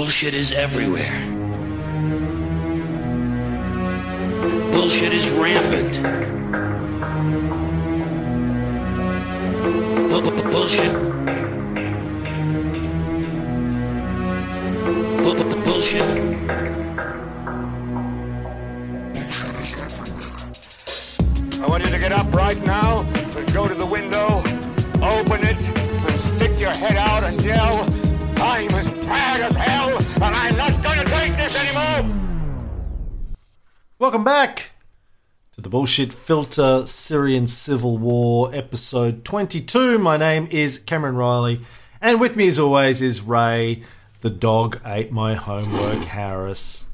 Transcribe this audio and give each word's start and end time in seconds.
Bullshit 0.00 0.32
is 0.32 0.52
everywhere. 0.52 1.12
Bullshit 4.72 5.12
is 5.12 5.28
rampant. 5.30 5.92
Bu- 10.10 10.22
bu- 10.22 10.50
Bullshit. 10.50 10.92
Bu- 15.22 15.34
bu- 15.34 15.64
Bullshit. 15.66 16.02
I 21.60 21.66
want 21.68 21.84
you 21.84 21.90
to 21.90 21.98
get 21.98 22.12
up 22.12 22.32
right 22.34 22.58
now 22.64 23.00
and 23.36 23.52
go 23.52 23.68
to 23.68 23.74
the 23.74 23.84
window, 23.86 24.38
open 25.02 25.44
it, 25.44 25.62
and 25.76 26.20
stick 26.20 26.58
your 26.58 26.72
head 26.72 26.96
out 26.96 27.22
and 27.22 27.38
yell, 27.42 27.84
Welcome 34.00 34.24
back 34.24 34.70
to 35.52 35.60
the 35.60 35.68
Bullshit 35.68 36.10
Filter 36.10 36.86
Syrian 36.86 37.46
Civil 37.46 37.98
War, 37.98 38.50
episode 38.54 39.26
22. 39.26 39.98
My 39.98 40.16
name 40.16 40.48
is 40.50 40.78
Cameron 40.78 41.16
Reilly, 41.16 41.60
and 42.00 42.18
with 42.18 42.34
me, 42.34 42.48
as 42.48 42.58
always, 42.58 43.02
is 43.02 43.20
Ray. 43.20 43.82
The 44.22 44.30
dog 44.30 44.80
ate 44.86 45.12
my 45.12 45.34
homework, 45.34 45.98
Harris. 45.98 46.86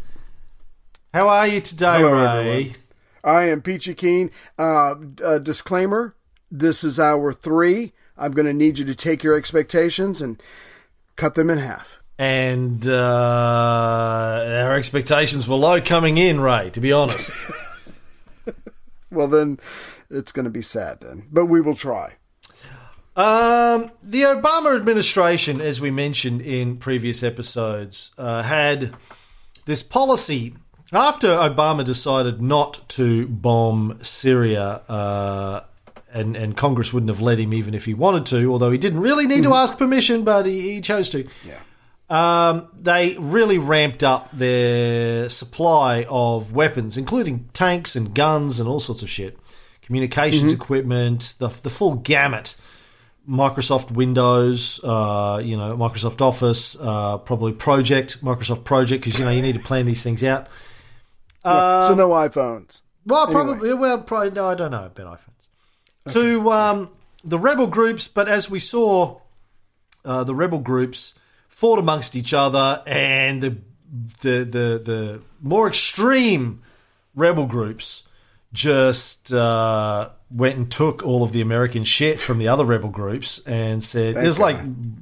How 1.14 1.28
are 1.28 1.46
you 1.46 1.60
today, 1.60 1.98
Hello, 1.98 2.12
Ray? 2.12 2.40
everyone. 2.40 2.74
I 3.22 3.42
am 3.50 3.62
Peachy 3.62 3.94
Keen. 3.94 4.32
Uh, 4.58 4.96
uh, 5.22 5.38
disclaimer: 5.38 6.16
This 6.50 6.82
is 6.82 6.98
hour 6.98 7.32
three. 7.32 7.92
I'm 8.18 8.32
going 8.32 8.46
to 8.46 8.52
need 8.52 8.80
you 8.80 8.84
to 8.84 8.96
take 8.96 9.22
your 9.22 9.36
expectations 9.36 10.20
and 10.20 10.42
cut 11.14 11.36
them 11.36 11.50
in 11.50 11.58
half. 11.58 12.00
And 12.18 12.86
uh, 12.88 14.62
our 14.64 14.74
expectations 14.74 15.46
were 15.46 15.56
low 15.56 15.80
coming 15.80 16.16
in, 16.18 16.40
Ray, 16.40 16.70
to 16.70 16.80
be 16.80 16.92
honest. 16.92 17.32
Well, 19.10 19.28
then 19.28 19.58
it's 20.10 20.32
going 20.32 20.44
to 20.44 20.50
be 20.50 20.62
sad 20.62 21.00
then, 21.00 21.26
but 21.30 21.46
we 21.46 21.60
will 21.60 21.74
try. 21.74 22.14
Um, 23.16 23.90
the 24.02 24.22
Obama 24.22 24.76
administration, 24.76 25.60
as 25.60 25.80
we 25.80 25.90
mentioned 25.90 26.42
in 26.42 26.76
previous 26.76 27.22
episodes, 27.22 28.12
uh, 28.18 28.42
had 28.42 28.94
this 29.64 29.82
policy 29.82 30.54
after 30.92 31.28
Obama 31.28 31.84
decided 31.84 32.42
not 32.42 32.86
to 32.90 33.26
bomb 33.28 33.98
Syria. 34.02 34.82
Uh, 34.88 35.62
and, 36.12 36.36
and 36.36 36.56
Congress 36.56 36.92
wouldn't 36.92 37.10
have 37.10 37.20
let 37.20 37.38
him 37.38 37.54
even 37.54 37.74
if 37.74 37.84
he 37.84 37.94
wanted 37.94 38.26
to, 38.26 38.50
although 38.50 38.70
he 38.70 38.78
didn't 38.78 39.00
really 39.00 39.26
need 39.26 39.42
to 39.42 39.54
ask 39.54 39.76
permission, 39.76 40.24
but 40.24 40.46
he, 40.46 40.74
he 40.74 40.80
chose 40.80 41.10
to. 41.10 41.26
Yeah. 41.46 41.58
Um, 42.08 42.68
they 42.80 43.16
really 43.18 43.58
ramped 43.58 44.04
up 44.04 44.30
their 44.32 45.28
supply 45.28 46.06
of 46.08 46.52
weapons, 46.52 46.96
including 46.96 47.48
tanks 47.52 47.96
and 47.96 48.14
guns 48.14 48.60
and 48.60 48.68
all 48.68 48.78
sorts 48.78 49.02
of 49.02 49.10
shit, 49.10 49.38
communications 49.82 50.52
equipment, 50.52 51.34
the, 51.38 51.48
the 51.48 51.70
full 51.70 51.96
gamut. 51.96 52.54
Microsoft 53.28 53.90
Windows, 53.90 54.78
uh, 54.84 55.42
you 55.44 55.56
know, 55.56 55.76
Microsoft 55.76 56.20
Office, 56.20 56.76
uh, 56.80 57.18
probably 57.18 57.52
Project, 57.52 58.22
Microsoft 58.24 58.62
Project, 58.62 59.02
because 59.02 59.18
you 59.18 59.24
know 59.24 59.32
you 59.32 59.42
need 59.42 59.56
to 59.56 59.60
plan 59.60 59.84
these 59.84 60.00
things 60.00 60.22
out. 60.22 60.46
Yeah, 61.44 61.88
so 61.88 61.94
no 61.94 62.10
iPhones. 62.10 62.82
Well, 63.04 63.26
probably. 63.26 63.74
Well, 63.74 64.00
probably. 64.02 64.30
No, 64.30 64.46
I 64.46 64.54
don't 64.54 64.70
know 64.70 64.86
about 64.86 65.18
iPhones. 65.18 66.12
To 66.12 66.52
um, 66.52 66.92
the 67.24 67.38
rebel 67.38 67.66
groups, 67.66 68.06
but 68.06 68.28
as 68.28 68.48
we 68.48 68.60
saw, 68.60 69.20
uh, 70.04 70.22
the 70.22 70.34
rebel 70.34 70.60
groups 70.60 71.14
fought 71.56 71.78
amongst 71.78 72.14
each 72.14 72.34
other, 72.34 72.82
and 72.86 73.40
the 73.40 73.56
the 74.20 74.44
the, 74.44 74.82
the 74.84 75.22
more 75.40 75.66
extreme 75.66 76.62
rebel 77.14 77.46
groups 77.46 78.02
just 78.52 79.32
uh, 79.32 80.10
went 80.30 80.58
and 80.58 80.70
took 80.70 81.02
all 81.02 81.22
of 81.22 81.32
the 81.32 81.40
American 81.40 81.82
shit 81.82 82.20
from 82.20 82.38
the 82.38 82.48
other 82.48 82.64
rebel 82.64 82.90
groups 82.90 83.38
and 83.46 83.82
said 83.82 84.14
Thank 84.14 84.24
it 84.24 84.26
was 84.26 84.38
like 84.38 84.58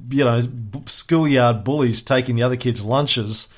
you 0.09 0.23
know 0.23 0.41
schoolyard 0.85 1.65
bullies 1.65 2.01
taking 2.01 2.37
the 2.37 2.43
other 2.43 2.57
kids' 2.57 2.83
lunches. 2.83 3.49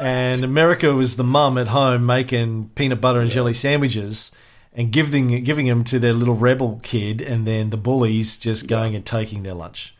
And 0.00 0.44
America 0.44 0.92
was 0.92 1.16
the 1.16 1.24
mum 1.24 1.56
at 1.58 1.68
home 1.68 2.06
making 2.06 2.70
peanut 2.76 3.00
butter 3.00 3.18
and 3.18 3.30
jelly 3.30 3.54
sandwiches 3.54 4.30
and 4.72 4.90
giving 4.92 5.42
giving 5.44 5.66
them 5.66 5.84
to 5.84 6.00
their 6.00 6.12
little 6.12 6.36
rebel 6.36 6.80
kid, 6.82 7.20
and 7.20 7.46
then 7.46 7.70
the 7.70 7.76
bullies 7.76 8.38
just 8.38 8.66
going 8.66 8.96
and 8.96 9.06
taking 9.06 9.44
their 9.44 9.54
lunch. 9.54 9.94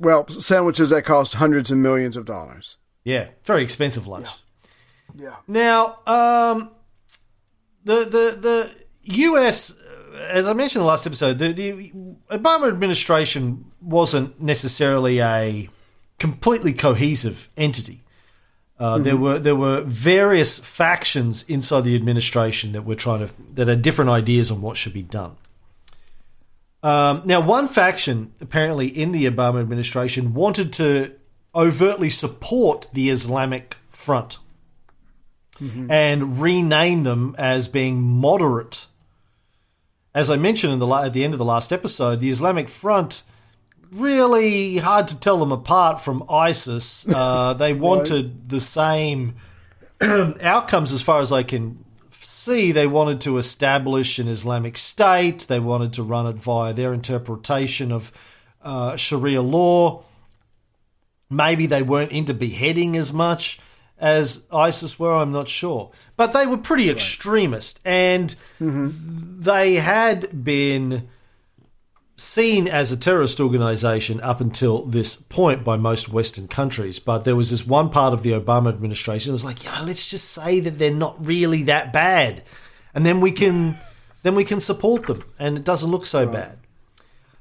Well, 0.00 0.28
sandwiches 0.28 0.90
that 0.90 1.02
cost 1.04 1.34
hundreds 1.34 1.70
of 1.70 1.78
millions 1.78 2.16
of 2.16 2.24
dollars. 2.24 2.76
Yeah, 3.04 3.28
very 3.44 3.62
expensive 3.62 4.06
lunch. 4.06 4.28
Yeah. 5.14 5.36
Now, 5.46 5.98
um, 6.06 6.70
the 7.84 8.04
the 8.04 8.38
the 8.40 8.70
U.S. 9.02 9.74
As 10.28 10.48
I 10.48 10.52
mentioned 10.52 10.80
in 10.80 10.84
the 10.84 10.88
last 10.88 11.06
episode, 11.06 11.38
the, 11.38 11.52
the 11.52 11.92
Obama 12.30 12.68
administration 12.68 13.64
wasn't 13.80 14.40
necessarily 14.40 15.20
a 15.20 15.68
completely 16.18 16.72
cohesive 16.72 17.48
entity. 17.56 18.02
Uh, 18.78 18.98
There 18.98 19.16
were 19.16 19.38
there 19.38 19.56
were 19.56 19.80
various 19.82 20.58
factions 20.58 21.44
inside 21.44 21.82
the 21.84 21.94
administration 21.96 22.72
that 22.72 22.82
were 22.84 22.94
trying 22.94 23.26
to 23.26 23.32
that 23.54 23.68
had 23.68 23.82
different 23.82 24.10
ideas 24.10 24.50
on 24.50 24.60
what 24.60 24.76
should 24.76 24.92
be 24.92 25.02
done. 25.02 25.36
Um, 26.88 27.22
now, 27.26 27.42
one 27.42 27.68
faction 27.68 28.32
apparently 28.40 28.86
in 28.86 29.12
the 29.12 29.26
Obama 29.26 29.60
administration 29.60 30.32
wanted 30.32 30.72
to 30.74 31.12
overtly 31.54 32.08
support 32.08 32.88
the 32.94 33.10
Islamic 33.10 33.76
Front 33.90 34.38
and 35.90 36.40
rename 36.40 37.02
them 37.02 37.34
as 37.36 37.68
being 37.68 38.00
moderate. 38.00 38.86
As 40.14 40.30
I 40.30 40.36
mentioned 40.36 40.72
in 40.72 40.78
the 40.78 40.88
at 40.88 41.12
the 41.12 41.24
end 41.24 41.34
of 41.34 41.38
the 41.38 41.44
last 41.44 41.74
episode, 41.74 42.20
the 42.20 42.30
Islamic 42.30 42.70
Front 42.70 43.22
really 43.92 44.78
hard 44.78 45.08
to 45.08 45.20
tell 45.20 45.38
them 45.38 45.52
apart 45.52 46.00
from 46.00 46.24
ISIS. 46.30 47.06
Uh, 47.14 47.52
they 47.52 47.74
wanted 47.74 48.48
the 48.48 48.60
same 48.60 49.34
outcomes 50.00 50.92
as 50.92 51.02
far 51.02 51.20
as 51.20 51.32
I 51.32 51.42
can 51.42 51.84
see. 52.28 52.72
They 52.72 52.86
wanted 52.86 53.20
to 53.22 53.38
establish 53.38 54.18
an 54.18 54.28
Islamic 54.28 54.76
state. 54.76 55.40
They 55.48 55.60
wanted 55.60 55.94
to 55.94 56.02
run 56.02 56.26
it 56.26 56.36
via 56.36 56.72
their 56.72 56.92
interpretation 56.92 57.90
of 57.90 58.12
uh, 58.62 58.96
Sharia 58.96 59.42
law. 59.42 60.04
Maybe 61.30 61.66
they 61.66 61.82
weren't 61.82 62.12
into 62.12 62.34
beheading 62.34 62.96
as 62.96 63.12
much 63.12 63.60
as 63.98 64.44
ISIS 64.52 64.98
were. 64.98 65.14
I'm 65.14 65.32
not 65.32 65.48
sure, 65.48 65.90
but 66.16 66.32
they 66.32 66.46
were 66.46 66.56
pretty 66.56 66.88
extremist, 66.88 67.80
and 67.84 68.34
they 68.60 69.74
had 69.76 70.44
been 70.44 71.08
seen 72.18 72.66
as 72.66 72.90
a 72.90 72.96
terrorist 72.96 73.40
organization 73.40 74.20
up 74.20 74.40
until 74.40 74.82
this 74.82 75.16
point 75.16 75.62
by 75.62 75.76
most 75.76 76.08
Western 76.08 76.48
countries. 76.48 76.98
But 76.98 77.24
there 77.24 77.36
was 77.36 77.50
this 77.50 77.66
one 77.66 77.90
part 77.90 78.12
of 78.12 78.22
the 78.22 78.32
Obama 78.32 78.68
administration 78.68 79.30
that 79.30 79.34
was 79.34 79.44
like, 79.44 79.64
yeah, 79.64 79.80
let's 79.82 80.10
just 80.10 80.30
say 80.30 80.60
that 80.60 80.78
they're 80.78 80.92
not 80.92 81.24
really 81.24 81.62
that 81.64 81.92
bad, 81.92 82.42
and 82.94 83.06
then 83.06 83.20
we 83.20 83.30
can 83.32 83.76
then 84.22 84.34
we 84.34 84.44
can 84.44 84.60
support 84.60 85.06
them, 85.06 85.24
and 85.38 85.56
it 85.56 85.64
doesn't 85.64 85.90
look 85.90 86.04
so 86.04 86.26
bad. 86.26 86.58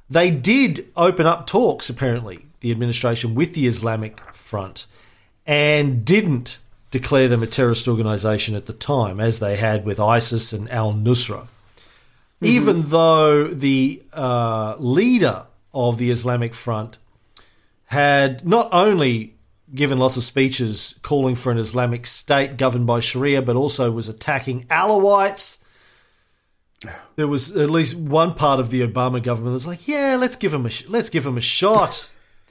They 0.09 0.29
did 0.29 0.87
open 0.95 1.25
up 1.25 1.47
talks, 1.47 1.89
apparently, 1.89 2.45
the 2.61 2.71
administration 2.71 3.35
with 3.35 3.55
the 3.55 3.67
Islamic 3.67 4.19
Front, 4.33 4.85
and 5.45 6.05
didn't 6.05 6.59
declare 6.91 7.27
them 7.27 7.43
a 7.43 7.47
terrorist 7.47 7.87
organization 7.87 8.55
at 8.55 8.67
the 8.67 8.73
time, 8.73 9.19
as 9.19 9.39
they 9.39 9.57
had 9.57 9.85
with 9.85 9.99
ISIS 9.99 10.53
and 10.53 10.69
Al 10.71 10.93
Nusra 10.93 11.47
even 12.41 12.83
though 12.83 13.47
the 13.47 14.03
uh, 14.13 14.75
leader 14.77 15.47
of 15.73 15.97
the 15.97 16.11
Islamic 16.11 16.53
Front 16.53 16.97
had 17.85 18.45
not 18.47 18.69
only 18.71 19.37
given 19.73 19.97
lots 19.97 20.17
of 20.17 20.23
speeches 20.23 20.95
calling 21.01 21.35
for 21.35 21.51
an 21.51 21.57
Islamic 21.57 22.05
state 22.05 22.57
governed 22.57 22.87
by 22.87 22.99
Sharia, 22.99 23.41
but 23.41 23.55
also 23.55 23.91
was 23.91 24.07
attacking 24.07 24.65
Alawites. 24.65 25.59
There 27.15 27.27
was 27.27 27.49
at 27.57 27.71
least 27.71 27.95
one 27.95 28.35
part 28.35 28.59
of 28.59 28.69
the 28.69 28.87
Obama 28.87 29.23
government 29.23 29.45
that 29.45 29.53
was 29.53 29.65
like, 29.65 29.87
"Yeah, 29.87 30.17
let's 30.19 30.35
give 30.35 30.51
them 30.51 30.67
a 30.67 30.69
sh- 30.69 30.87
let's 30.87 31.09
give 31.09 31.23
them 31.23 31.35
a 31.35 31.41
shot. 31.41 32.11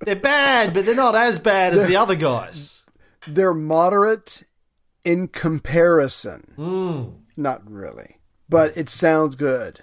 they're 0.00 0.16
bad, 0.16 0.72
but 0.72 0.86
they're 0.86 0.94
not 0.94 1.14
as 1.14 1.38
bad 1.38 1.74
as 1.74 1.86
the 1.86 1.96
other 1.96 2.14
guys." 2.14 2.82
They're 3.28 3.52
moderate 3.52 4.44
in 5.04 5.28
comparison. 5.28 6.52
Hmm. 6.56 7.02
Not 7.36 7.70
really, 7.70 8.16
but 8.50 8.76
it 8.76 8.88
sounds 8.90 9.36
good. 9.36 9.80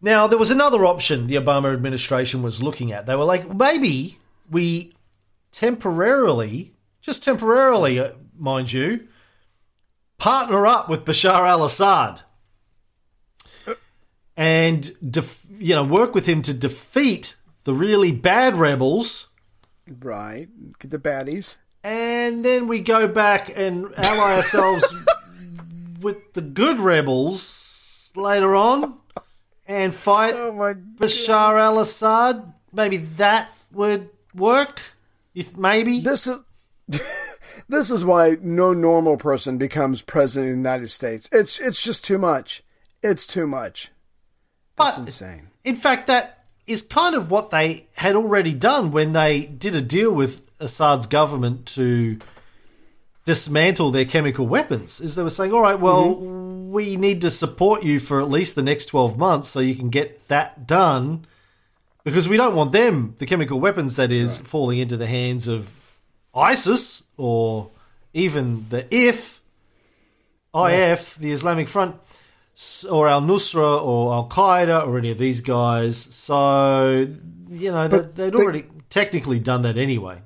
Now, 0.00 0.26
there 0.26 0.38
was 0.38 0.50
another 0.50 0.84
option 0.86 1.26
the 1.26 1.34
Obama 1.34 1.72
administration 1.72 2.42
was 2.42 2.62
looking 2.62 2.92
at. 2.92 3.06
They 3.06 3.14
were 3.16 3.24
like, 3.24 3.54
maybe 3.54 4.18
we 4.50 4.92
temporarily, 5.52 6.74
just 7.00 7.24
temporarily, 7.24 7.98
uh, 7.98 8.12
mind 8.38 8.72
you, 8.72 9.08
partner 10.16 10.66
up 10.66 10.88
with 10.88 11.04
Bashar 11.04 11.46
al 11.46 11.64
Assad 11.64 12.22
and, 14.36 14.90
def- 15.10 15.46
you 15.58 15.74
know, 15.74 15.84
work 15.84 16.14
with 16.14 16.26
him 16.26 16.40
to 16.42 16.54
defeat 16.54 17.36
the 17.64 17.74
really 17.74 18.12
bad 18.12 18.56
rebels 18.56 19.26
Right. 20.02 20.48
Get 20.78 20.92
the 20.92 20.98
baddies. 21.00 21.56
and 21.82 22.44
then 22.44 22.68
we 22.68 22.78
go 22.78 23.08
back 23.08 23.50
and 23.54 23.92
ally 23.96 24.36
ourselves 24.36 24.84
with 26.00 26.32
the 26.32 26.40
good 26.40 26.78
rebels 26.78 28.12
later 28.16 28.54
on 28.54 28.98
and 29.66 29.94
fight 29.94 30.34
Oh 30.34 30.52
Bashar 30.98 31.60
al-Assad. 31.60 32.52
Maybe 32.72 32.98
that 32.98 33.50
would 33.72 34.10
work. 34.34 34.80
If 35.34 35.56
maybe 35.56 36.00
This 36.00 36.26
is 36.26 36.38
this 37.68 37.90
is 37.90 38.04
why 38.04 38.36
no 38.40 38.72
normal 38.72 39.16
person 39.16 39.58
becomes 39.58 40.02
president 40.02 40.50
of 40.50 40.56
the 40.56 40.68
United 40.68 40.90
States. 40.90 41.28
It's 41.32 41.60
it's 41.60 41.82
just 41.82 42.04
too 42.04 42.18
much. 42.18 42.62
It's 43.02 43.26
too 43.26 43.46
much. 43.46 43.90
That's 44.76 44.98
but 44.98 45.06
insane. 45.06 45.48
in 45.64 45.76
fact, 45.76 46.06
that 46.08 46.44
is 46.66 46.82
kind 46.82 47.14
of 47.14 47.30
what 47.30 47.50
they 47.50 47.88
had 47.94 48.16
already 48.16 48.52
done 48.52 48.92
when 48.92 49.12
they 49.12 49.44
did 49.44 49.74
a 49.74 49.80
deal 49.80 50.12
with 50.12 50.50
Assad's 50.60 51.06
government 51.06 51.66
to 51.66 52.18
dismantle 53.30 53.92
their 53.92 54.04
chemical 54.04 54.44
weapons. 54.44 55.00
Is 55.00 55.14
they 55.14 55.22
were 55.22 55.30
saying, 55.30 55.52
"All 55.52 55.62
right, 55.62 55.78
well, 55.78 56.16
mm-hmm. 56.16 56.72
we 56.72 56.96
need 56.96 57.20
to 57.20 57.30
support 57.30 57.84
you 57.84 58.00
for 58.00 58.20
at 58.20 58.28
least 58.28 58.56
the 58.56 58.62
next 58.62 58.86
twelve 58.86 59.16
months 59.16 59.48
so 59.48 59.60
you 59.60 59.76
can 59.76 59.88
get 59.88 60.26
that 60.26 60.66
done." 60.66 61.24
Because 62.02 62.28
we 62.28 62.36
don't 62.36 62.56
want 62.56 62.72
them, 62.72 63.14
the 63.18 63.26
chemical 63.26 63.60
weapons 63.60 63.96
that 63.96 64.10
is, 64.10 64.40
falling 64.40 64.78
into 64.78 64.96
the 64.96 65.06
hands 65.06 65.46
of 65.46 65.72
ISIS 66.34 67.04
or 67.16 67.70
even 68.14 68.66
the 68.70 68.82
IF, 68.92 69.40
IF, 70.52 71.14
the 71.16 71.30
Islamic 71.30 71.68
Front, 71.68 71.94
or 72.90 73.06
Al 73.06 73.20
Nusra 73.20 73.80
or 73.80 74.12
Al 74.12 74.28
Qaeda 74.28 74.86
or 74.88 74.98
any 74.98 75.10
of 75.12 75.18
these 75.18 75.40
guys. 75.40 75.98
So, 75.98 77.06
you 77.50 77.70
know, 77.70 77.86
But 77.88 78.16
they, 78.16 78.24
they'd 78.24 78.32
they- 78.32 78.42
already 78.42 78.64
technically 78.88 79.38
done 79.38 79.62
that 79.62 79.78
anyway. 79.78 80.22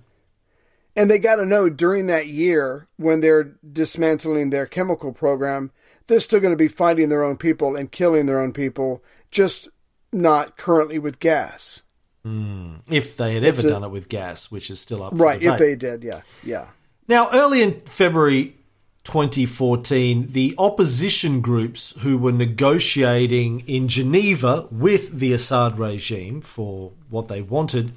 And 0.96 1.10
they 1.10 1.18
got 1.18 1.36
to 1.36 1.46
know 1.46 1.68
during 1.68 2.06
that 2.06 2.28
year 2.28 2.86
when 2.96 3.20
they're 3.20 3.56
dismantling 3.70 4.50
their 4.50 4.66
chemical 4.66 5.12
program, 5.12 5.72
they're 6.06 6.20
still 6.20 6.40
going 6.40 6.52
to 6.52 6.56
be 6.56 6.68
fighting 6.68 7.08
their 7.08 7.24
own 7.24 7.36
people 7.36 7.74
and 7.74 7.90
killing 7.90 8.26
their 8.26 8.38
own 8.40 8.52
people, 8.52 9.02
just 9.30 9.68
not 10.12 10.56
currently 10.56 10.98
with 10.98 11.18
gas. 11.18 11.82
Hmm. 12.24 12.76
If 12.90 13.16
they 13.16 13.34
had 13.34 13.44
ever 13.44 13.60
a- 13.66 13.70
done 13.70 13.84
it 13.84 13.90
with 13.90 14.08
gas, 14.08 14.50
which 14.50 14.70
is 14.70 14.78
still 14.80 15.02
up 15.02 15.12
Right. 15.16 15.40
for 15.42 15.52
If 15.52 15.58
they 15.58 15.74
did, 15.74 16.02
yeah, 16.04 16.20
yeah. 16.42 16.68
Now, 17.08 17.28
early 17.32 17.60
in 17.62 17.80
February 17.82 18.54
2014, 19.02 20.28
the 20.28 20.54
opposition 20.56 21.40
groups 21.40 21.92
who 22.00 22.16
were 22.16 22.32
negotiating 22.32 23.60
in 23.66 23.88
Geneva 23.88 24.66
with 24.70 25.18
the 25.18 25.32
Assad 25.32 25.78
regime 25.78 26.40
for 26.40 26.92
what 27.10 27.28
they 27.28 27.42
wanted 27.42 27.92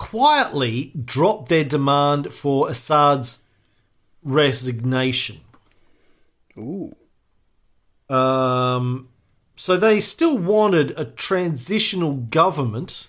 quietly 0.00 0.92
dropped 1.04 1.50
their 1.50 1.62
demand 1.62 2.32
for 2.32 2.70
Assad's 2.70 3.40
resignation. 4.24 5.40
Ooh. 6.56 6.96
Um, 8.08 9.10
so 9.56 9.76
they 9.76 10.00
still 10.00 10.38
wanted 10.38 10.98
a 10.98 11.04
transitional 11.04 12.14
government 12.14 13.08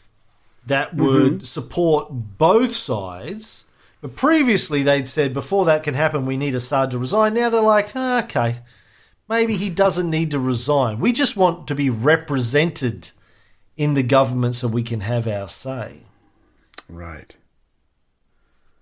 that 0.67 0.93
would 0.93 1.47
support 1.47 2.09
both 2.11 2.75
sides. 2.75 3.65
But 4.01 4.17
previously 4.17 4.83
they'd 4.83 5.07
said 5.07 5.33
before 5.33 5.63
that 5.65 5.83
can 5.83 5.93
happen, 5.93 6.25
we 6.25 6.35
need 6.35 6.55
Assad 6.55 6.91
to 6.91 6.99
resign. 6.99 7.35
Now 7.35 7.49
they're 7.49 7.61
like, 7.61 7.91
"Ah, 7.95 8.23
okay, 8.25 8.57
maybe 9.29 9.55
he 9.55 9.69
doesn't 9.69 10.09
need 10.09 10.31
to 10.31 10.39
resign. 10.39 10.99
We 10.99 11.13
just 11.13 11.37
want 11.37 11.67
to 11.69 11.75
be 11.75 11.89
represented 11.89 13.11
in 13.77 13.93
the 13.93 14.03
government 14.03 14.55
so 14.55 14.67
we 14.67 14.83
can 14.83 15.01
have 15.01 15.25
our 15.25 15.47
say. 15.47 16.01
Right. 16.91 17.35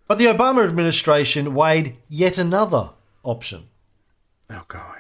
But 0.08 0.18
the 0.18 0.26
Obama 0.26 0.64
administration 0.66 1.54
weighed 1.54 1.96
yet 2.10 2.38
another 2.38 2.90
option. 3.24 3.68
Oh 4.50 4.64
God. 4.68 5.00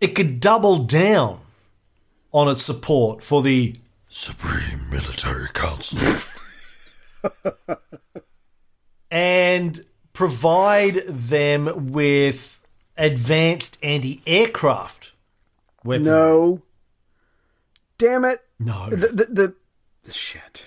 it 0.00 0.08
could 0.08 0.38
double 0.40 0.76
down 0.76 1.40
on 2.32 2.48
its 2.48 2.62
support 2.62 3.22
for 3.22 3.42
the 3.42 3.74
Supreme 4.10 4.90
Military 4.90 5.48
Council 5.54 5.98
and 9.10 9.84
provide 10.12 10.96
them 11.06 11.92
with 11.92 12.58
advanced 12.98 13.78
anti 13.82 14.20
aircraft 14.26 15.12
weapons. 15.84 16.06
No. 16.06 16.60
Damn 17.96 18.24
it. 18.26 18.44
No. 18.58 18.90
The, 18.90 18.96
the, 18.96 19.24
the, 19.24 19.54
the 20.04 20.12
shit. 20.12 20.66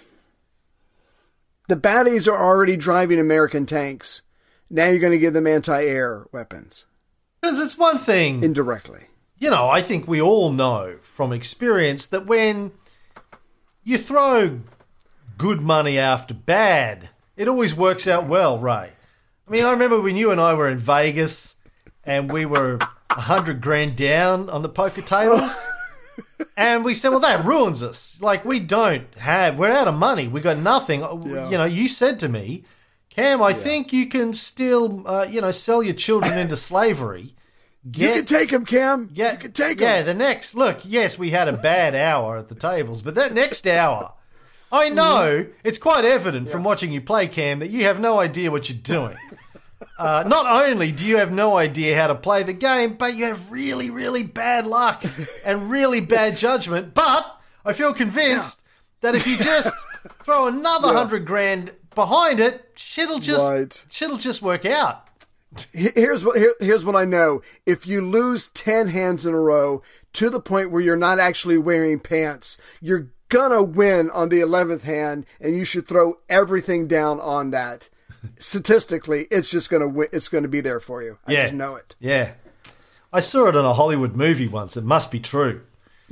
The 1.67 1.75
baddies 1.75 2.27
are 2.31 2.37
already 2.43 2.75
driving 2.77 3.19
American 3.19 3.65
tanks. 3.65 4.21
Now 4.69 4.87
you're 4.87 4.99
going 4.99 5.11
to 5.11 5.17
give 5.19 5.33
them 5.33 5.47
anti-air 5.47 6.27
weapons 6.31 6.85
Because 7.41 7.59
it's 7.59 7.77
one 7.77 7.97
thing. 7.97 8.43
indirectly. 8.43 9.05
you 9.37 9.49
know, 9.49 9.67
I 9.69 9.81
think 9.81 10.07
we 10.07 10.21
all 10.21 10.51
know 10.51 10.97
from 11.01 11.31
experience 11.33 12.05
that 12.07 12.25
when 12.25 12.71
you 13.83 13.97
throw 13.97 14.61
good 15.37 15.61
money 15.61 15.97
after 15.99 16.33
bad, 16.33 17.09
it 17.35 17.47
always 17.47 17.75
works 17.75 18.07
out 18.07 18.27
well, 18.27 18.57
Ray. 18.57 18.91
I 19.47 19.51
mean, 19.51 19.65
I 19.65 19.71
remember 19.71 20.01
when 20.01 20.15
you 20.15 20.31
and 20.31 20.41
I 20.41 20.53
were 20.55 20.69
in 20.69 20.77
Vegas 20.79 21.55
and 22.03 22.31
we 22.31 22.45
were 22.45 22.79
a 23.09 23.21
hundred 23.21 23.61
grand 23.61 23.95
down 23.95 24.49
on 24.49 24.61
the 24.63 24.69
poker 24.69 25.01
tables. 25.01 25.67
And 26.57 26.85
we 26.85 26.93
said, 26.93 27.09
well, 27.09 27.19
that 27.19 27.43
ruins 27.45 27.83
us. 27.83 28.17
Like, 28.21 28.45
we 28.45 28.59
don't 28.59 29.07
have, 29.17 29.57
we're 29.59 29.71
out 29.71 29.87
of 29.87 29.95
money. 29.95 30.27
We 30.27 30.39
got 30.41 30.57
nothing. 30.57 31.01
Yeah. 31.01 31.49
You 31.49 31.57
know, 31.57 31.65
you 31.65 31.87
said 31.87 32.19
to 32.19 32.29
me, 32.29 32.63
Cam, 33.09 33.41
I 33.41 33.53
think 33.53 33.91
you 33.93 34.07
can 34.07 34.33
still, 34.33 35.07
uh, 35.07 35.25
you 35.29 35.41
know, 35.41 35.51
sell 35.51 35.81
your 35.83 35.93
children 35.93 36.37
into 36.37 36.55
slavery. 36.55 37.31
You 37.87 38.13
can 38.13 38.25
take 38.25 38.49
them, 38.49 38.65
Cam. 38.65 39.11
yeah, 39.13 39.33
you 39.33 39.37
can 39.37 39.51
take 39.51 39.77
them. 39.77 39.87
yeah. 39.87 40.01
The 40.01 40.15
next 40.15 40.55
look, 40.55 40.79
yes, 40.83 41.19
we 41.19 41.29
had 41.29 41.47
a 41.47 41.53
bad 41.53 41.93
hour 41.93 42.35
at 42.37 42.47
the 42.47 42.55
tables, 42.55 43.03
but 43.03 43.13
that 43.13 43.31
next 43.31 43.67
hour, 43.67 44.13
I 44.71 44.89
know 45.01 45.45
it's 45.63 45.77
quite 45.77 46.03
evident 46.03 46.49
from 46.49 46.63
watching 46.63 46.91
you 46.91 46.99
play, 46.99 47.27
Cam, 47.27 47.59
that 47.59 47.69
you 47.69 47.83
have 47.83 47.99
no 47.99 48.19
idea 48.19 48.49
what 48.49 48.69
you're 48.69 48.79
doing. 48.81 49.15
Uh, 49.97 50.23
not 50.27 50.45
only 50.45 50.91
do 50.91 51.05
you 51.05 51.17
have 51.17 51.31
no 51.31 51.57
idea 51.57 51.95
how 51.99 52.07
to 52.07 52.15
play 52.15 52.43
the 52.43 52.53
game, 52.53 52.95
but 52.95 53.15
you 53.15 53.25
have 53.25 53.51
really, 53.51 53.89
really 53.89 54.23
bad 54.23 54.65
luck 54.65 55.03
and 55.45 55.69
really 55.69 56.01
bad 56.01 56.35
judgment. 56.37 56.93
But 56.93 57.39
I 57.63 57.73
feel 57.73 57.93
convinced 57.93 58.61
that 59.01 59.15
if 59.15 59.25
you 59.25 59.37
just 59.37 59.73
throw 60.23 60.47
another 60.47 60.93
hundred 60.93 61.25
grand 61.25 61.73
behind 61.93 62.39
it, 62.39 62.71
shit'll 62.75 63.19
just 63.19 63.49
Right. 63.49 63.85
shit'll 63.89 64.17
just 64.17 64.41
work 64.41 64.65
out. 64.65 65.01
Here's 65.71 66.25
what 66.25 66.37
here, 66.37 66.53
here's 66.59 66.83
what 66.83 66.97
I 66.97 67.05
know. 67.05 67.41
If 67.65 67.87
you 67.87 68.01
lose 68.01 68.49
ten 68.49 68.89
hands 68.89 69.25
in 69.25 69.33
a 69.33 69.39
row 69.39 69.81
to 70.13 70.29
the 70.29 70.41
point 70.41 70.71
where 70.71 70.81
you're 70.81 70.97
not 70.97 71.19
actually 71.19 71.57
wearing 71.57 71.99
pants, 72.01 72.57
you're 72.81 73.07
gonna 73.29 73.63
win 73.63 74.09
on 74.11 74.27
the 74.29 74.41
eleventh 74.41 74.83
hand, 74.83 75.25
and 75.39 75.55
you 75.55 75.63
should 75.63 75.87
throw 75.87 76.17
everything 76.27 76.87
down 76.87 77.21
on 77.21 77.51
that. 77.51 77.87
Statistically, 78.39 79.27
it's 79.31 79.49
just 79.49 79.69
gonna 79.69 79.91
it's 80.11 80.29
gonna 80.29 80.47
be 80.47 80.61
there 80.61 80.79
for 80.79 81.01
you. 81.03 81.17
I 81.25 81.31
Yeah. 81.33 81.41
just 81.43 81.53
know 81.53 81.75
it. 81.75 81.95
Yeah. 81.99 82.31
I 83.13 83.19
saw 83.19 83.47
it 83.47 83.55
in 83.55 83.63
a 83.65 83.73
Hollywood 83.73 84.15
movie 84.15 84.47
once. 84.47 84.75
It 84.75 84.83
must 84.83 85.09
be 85.11 85.19
true. 85.19 85.61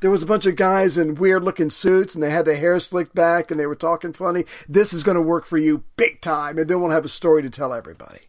There 0.00 0.10
was 0.10 0.22
a 0.22 0.26
bunch 0.26 0.44
of 0.44 0.56
guys 0.56 0.98
in 0.98 1.14
weird 1.14 1.44
looking 1.44 1.70
suits, 1.70 2.14
and 2.14 2.22
they 2.22 2.30
had 2.30 2.44
their 2.44 2.56
hair 2.56 2.78
slicked 2.78 3.14
back, 3.14 3.50
and 3.50 3.58
they 3.58 3.64
were 3.66 3.74
talking 3.76 4.12
funny. 4.12 4.44
This 4.68 4.92
is 4.92 5.02
gonna 5.02 5.22
work 5.22 5.46
for 5.46 5.56
you 5.56 5.84
big 5.96 6.20
time, 6.20 6.58
and 6.58 6.68
then 6.68 6.80
we'll 6.80 6.90
have 6.90 7.04
a 7.06 7.08
story 7.08 7.40
to 7.42 7.48
tell 7.48 7.72
everybody. 7.72 8.28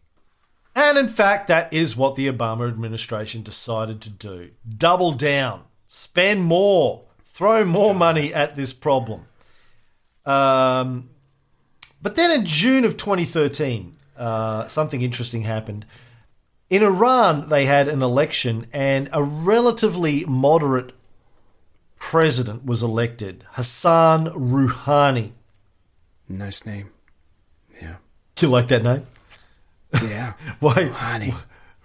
And 0.74 0.96
in 0.96 1.08
fact, 1.08 1.48
that 1.48 1.70
is 1.72 1.94
what 1.96 2.14
the 2.14 2.30
Obama 2.32 2.66
administration 2.68 3.42
decided 3.42 4.00
to 4.02 4.10
do 4.10 4.50
double 4.78 5.12
down, 5.12 5.64
spend 5.86 6.44
more, 6.44 7.02
throw 7.24 7.64
more 7.64 7.94
money 7.94 8.32
at 8.32 8.56
this 8.56 8.72
problem. 8.72 9.26
Um, 10.24 11.10
but 12.06 12.14
then 12.14 12.30
in 12.30 12.46
June 12.46 12.84
of 12.84 12.96
2013, 12.96 13.96
uh, 14.16 14.68
something 14.68 15.02
interesting 15.02 15.42
happened. 15.42 15.84
In 16.70 16.84
Iran, 16.84 17.48
they 17.48 17.66
had 17.66 17.88
an 17.88 18.00
election, 18.00 18.66
and 18.72 19.08
a 19.12 19.24
relatively 19.24 20.24
moderate 20.24 20.92
president 21.98 22.64
was 22.64 22.80
elected, 22.80 23.42
Hassan 23.54 24.26
Rouhani. 24.26 25.32
Nice 26.28 26.64
name. 26.64 26.90
Yeah. 27.82 27.96
Do 28.36 28.46
you 28.46 28.52
like 28.52 28.68
that 28.68 28.84
name? 28.84 29.04
Yeah. 29.94 30.34
Why? 30.60 30.74
Rouhani. 30.74 31.34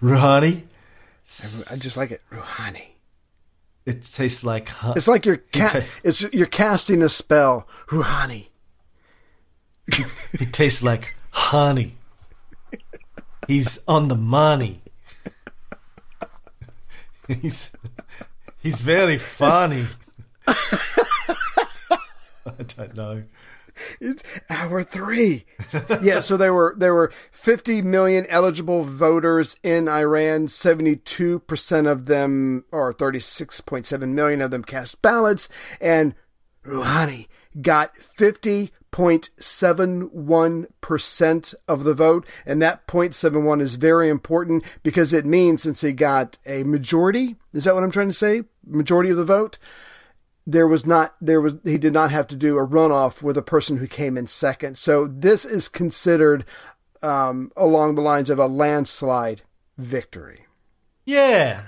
Rouhani? 0.03 0.63
I 1.71 1.77
just 1.77 1.97
like 1.97 2.11
it. 2.11 2.21
Rouhani. 2.31 2.89
It 3.87 4.03
tastes 4.03 4.43
like 4.43 4.69
hu- 4.69 4.93
It's 4.95 5.07
like 5.07 5.25
you're 5.25 5.37
ca- 5.51 5.67
ta- 5.67 5.85
it's 6.03 6.21
you're 6.31 6.45
casting 6.45 7.01
a 7.01 7.09
spell. 7.09 7.67
Rouhani. 7.87 8.49
He 10.37 10.45
tastes 10.45 10.81
like 10.83 11.15
honey. 11.31 11.97
He's 13.47 13.79
on 13.87 14.07
the 14.07 14.15
money. 14.15 14.81
He's 17.27 17.71
he's 18.61 18.81
very 18.81 19.17
funny. 19.17 19.85
I 20.47 20.55
don't 22.67 22.95
know. 22.95 23.23
It's 23.99 24.23
hour 24.49 24.83
three. 24.83 25.45
yeah, 26.01 26.19
so 26.19 26.37
there 26.37 26.53
were 26.53 26.75
there 26.77 26.93
were 26.93 27.11
fifty 27.31 27.81
million 27.81 28.25
eligible 28.27 28.83
voters 28.83 29.57
in 29.63 29.87
Iran. 29.87 30.47
Seventy 30.47 30.97
two 30.97 31.39
percent 31.39 31.87
of 31.87 32.05
them, 32.05 32.65
or 32.71 32.93
thirty 32.93 33.19
six 33.19 33.61
point 33.61 33.85
seven 33.85 34.13
million 34.13 34.41
of 34.41 34.51
them, 34.51 34.63
cast 34.63 35.01
ballots, 35.01 35.47
and 35.79 36.15
Rouhani 36.65 37.27
got 37.61 37.97
fifty 37.97 38.71
0.71% 38.91 41.55
of 41.67 41.83
the 41.83 41.93
vote. 41.93 42.25
And 42.45 42.61
that 42.61 42.87
0.71 42.87 43.61
is 43.61 43.75
very 43.75 44.09
important 44.09 44.63
because 44.83 45.13
it 45.13 45.25
means 45.25 45.63
since 45.63 45.81
he 45.81 45.91
got 45.91 46.37
a 46.45 46.63
majority, 46.63 47.35
is 47.53 47.65
that 47.65 47.73
what 47.73 47.83
I'm 47.83 47.91
trying 47.91 48.09
to 48.09 48.13
say? 48.13 48.43
Majority 48.65 49.09
of 49.09 49.17
the 49.17 49.25
vote. 49.25 49.57
There 50.45 50.67
was 50.67 50.85
not, 50.85 51.15
there 51.21 51.39
was, 51.39 51.55
he 51.63 51.77
did 51.77 51.93
not 51.93 52.11
have 52.11 52.27
to 52.27 52.35
do 52.35 52.57
a 52.57 52.67
runoff 52.67 53.21
with 53.21 53.37
a 53.37 53.43
person 53.43 53.77
who 53.77 53.87
came 53.87 54.17
in 54.17 54.27
second. 54.27 54.77
So 54.77 55.07
this 55.07 55.45
is 55.45 55.67
considered 55.67 56.45
um, 57.01 57.51
along 57.55 57.95
the 57.95 58.01
lines 58.01 58.29
of 58.29 58.39
a 58.39 58.47
landslide 58.47 59.43
victory. 59.77 60.45
Yeah. 61.05 61.63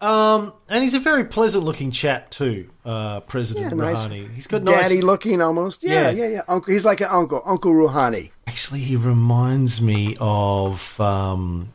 Um, 0.00 0.52
and 0.68 0.82
he's 0.82 0.94
a 0.94 0.98
very 0.98 1.24
pleasant 1.24 1.64
looking 1.64 1.90
chap 1.90 2.28
too, 2.30 2.68
uh, 2.84 3.20
President 3.20 3.66
Yeah, 3.70 3.74
nice. 3.74 4.04
Rouhani. 4.06 4.32
He's 4.34 4.46
got 4.46 4.62
nice. 4.62 4.88
Daddy 4.88 5.00
looking 5.00 5.40
almost. 5.40 5.82
Yeah, 5.82 6.10
Yeah. 6.10 6.24
yeah, 6.24 6.28
yeah. 6.28 6.42
Uncle, 6.48 6.72
he's 6.74 6.84
like 6.84 7.00
an 7.00 7.08
uncle, 7.10 7.40
Uncle 7.46 7.72
Rouhani. 7.72 8.30
Actually, 8.46 8.80
he 8.80 8.96
reminds 8.96 9.80
me 9.80 10.16
of 10.20 11.00
um, 11.00 11.68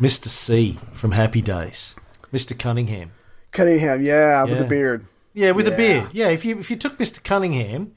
Mr. 0.00 0.26
C 0.26 0.78
from 0.92 1.12
Happy 1.12 1.40
Days, 1.40 1.94
Mr. 2.32 2.58
Cunningham. 2.58 3.12
Cunningham, 3.52 4.02
yeah, 4.02 4.42
with 4.42 4.54
Yeah. 4.54 4.58
the 4.58 4.64
beard. 4.68 5.06
Yeah, 5.34 5.50
with 5.52 5.68
a 5.68 5.70
beard. 5.72 6.08
Yeah, 6.12 6.28
if 6.28 6.44
you 6.44 6.58
if 6.58 6.70
you 6.70 6.76
took 6.76 6.98
Mr. 6.98 7.22
Cunningham, 7.22 7.92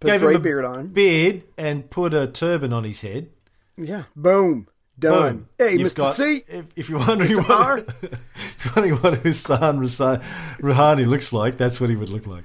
Put 0.00 0.08
a 0.08 0.12
gave 0.12 0.22
him 0.22 0.34
a 0.36 0.38
beard 0.40 0.64
on. 0.64 0.88
beard, 0.88 1.42
and 1.56 1.88
put 1.88 2.14
a 2.14 2.26
turban 2.26 2.72
on 2.72 2.84
his 2.84 3.02
head, 3.02 3.28
Yeah, 3.76 4.04
boom, 4.16 4.66
done. 5.02 5.36
boom. 5.36 5.48
Hey, 5.58 5.72
You've 5.76 5.92
Mr. 5.92 5.96
got- 5.96 6.14
C. 6.14 6.42
If, 6.48 6.64
if 6.76 6.88
you're 6.90 6.98
wondering 6.98 7.30
Mr. 7.30 7.36
what, 7.48 7.50
R. 7.50 7.78
if 8.02 8.64
you're 8.64 8.72
wondering 8.74 8.96
what 9.02 9.18
Hassan 9.18 9.78
Rusa- 9.80 10.22
Rouhani 10.58 11.06
looks 11.06 11.32
like, 11.32 11.56
that's 11.58 11.80
what 11.80 11.90
he 11.90 11.96
would 11.96 12.08
look 12.08 12.26
like. 12.26 12.44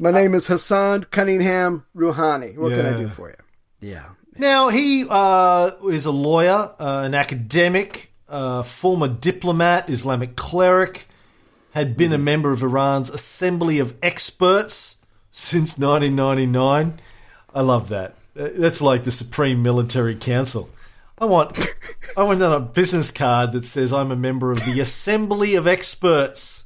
My 0.00 0.10
name 0.12 0.34
is 0.34 0.46
Hassan 0.46 1.04
Cunningham 1.10 1.84
Rouhani. 1.94 2.56
What 2.56 2.70
can 2.70 2.86
I 2.86 2.96
do 2.96 3.08
for 3.08 3.28
you? 3.30 3.34
Yeah. 3.80 4.04
Now 4.36 4.68
he 4.68 5.04
uh, 5.10 5.72
is 5.90 6.06
a 6.06 6.12
lawyer, 6.12 6.72
uh, 6.78 7.02
an 7.04 7.14
academic, 7.14 8.12
uh, 8.28 8.62
former 8.62 9.08
diplomat, 9.08 9.90
Islamic 9.90 10.36
cleric, 10.36 11.08
had 11.72 11.96
been 11.96 12.12
a 12.12 12.18
member 12.18 12.52
of 12.52 12.62
Iran's 12.62 13.10
Assembly 13.10 13.80
of 13.80 13.94
Experts 14.02 14.98
since 15.32 15.76
1999. 15.78 17.00
I 17.54 17.60
love 17.60 17.88
that. 17.88 18.14
Uh, 18.38 18.48
That's 18.54 18.80
like 18.80 19.02
the 19.02 19.10
Supreme 19.10 19.62
Military 19.62 20.14
Council. 20.14 20.70
I 21.20 21.24
want, 21.24 21.58
I 22.16 22.22
want 22.22 22.42
on 22.42 22.52
a 22.52 22.60
business 22.60 23.10
card 23.10 23.52
that 23.52 23.64
says 23.64 23.92
I'm 23.92 24.10
a 24.10 24.16
member 24.16 24.52
of 24.52 24.64
the 24.64 24.80
Assembly 24.80 25.54
of 25.54 25.66
Experts. 25.66 26.64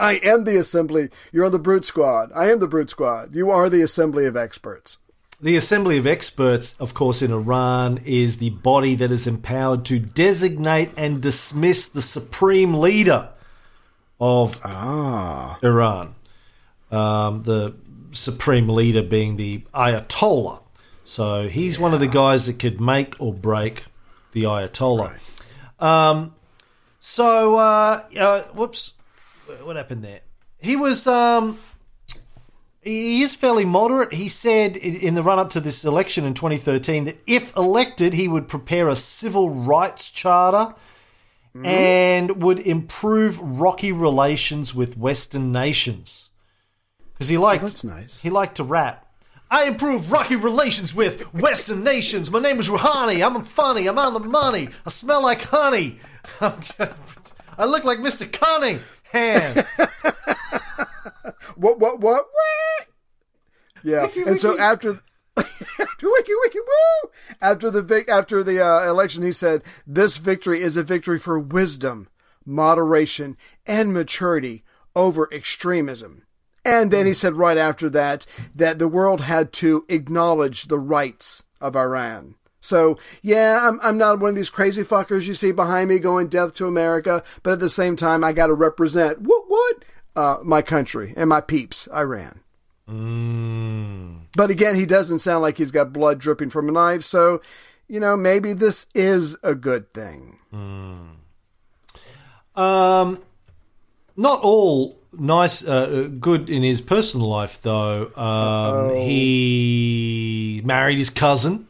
I 0.00 0.14
am 0.24 0.44
the 0.44 0.56
assembly. 0.56 1.10
You're 1.32 1.46
on 1.46 1.52
the 1.52 1.58
brute 1.58 1.84
squad. 1.84 2.30
I 2.34 2.50
am 2.50 2.60
the 2.60 2.68
brute 2.68 2.90
squad. 2.90 3.34
You 3.34 3.50
are 3.50 3.68
the 3.68 3.82
assembly 3.82 4.26
of 4.26 4.36
experts. 4.36 4.98
The 5.40 5.56
Assembly 5.56 5.98
of 5.98 6.06
Experts, 6.06 6.74
of 6.80 6.94
course, 6.94 7.22
in 7.22 7.32
Iran 7.32 8.00
is 8.04 8.38
the 8.38 8.50
body 8.50 8.96
that 8.96 9.12
is 9.12 9.26
empowered 9.26 9.84
to 9.86 10.00
designate 10.00 10.90
and 10.96 11.22
dismiss 11.22 11.86
the 11.86 12.02
supreme 12.02 12.74
leader 12.74 13.28
of 14.20 14.60
ah. 14.64 15.58
Iran. 15.62 16.14
Um, 16.90 17.42
the 17.42 17.74
supreme 18.12 18.68
leader 18.68 19.02
being 19.02 19.36
the 19.36 19.62
Ayatollah. 19.74 20.60
So 21.08 21.48
he's 21.48 21.78
one 21.78 21.94
of 21.94 22.00
the 22.00 22.06
guys 22.06 22.44
that 22.46 22.58
could 22.58 22.82
make 22.82 23.16
or 23.18 23.32
break 23.32 23.84
the 24.32 24.42
Ayatollah. 24.42 25.18
Um, 25.80 26.34
so, 27.00 27.56
uh, 27.56 28.02
uh, 28.14 28.42
whoops, 28.52 28.92
what 29.62 29.76
happened 29.76 30.04
there? 30.04 30.20
He 30.58 30.76
was. 30.76 31.06
Um, 31.06 31.58
he 32.82 33.22
is 33.22 33.34
fairly 33.34 33.64
moderate. 33.64 34.12
He 34.12 34.28
said 34.28 34.76
in 34.76 35.14
the 35.14 35.22
run 35.22 35.38
up 35.38 35.48
to 35.50 35.60
this 35.60 35.82
election 35.82 36.26
in 36.26 36.34
2013 36.34 37.04
that 37.04 37.16
if 37.26 37.56
elected, 37.56 38.12
he 38.12 38.28
would 38.28 38.46
prepare 38.46 38.88
a 38.88 38.94
civil 38.94 39.48
rights 39.48 40.10
charter 40.10 40.74
and 41.64 42.42
would 42.42 42.58
improve 42.58 43.40
rocky 43.40 43.92
relations 43.92 44.74
with 44.74 44.98
Western 44.98 45.52
nations. 45.52 46.28
Because 47.14 47.28
he 47.28 47.38
liked, 47.38 47.62
that's 47.62 47.82
nice. 47.82 48.22
He 48.22 48.28
liked 48.28 48.56
to 48.56 48.64
rap. 48.64 49.07
I 49.50 49.64
improve 49.64 50.12
rocky 50.12 50.36
relations 50.36 50.94
with 50.94 51.32
Western 51.34 51.82
nations. 51.82 52.30
My 52.30 52.38
name 52.38 52.58
is 52.58 52.68
Rouhani. 52.68 53.24
I'm 53.24 53.42
funny. 53.44 53.86
I'm 53.86 53.98
on 53.98 54.12
the 54.12 54.20
money. 54.20 54.68
I 54.86 54.90
smell 54.90 55.22
like 55.22 55.42
honey. 55.42 55.98
I 56.40 57.64
look 57.64 57.84
like 57.84 57.98
Mr. 57.98 58.30
Cunningham. 58.30 59.64
What, 61.58 61.80
what, 61.80 62.00
what, 62.00 62.24
what? 62.30 62.86
Yeah. 63.82 64.08
and 64.26 64.38
so 64.38 64.58
after, 64.58 65.00
after 65.36 66.06
wiki, 66.10 66.32
wiki, 66.42 66.58
woo! 66.60 67.10
After 67.42 67.68
the 67.68 67.82
vic, 67.82 68.08
after 68.08 68.44
the 68.44 68.64
uh, 68.64 68.88
election, 68.88 69.24
he 69.24 69.32
said, 69.32 69.64
"This 69.86 70.18
victory 70.18 70.60
is 70.60 70.76
a 70.76 70.84
victory 70.84 71.18
for 71.18 71.38
wisdom, 71.38 72.08
moderation, 72.46 73.36
and 73.66 73.92
maturity 73.92 74.62
over 74.94 75.28
extremism." 75.32 76.22
And 76.68 76.90
then 76.90 77.06
he 77.06 77.14
said 77.14 77.34
right 77.34 77.56
after 77.56 77.88
that 77.90 78.26
that 78.54 78.78
the 78.78 78.88
world 78.88 79.22
had 79.22 79.52
to 79.54 79.86
acknowledge 79.88 80.64
the 80.64 80.78
rights 80.78 81.42
of 81.60 81.74
Iran. 81.74 82.34
So 82.60 82.98
yeah, 83.22 83.66
I'm 83.66 83.80
I'm 83.82 83.96
not 83.96 84.20
one 84.20 84.30
of 84.30 84.36
these 84.36 84.50
crazy 84.50 84.82
fuckers 84.82 85.26
you 85.26 85.34
see 85.34 85.52
behind 85.52 85.88
me 85.88 85.98
going 85.98 86.28
death 86.28 86.54
to 86.56 86.66
America, 86.66 87.22
but 87.42 87.52
at 87.52 87.60
the 87.60 87.70
same 87.70 87.96
time 87.96 88.22
I 88.22 88.32
got 88.32 88.48
to 88.48 88.54
represent 88.54 89.20
what 89.20 89.44
what 89.48 89.84
uh, 90.16 90.38
my 90.42 90.60
country 90.60 91.14
and 91.16 91.28
my 91.30 91.40
peeps, 91.40 91.88
Iran. 91.94 92.40
But 94.36 94.50
again, 94.50 94.74
he 94.74 94.86
doesn't 94.86 95.20
sound 95.20 95.42
like 95.42 95.56
he's 95.58 95.70
got 95.70 95.92
blood 95.92 96.18
dripping 96.18 96.50
from 96.50 96.68
a 96.68 96.72
knife, 96.72 97.04
so 97.04 97.40
you 97.86 98.00
know 98.00 98.16
maybe 98.16 98.52
this 98.52 98.86
is 98.94 99.36
a 99.42 99.54
good 99.54 99.94
thing. 99.94 100.38
Um, 102.54 103.22
not 104.16 104.40
all 104.42 104.97
nice, 105.12 105.64
uh, 105.66 106.08
good 106.20 106.48
in 106.50 106.62
his 106.62 106.80
personal 106.80 107.28
life 107.28 107.62
though. 107.62 108.10
Um, 108.16 108.94
he 108.96 110.60
married 110.64 110.98
his 110.98 111.10
cousin, 111.10 111.66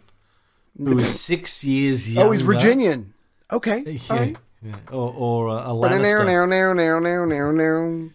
who 0.76 0.96
was 0.96 1.20
six 1.20 1.64
years 1.64 2.12
younger. 2.12 2.28
Oh, 2.28 2.32
he's 2.32 2.42
Virginian. 2.42 3.14
Okay, 3.50 3.80
Yeah, 4.10 4.16
right. 4.18 4.36
yeah. 4.62 4.74
or, 4.90 5.14
or 5.16 5.48
uh, 5.50 5.54
a 5.54 5.68
Now, 5.68 5.74
Lannister. 5.74 6.26
now, 6.26 6.44
now, 6.46 6.72
now, 6.72 6.98
now, 6.98 7.24
now, 7.24 7.50
now. 7.52 8.08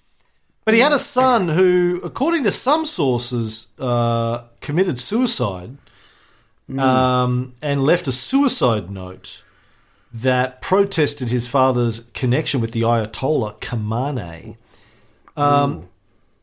But 0.66 0.74
he 0.76 0.80
had 0.80 0.94
a 0.94 1.00
son 1.00 1.50
who, 1.50 2.00
according 2.04 2.44
to 2.46 2.52
some 2.52 2.86
sources, 2.86 3.68
uh, 3.80 4.44
committed 4.62 4.98
suicide 4.98 5.78
um, 6.78 7.54
and 7.62 7.84
left 7.84 8.08
a 8.08 8.14
suicide 8.14 8.90
note 8.90 9.44
that 10.14 10.62
protested 10.62 11.30
his 11.30 11.48
father's 11.48 12.02
connection 12.14 12.62
with 12.62 12.72
the 12.72 12.82
Ayatollah 12.82 13.60
Khamenei. 13.60 14.56
Um, 15.36 15.90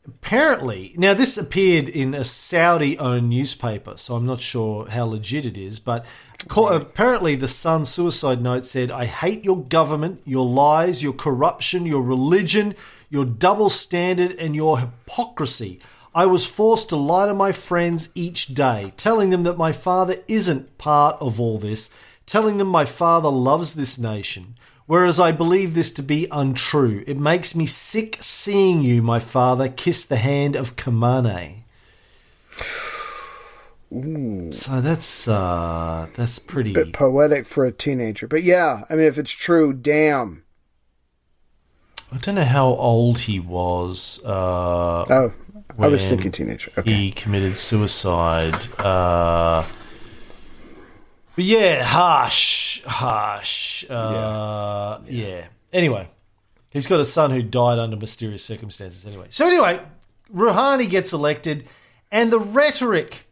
apparently, 0.06 0.94
now 0.96 1.14
this 1.14 1.36
appeared 1.36 1.88
in 1.88 2.14
a 2.14 2.24
Saudi-owned 2.24 3.28
newspaper, 3.28 3.96
so 3.96 4.16
I'm 4.16 4.26
not 4.26 4.40
sure 4.40 4.88
how 4.88 5.04
legit 5.06 5.44
it 5.46 5.56
is. 5.56 5.78
But 5.78 6.04
co- 6.48 6.68
apparently, 6.68 7.34
the 7.34 7.48
son's 7.48 7.88
suicide 7.88 8.42
note 8.42 8.66
said, 8.66 8.90
"I 8.90 9.04
hate 9.04 9.44
your 9.44 9.62
government, 9.62 10.22
your 10.24 10.46
lies, 10.46 11.02
your 11.02 11.12
corruption, 11.12 11.86
your 11.86 12.02
religion, 12.02 12.74
your 13.08 13.24
double 13.24 13.70
standard, 13.70 14.32
and 14.32 14.54
your 14.56 14.78
hypocrisy." 14.80 15.80
I 16.12 16.26
was 16.26 16.44
forced 16.44 16.88
to 16.88 16.96
lie 16.96 17.26
to 17.26 17.34
my 17.34 17.52
friends 17.52 18.08
each 18.16 18.46
day, 18.48 18.92
telling 18.96 19.30
them 19.30 19.42
that 19.44 19.56
my 19.56 19.70
father 19.70 20.16
isn't 20.26 20.76
part 20.76 21.16
of 21.20 21.40
all 21.40 21.56
this, 21.58 21.88
telling 22.26 22.56
them 22.56 22.66
my 22.66 22.84
father 22.84 23.30
loves 23.30 23.74
this 23.74 23.96
nation, 23.96 24.56
whereas 24.90 25.20
I 25.20 25.30
believe 25.30 25.74
this 25.74 25.92
to 25.92 26.02
be 26.02 26.26
untrue. 26.32 27.04
It 27.06 27.16
makes 27.16 27.54
me 27.54 27.64
sick 27.64 28.16
seeing 28.18 28.82
you, 28.82 29.02
my 29.02 29.20
father, 29.20 29.68
kiss 29.68 30.04
the 30.04 30.16
hand 30.16 30.56
of 30.56 30.74
Khamenei. 30.74 31.62
So 34.50 34.80
that's 34.80 35.28
uh 35.28 36.08
that's 36.16 36.40
pretty 36.40 36.72
Bit 36.72 36.92
poetic 36.92 37.46
for 37.46 37.64
a 37.64 37.70
teenager, 37.70 38.26
but 38.26 38.42
yeah, 38.42 38.82
I 38.90 38.96
mean, 38.96 39.04
if 39.04 39.16
it's 39.16 39.30
true, 39.30 39.72
damn. 39.72 40.42
I 42.12 42.16
don't 42.18 42.34
know 42.34 42.44
how 42.44 42.66
old 42.66 43.20
he 43.20 43.38
was 43.38 44.20
uh 44.24 45.04
Oh, 45.08 45.32
I 45.78 45.86
was 45.86 46.04
thinking 46.04 46.32
teenager. 46.32 46.72
Okay. 46.76 46.92
he 46.92 47.12
committed 47.12 47.56
suicide. 47.56 48.66
Uh 48.80 49.64
but 51.36 51.44
yeah, 51.44 51.82
harsh, 51.82 52.82
harsh. 52.84 53.88
Uh, 53.88 55.00
yeah. 55.06 55.46
Anyway, 55.72 56.08
he's 56.70 56.86
got 56.86 57.00
a 57.00 57.04
son 57.04 57.30
who 57.30 57.42
died 57.42 57.78
under 57.78 57.96
mysterious 57.96 58.44
circumstances. 58.44 59.06
Anyway, 59.06 59.26
so 59.30 59.46
anyway, 59.46 59.80
Rouhani 60.34 60.88
gets 60.88 61.12
elected, 61.12 61.64
And 62.10 62.32
the 62.32 62.40
rhetoric 62.40 63.26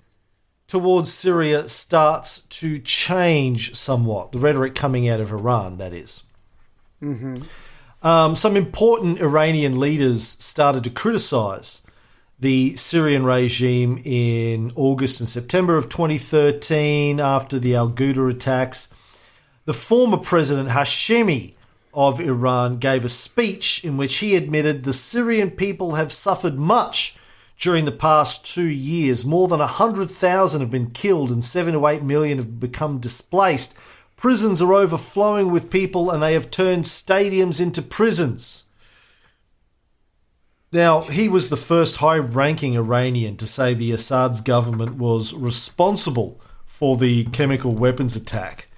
towards 0.67 1.12
Syria 1.12 1.69
starts 1.69 2.40
to 2.40 2.78
change 2.78 3.75
somewhat. 3.75 4.33
The 4.33 4.38
rhetoric 4.38 4.75
coming 4.75 5.09
out 5.09 5.21
of 5.21 5.33
Iran, 5.33 5.78
that 5.78 5.93
is. 5.93 6.23
Um, 8.02 8.37
some 8.37 8.57
important 8.57 9.21
Iranian 9.21 9.81
leaders 9.81 10.23
started 10.23 10.85
to 10.85 10.90
criticize 10.90 11.83
the 12.40 12.76
Syrian 12.76 13.25
regime 13.25 14.00
in 14.04 14.73
August 14.76 15.21
and 15.21 15.28
September 15.28 15.76
of 15.76 15.88
2013 15.88 17.18
after 17.18 17.59
the 17.59 17.75
Al 17.75 17.90
Ghouta 17.90 18.30
attacks. 18.30 18.88
The 19.64 19.75
former 19.75 20.18
president 20.18 20.71
Hashemi 20.71 21.54
of 21.92 22.21
Iran 22.21 22.78
gave 22.78 23.04
a 23.04 23.09
speech 23.09 23.85
in 23.85 23.97
which 23.97 24.16
he 24.16 24.37
admitted 24.37 24.85
the 24.85 24.92
Syrian 24.92 25.50
people 25.50 25.97
have 25.97 26.12
suffered 26.12 26.59
much 26.59 27.16
during 27.59 27.85
the 27.85 27.92
past 27.92 28.47
two 28.47 28.68
years. 28.68 29.25
More 29.25 29.49
than 29.49 29.59
100,000 29.59 30.61
have 30.61 30.71
been 30.71 30.90
killed 30.90 31.30
and 31.30 31.42
7 31.42 31.73
to 31.75 31.87
8 31.87 32.04
million 32.04 32.38
have 32.38 32.61
become 32.61 32.99
displaced. 32.99 33.75
Prisons 34.16 34.62
are 34.62 34.73
overflowing 34.73 35.50
with 35.50 35.71
people 35.71 36.11
and 36.11 36.23
they 36.23 36.35
have 36.35 36.52
turned 36.52 36.85
stadiums 36.85 37.61
into 37.61 37.83
prisons. 37.83 38.64
Now, 40.70 41.00
he 41.00 41.28
was 41.28 41.48
the 41.48 41.56
first 41.56 41.96
high 41.96 42.18
ranking 42.18 42.75
Iranian 42.76 43.37
to 43.38 43.46
say 43.46 43.72
the 43.72 43.92
Assad's 43.92 44.40
government 44.40 44.96
was 44.96 45.32
responsible 45.32 46.40
for 46.66 46.96
the 46.96 47.25
chemical 47.26 47.75
weapons 47.75 48.16
attack 48.16 48.68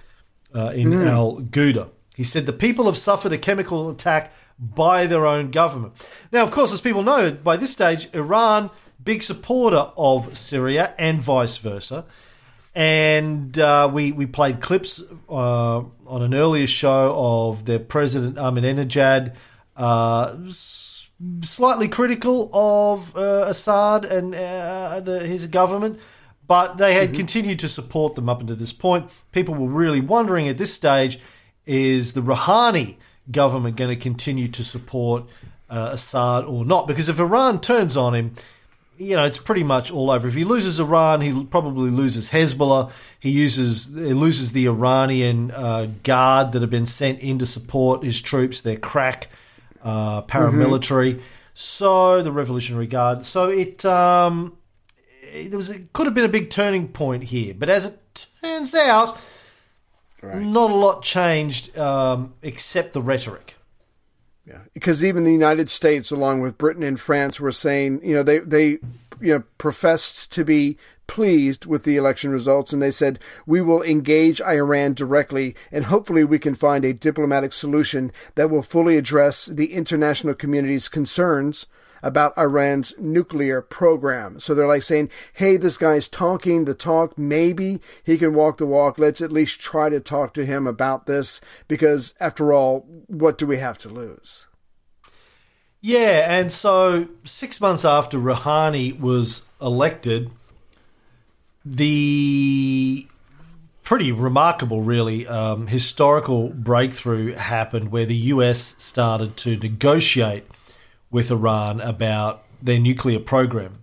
uh, 0.55 0.71
in 0.73 0.93
Al 0.93 1.41
Ghouta. 1.41 1.89
He 2.15 2.23
said 2.23 2.45
the 2.45 2.53
people 2.53 2.85
have 2.85 2.97
suffered 2.97 3.33
a 3.33 3.37
chemical 3.37 3.89
attack 3.89 4.33
by 4.57 5.05
their 5.07 5.25
own 5.25 5.51
government. 5.51 5.93
Now, 6.31 6.43
of 6.43 6.51
course, 6.51 6.71
as 6.71 6.79
people 6.81 7.03
know, 7.03 7.31
by 7.31 7.57
this 7.57 7.71
stage, 7.71 8.07
Iran, 8.13 8.69
big 9.03 9.23
supporter 9.23 9.91
of 9.97 10.37
Syria 10.37 10.93
and 10.97 11.21
vice 11.21 11.57
versa. 11.57 12.05
And 12.73 13.57
uh, 13.59 13.89
we, 13.91 14.11
we 14.13 14.27
played 14.27 14.61
clips 14.61 15.01
uh, 15.29 15.77
on 15.79 16.21
an 16.21 16.33
earlier 16.33 16.67
show 16.67 17.13
of 17.17 17.65
their 17.65 17.79
president, 17.79 18.35
Ahmadinejad, 18.37 19.35
uh, 19.75 20.35
slightly 21.41 21.87
critical 21.87 22.49
of 22.53 23.15
uh, 23.15 23.45
Assad 23.47 24.05
and 24.05 24.33
uh, 24.33 24.99
the, 24.99 25.19
his 25.19 25.47
government, 25.47 25.99
but 26.47 26.77
they 26.77 26.93
had 26.93 27.13
continued 27.13 27.59
to 27.59 27.67
support 27.67 28.15
them 28.15 28.29
up 28.29 28.41
until 28.41 28.55
this 28.55 28.73
point. 28.73 29.09
People 29.31 29.55
were 29.55 29.69
really 29.69 30.01
wondering 30.01 30.47
at 30.47 30.57
this 30.57 30.73
stage 30.73 31.19
is 31.65 32.13
the 32.13 32.21
Rouhani 32.21 32.97
government 33.29 33.75
going 33.75 33.89
to 33.89 33.95
continue 33.95 34.47
to 34.49 34.63
support 34.63 35.25
uh, 35.69 35.89
Assad 35.93 36.45
or 36.45 36.65
not? 36.65 36.87
Because 36.87 37.09
if 37.09 37.19
Iran 37.19 37.61
turns 37.61 37.95
on 37.95 38.13
him, 38.13 38.35
you 38.97 39.15
know, 39.15 39.23
it's 39.23 39.37
pretty 39.37 39.63
much 39.63 39.91
all 39.91 40.11
over. 40.11 40.27
If 40.27 40.35
he 40.35 40.43
loses 40.43 40.79
Iran, 40.79 41.21
he 41.21 41.43
probably 41.45 41.89
loses 41.89 42.29
Hezbollah. 42.29 42.91
He 43.19 43.31
uses 43.31 43.85
he 43.87 44.13
loses 44.13 44.51
the 44.51 44.67
Iranian 44.67 45.49
uh, 45.51 45.87
guard 46.03 46.51
that 46.51 46.61
have 46.61 46.69
been 46.69 46.85
sent 46.85 47.19
in 47.19 47.39
to 47.39 47.45
support 47.45 48.03
his 48.03 48.21
troops. 48.21 48.61
They're 48.61 48.77
crack 48.77 49.29
uh, 49.83 50.21
paramilitary. 50.23 51.21
So 51.53 52.21
the 52.21 52.31
Revolutionary 52.31 52.87
Guard. 52.87 53.25
So 53.25 53.49
it 53.49 53.85
um, 53.85 54.57
there 55.33 55.57
was 55.57 55.69
it 55.69 55.93
could 55.93 56.07
have 56.07 56.15
been 56.15 56.25
a 56.25 56.29
big 56.29 56.49
turning 56.49 56.87
point 56.87 57.23
here, 57.23 57.53
but 57.57 57.69
as 57.69 57.85
it 57.85 58.27
turns 58.41 58.73
out, 58.73 59.19
not 60.23 60.71
a 60.71 60.75
lot 60.75 61.03
changed 61.03 61.77
um, 61.77 62.33
except 62.41 62.93
the 62.93 63.01
rhetoric. 63.01 63.55
Yeah, 64.45 64.59
because 64.73 65.03
even 65.03 65.23
the 65.23 65.31
United 65.31 65.69
States, 65.69 66.09
along 66.09 66.41
with 66.41 66.57
Britain 66.57 66.83
and 66.83 66.99
France, 66.99 67.39
were 67.39 67.51
saying, 67.51 68.01
you 68.03 68.15
know, 68.15 68.23
they 68.23 68.39
they 68.39 68.79
you 69.21 69.33
know 69.33 69.43
professed 69.57 70.31
to 70.31 70.43
be 70.43 70.77
pleased 71.07 71.65
with 71.65 71.83
the 71.83 71.97
election 71.97 72.31
results, 72.31 72.71
and 72.71 72.81
they 72.81 72.91
said 72.91 73.19
we 73.45 73.61
will 73.61 73.83
engage 73.83 74.41
Iran 74.41 74.93
directly, 74.93 75.55
and 75.71 75.85
hopefully 75.85 76.23
we 76.23 76.39
can 76.39 76.55
find 76.55 76.85
a 76.85 76.93
diplomatic 76.93 77.53
solution 77.53 78.11
that 78.35 78.49
will 78.49 78.61
fully 78.61 78.97
address 78.97 79.45
the 79.45 79.73
international 79.73 80.33
community's 80.33 80.87
concerns 80.87 81.67
about 82.03 82.37
Iran's 82.37 82.93
nuclear 82.97 83.61
program. 83.61 84.39
So 84.39 84.53
they're 84.53 84.67
like 84.67 84.83
saying, 84.83 85.09
hey, 85.33 85.57
this 85.57 85.77
guy's 85.77 86.09
talking 86.09 86.65
the 86.65 86.73
talk. 86.73 87.17
Maybe 87.17 87.79
he 88.03 88.17
can 88.17 88.33
walk 88.33 88.57
the 88.57 88.65
walk. 88.65 88.97
Let's 88.97 89.21
at 89.21 89.31
least 89.31 89.59
try 89.59 89.89
to 89.89 89.99
talk 89.99 90.33
to 90.33 90.45
him 90.45 90.65
about 90.65 91.05
this 91.05 91.41
because, 91.67 92.13
after 92.19 92.53
all, 92.53 92.87
what 93.07 93.37
do 93.37 93.45
we 93.45 93.57
have 93.57 93.77
to 93.79 93.89
lose? 93.89 94.47
Yeah, 95.81 96.39
and 96.39 96.53
so 96.53 97.07
six 97.23 97.59
months 97.59 97.83
after 97.83 98.19
Rouhani 98.19 98.99
was 98.99 99.43
elected, 99.59 100.29
the 101.65 103.07
pretty 103.83 104.11
remarkable, 104.11 104.83
really, 104.83 105.27
um, 105.27 105.67
historical 105.67 106.49
breakthrough 106.49 107.33
happened 107.33 107.91
where 107.91 108.05
the 108.05 108.15
US 108.15 108.75
started 108.77 109.35
to 109.37 109.57
negotiate 109.57 110.45
with 111.09 111.31
Iran 111.31 111.81
about 111.81 112.43
their 112.61 112.79
nuclear 112.79 113.19
program. 113.19 113.73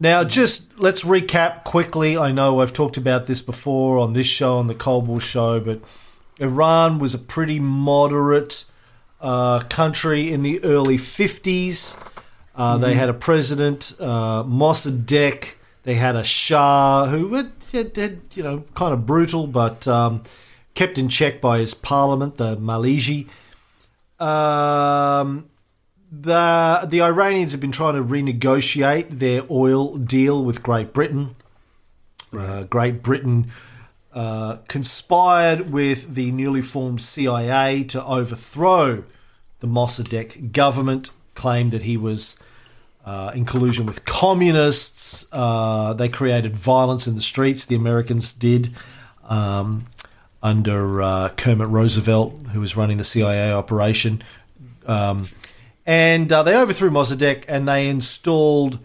Now, 0.00 0.24
just 0.24 0.78
let's 0.78 1.02
recap 1.02 1.64
quickly. 1.64 2.16
I 2.16 2.32
know 2.32 2.60
I've 2.60 2.72
talked 2.72 2.96
about 2.96 3.26
this 3.26 3.42
before 3.42 3.98
on 3.98 4.14
this 4.14 4.26
show, 4.26 4.56
on 4.56 4.66
the 4.66 4.74
Cold 4.74 5.06
War 5.06 5.20
show, 5.20 5.60
but 5.60 5.80
Iran 6.38 6.98
was 6.98 7.12
a 7.12 7.18
pretty 7.18 7.60
moderate 7.60 8.64
uh, 9.20 9.60
country 9.68 10.32
in 10.32 10.42
the 10.42 10.62
early 10.64 10.96
50s. 10.96 11.96
Uh, 12.54 12.78
They 12.78 12.94
had 12.94 13.08
a 13.08 13.14
president, 13.14 13.94
uh, 14.00 14.42
Mossadegh. 14.44 15.54
They 15.82 15.94
had 15.94 16.16
a 16.16 16.24
Shah 16.24 17.06
who 17.06 17.34
had, 17.34 17.52
had, 17.72 18.20
you 18.34 18.42
know, 18.42 18.64
kind 18.74 18.92
of 18.92 19.06
brutal, 19.06 19.46
but 19.46 19.86
um, 19.88 20.22
kept 20.74 20.98
in 20.98 21.08
check 21.08 21.40
by 21.40 21.58
his 21.58 21.72
parliament, 21.74 22.36
the 22.36 22.56
Maliji. 22.56 23.28
Um, 24.18 25.48
the 26.12 26.86
the 26.88 27.00
Iranians 27.00 27.52
have 27.52 27.60
been 27.60 27.72
trying 27.72 27.94
to 27.94 28.02
renegotiate 28.02 29.10
their 29.18 29.42
oil 29.50 29.96
deal 29.96 30.44
with 30.44 30.62
Great 30.62 30.92
Britain. 30.92 31.36
Uh, 32.36 32.64
Great 32.64 33.02
Britain 33.02 33.50
uh, 34.12 34.56
conspired 34.66 35.70
with 35.70 36.14
the 36.14 36.32
newly 36.32 36.62
formed 36.62 37.00
CIA 37.00 37.84
to 37.84 38.04
overthrow 38.04 39.04
the 39.60 39.66
Mossadegh 39.68 40.52
government. 40.52 41.12
Claimed 41.34 41.70
that 41.72 41.82
he 41.82 41.96
was 41.96 42.36
uh, 43.04 43.30
in 43.34 43.44
collusion 43.44 43.86
with 43.86 44.04
communists. 44.04 45.26
Uh, 45.30 45.92
they 45.92 46.08
created 46.08 46.56
violence 46.56 47.06
in 47.06 47.14
the 47.14 47.20
streets. 47.20 47.64
The 47.64 47.76
Americans 47.76 48.32
did. 48.32 48.74
Um, 49.24 49.86
under 50.42 51.02
uh, 51.02 51.28
Kermit 51.36 51.68
Roosevelt, 51.68 52.32
who 52.52 52.60
was 52.60 52.76
running 52.76 52.96
the 52.96 53.04
CIA 53.04 53.52
operation. 53.52 54.22
Um, 54.86 55.28
and 55.86 56.32
uh, 56.32 56.42
they 56.42 56.56
overthrew 56.56 56.90
Mossadegh 56.90 57.44
and 57.46 57.68
they 57.68 57.88
installed 57.88 58.78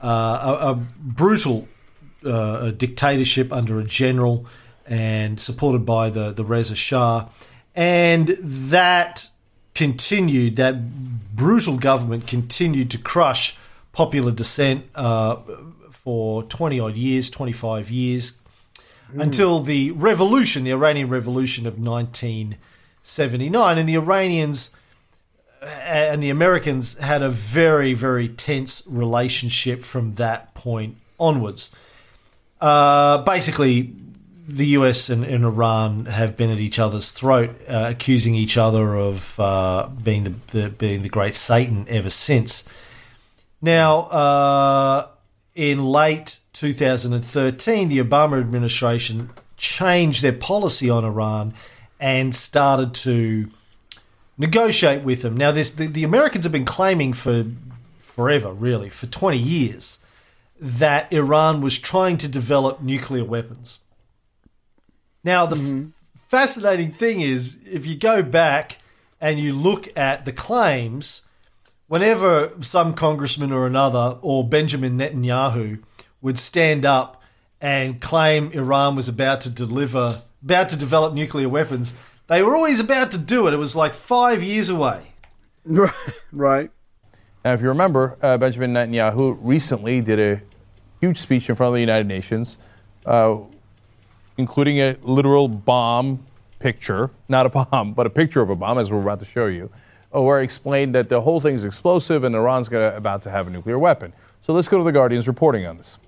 a, 0.00 0.06
a 0.06 0.74
brutal 0.98 1.68
dictatorship 2.22 3.52
under 3.52 3.78
a 3.78 3.84
general 3.84 4.46
and 4.86 5.40
supported 5.40 5.86
by 5.86 6.10
the, 6.10 6.32
the 6.32 6.44
Reza 6.44 6.74
Shah. 6.74 7.28
And 7.74 8.28
that 8.28 9.28
continued, 9.74 10.56
that 10.56 11.34
brutal 11.34 11.76
government 11.76 12.26
continued 12.26 12.90
to 12.92 12.98
crush 12.98 13.58
popular 13.92 14.32
dissent 14.32 14.84
uh, 14.94 15.36
for 15.90 16.42
20 16.44 16.80
odd 16.80 16.94
years, 16.94 17.30
25 17.30 17.90
years, 17.90 18.38
until 19.14 19.60
the 19.60 19.92
revolution, 19.92 20.64
the 20.64 20.72
Iranian 20.72 21.08
Revolution 21.08 21.66
of 21.66 21.78
1979. 21.78 23.78
And 23.78 23.88
the 23.88 23.94
Iranians 23.94 24.70
and 25.62 26.22
the 26.22 26.30
Americans 26.30 26.98
had 26.98 27.22
a 27.22 27.30
very, 27.30 27.94
very 27.94 28.28
tense 28.28 28.82
relationship 28.86 29.82
from 29.82 30.14
that 30.14 30.54
point 30.54 30.96
onwards. 31.18 31.70
Uh, 32.60 33.18
basically, 33.18 33.94
the 34.46 34.66
US 34.68 35.08
and, 35.08 35.24
and, 35.24 35.44
Iran 35.44 36.06
have 36.06 36.36
been 36.36 36.50
at 36.50 36.58
each 36.58 36.78
other's 36.78 37.10
throat, 37.10 37.50
uh, 37.68 37.86
accusing 37.90 38.34
each 38.34 38.56
other 38.56 38.94
of 38.94 39.38
uh, 39.40 39.88
being 40.02 40.24
the, 40.24 40.34
the, 40.48 40.68
being 40.68 41.02
the 41.02 41.08
great 41.08 41.34
Satan 41.34 41.86
ever 41.88 42.10
since. 42.10 42.64
Now, 43.62 44.00
uh, 44.00 45.08
in 45.54 45.84
late 45.84 46.40
2013, 46.52 47.88
the 47.88 47.98
Obama 47.98 48.38
administration 48.38 49.30
changed 49.56 50.22
their 50.22 50.32
policy 50.32 50.90
on 50.90 51.04
Iran 51.04 51.54
and 51.98 52.34
started 52.34 52.92
to 52.94 53.48
negotiate 54.36 55.02
with 55.02 55.22
them. 55.22 55.36
Now, 55.36 55.52
this 55.52 55.70
the, 55.70 55.86
the 55.86 56.04
Americans 56.04 56.44
have 56.44 56.52
been 56.52 56.66
claiming 56.66 57.14
for 57.14 57.46
forever, 58.00 58.52
really, 58.52 58.90
for 58.90 59.06
20 59.06 59.38
years, 59.38 59.98
that 60.60 61.12
Iran 61.12 61.60
was 61.60 61.78
trying 61.78 62.18
to 62.18 62.28
develop 62.28 62.82
nuclear 62.82 63.24
weapons. 63.24 63.78
Now, 65.24 65.46
the 65.46 65.56
f- 65.56 66.18
fascinating 66.28 66.92
thing 66.92 67.20
is, 67.20 67.58
if 67.66 67.86
you 67.86 67.96
go 67.96 68.22
back 68.22 68.78
and 69.20 69.40
you 69.40 69.54
look 69.54 69.88
at 69.96 70.26
the 70.26 70.32
claims, 70.32 71.22
whenever 71.88 72.52
some 72.60 72.94
congressman 72.94 73.50
or 73.50 73.66
another, 73.66 74.18
or 74.20 74.46
Benjamin 74.46 74.98
Netanyahu, 74.98 75.82
would 76.20 76.38
stand 76.38 76.84
up 76.84 77.22
and 77.60 78.00
claim 78.00 78.52
Iran 78.52 78.96
was 78.96 79.08
about 79.08 79.40
to 79.42 79.50
deliver, 79.50 80.22
about 80.42 80.68
to 80.68 80.76
develop 80.76 81.14
nuclear 81.14 81.48
weapons, 81.48 81.94
they 82.26 82.42
were 82.42 82.54
always 82.54 82.80
about 82.80 83.10
to 83.12 83.18
do 83.18 83.46
it. 83.46 83.54
It 83.54 83.58
was 83.58 83.74
like 83.74 83.94
five 83.94 84.42
years 84.42 84.68
away. 84.68 85.00
right. 86.32 86.70
Now, 87.44 87.52
if 87.52 87.60
you 87.60 87.68
remember, 87.68 88.16
uh, 88.22 88.38
Benjamin 88.38 88.72
Netanyahu 88.72 89.38
recently 89.40 90.00
did 90.00 90.18
a 90.18 90.42
huge 91.00 91.18
speech 91.18 91.48
in 91.48 91.56
front 91.56 91.68
of 91.68 91.74
the 91.74 91.80
United 91.80 92.06
Nations, 92.06 92.58
uh, 93.04 93.36
including 94.36 94.78
a 94.80 94.96
literal 95.02 95.48
bomb 95.48 96.24
picture, 96.58 97.10
not 97.28 97.46
a 97.46 97.48
bomb, 97.50 97.92
but 97.92 98.06
a 98.06 98.10
picture 98.10 98.40
of 98.40 98.50
a 98.50 98.56
bomb, 98.56 98.78
as 98.78 98.90
we're 98.90 99.02
about 99.02 99.18
to 99.20 99.24
show 99.24 99.46
you, 99.46 99.70
uh, 100.14 100.20
where 100.20 100.40
he 100.40 100.44
explained 100.44 100.94
that 100.94 101.08
the 101.08 101.20
whole 101.20 101.40
thing's 101.40 101.64
explosive 101.64 102.24
and 102.24 102.34
Iran's 102.34 102.68
gonna, 102.68 102.96
about 102.96 103.22
to 103.22 103.30
have 103.30 103.46
a 103.46 103.50
nuclear 103.50 103.78
weapon. 103.78 104.12
So 104.40 104.52
let's 104.52 104.68
go 104.68 104.78
to 104.78 104.84
the 104.84 104.92
Guardian's 104.92 105.28
reporting 105.28 105.66
on 105.66 105.76
this. 105.76 105.98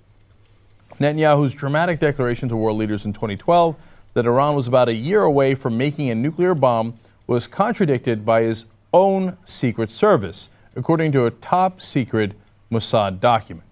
Netanyahu's 0.99 1.55
dramatic 1.55 2.01
declaration 2.01 2.49
to 2.49 2.57
world 2.57 2.79
leaders 2.79 3.05
in 3.05 3.12
2012 3.12 3.77
that 4.15 4.25
Iran 4.25 4.55
was 4.55 4.67
about 4.67 4.89
a 4.89 4.95
year 4.95 5.23
away 5.23 5.55
from 5.55 5.77
making 5.77 6.09
a 6.09 6.15
nuclear 6.15 6.55
bomb 6.55 6.99
was 7.27 7.47
contradicted 7.47 8.25
by 8.25 8.43
his 8.43 8.67
own 8.93 9.37
Secret 9.45 9.91
Service, 9.91 10.49
according 10.75 11.12
to 11.12 11.27
a 11.27 11.31
top 11.31 11.83
secret 11.83 12.33
Mossad 12.71 13.21
document. 13.21 13.67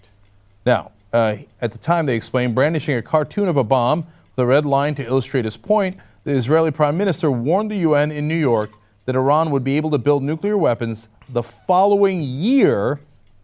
Now, 0.67 0.90
uh, 1.12 1.37
at 1.62 1.73
the 1.73 1.79
time, 1.79 2.07
they 2.07 2.17
explained 2.17 2.55
brandishing 2.55 2.97
a 2.97 3.03
cartoon 3.03 3.49
of 3.49 3.57
a 3.57 3.64
bomb 3.64 4.07
with 4.35 4.42
a 4.42 4.47
red 4.47 4.66
line 4.66 4.94
to 4.97 5.05
illustrate 5.05 5.44
his 5.44 5.57
point. 5.57 5.97
The 6.25 6.33
Israeli 6.33 6.70
prime 6.70 6.97
minister 6.97 7.31
warned 7.31 7.70
the 7.70 7.77
UN 7.79 8.11
in 8.11 8.27
New 8.27 8.35
York 8.35 8.70
that 9.05 9.14
Iran 9.14 9.51
would 9.51 9.64
be 9.64 9.77
able 9.77 9.90
to 9.90 9.99
build 9.99 10.23
nuclear 10.23 10.57
weapons 10.57 11.09
the 11.29 11.42
following 11.42 12.23
year 12.23 13.01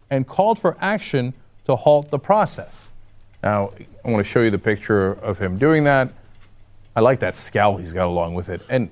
and 0.09 0.27
called 0.27 0.59
for 0.59 0.75
action 0.81 1.33
to 1.65 1.75
halt 1.75 2.09
the 2.09 2.19
process. 2.19 2.93
Now, 3.43 3.69
I 4.05 4.11
want 4.11 4.25
to 4.25 4.29
show 4.29 4.41
you 4.41 4.49
the 4.49 4.59
picture 4.59 5.13
of 5.13 5.39
him 5.39 5.57
doing 5.57 5.83
that. 5.85 6.11
I 6.95 6.99
like 6.99 7.19
that 7.19 7.35
scowl 7.35 7.77
he's 7.77 7.93
got 7.93 8.07
along 8.07 8.33
with 8.33 8.49
it. 8.49 8.61
And 8.69 8.89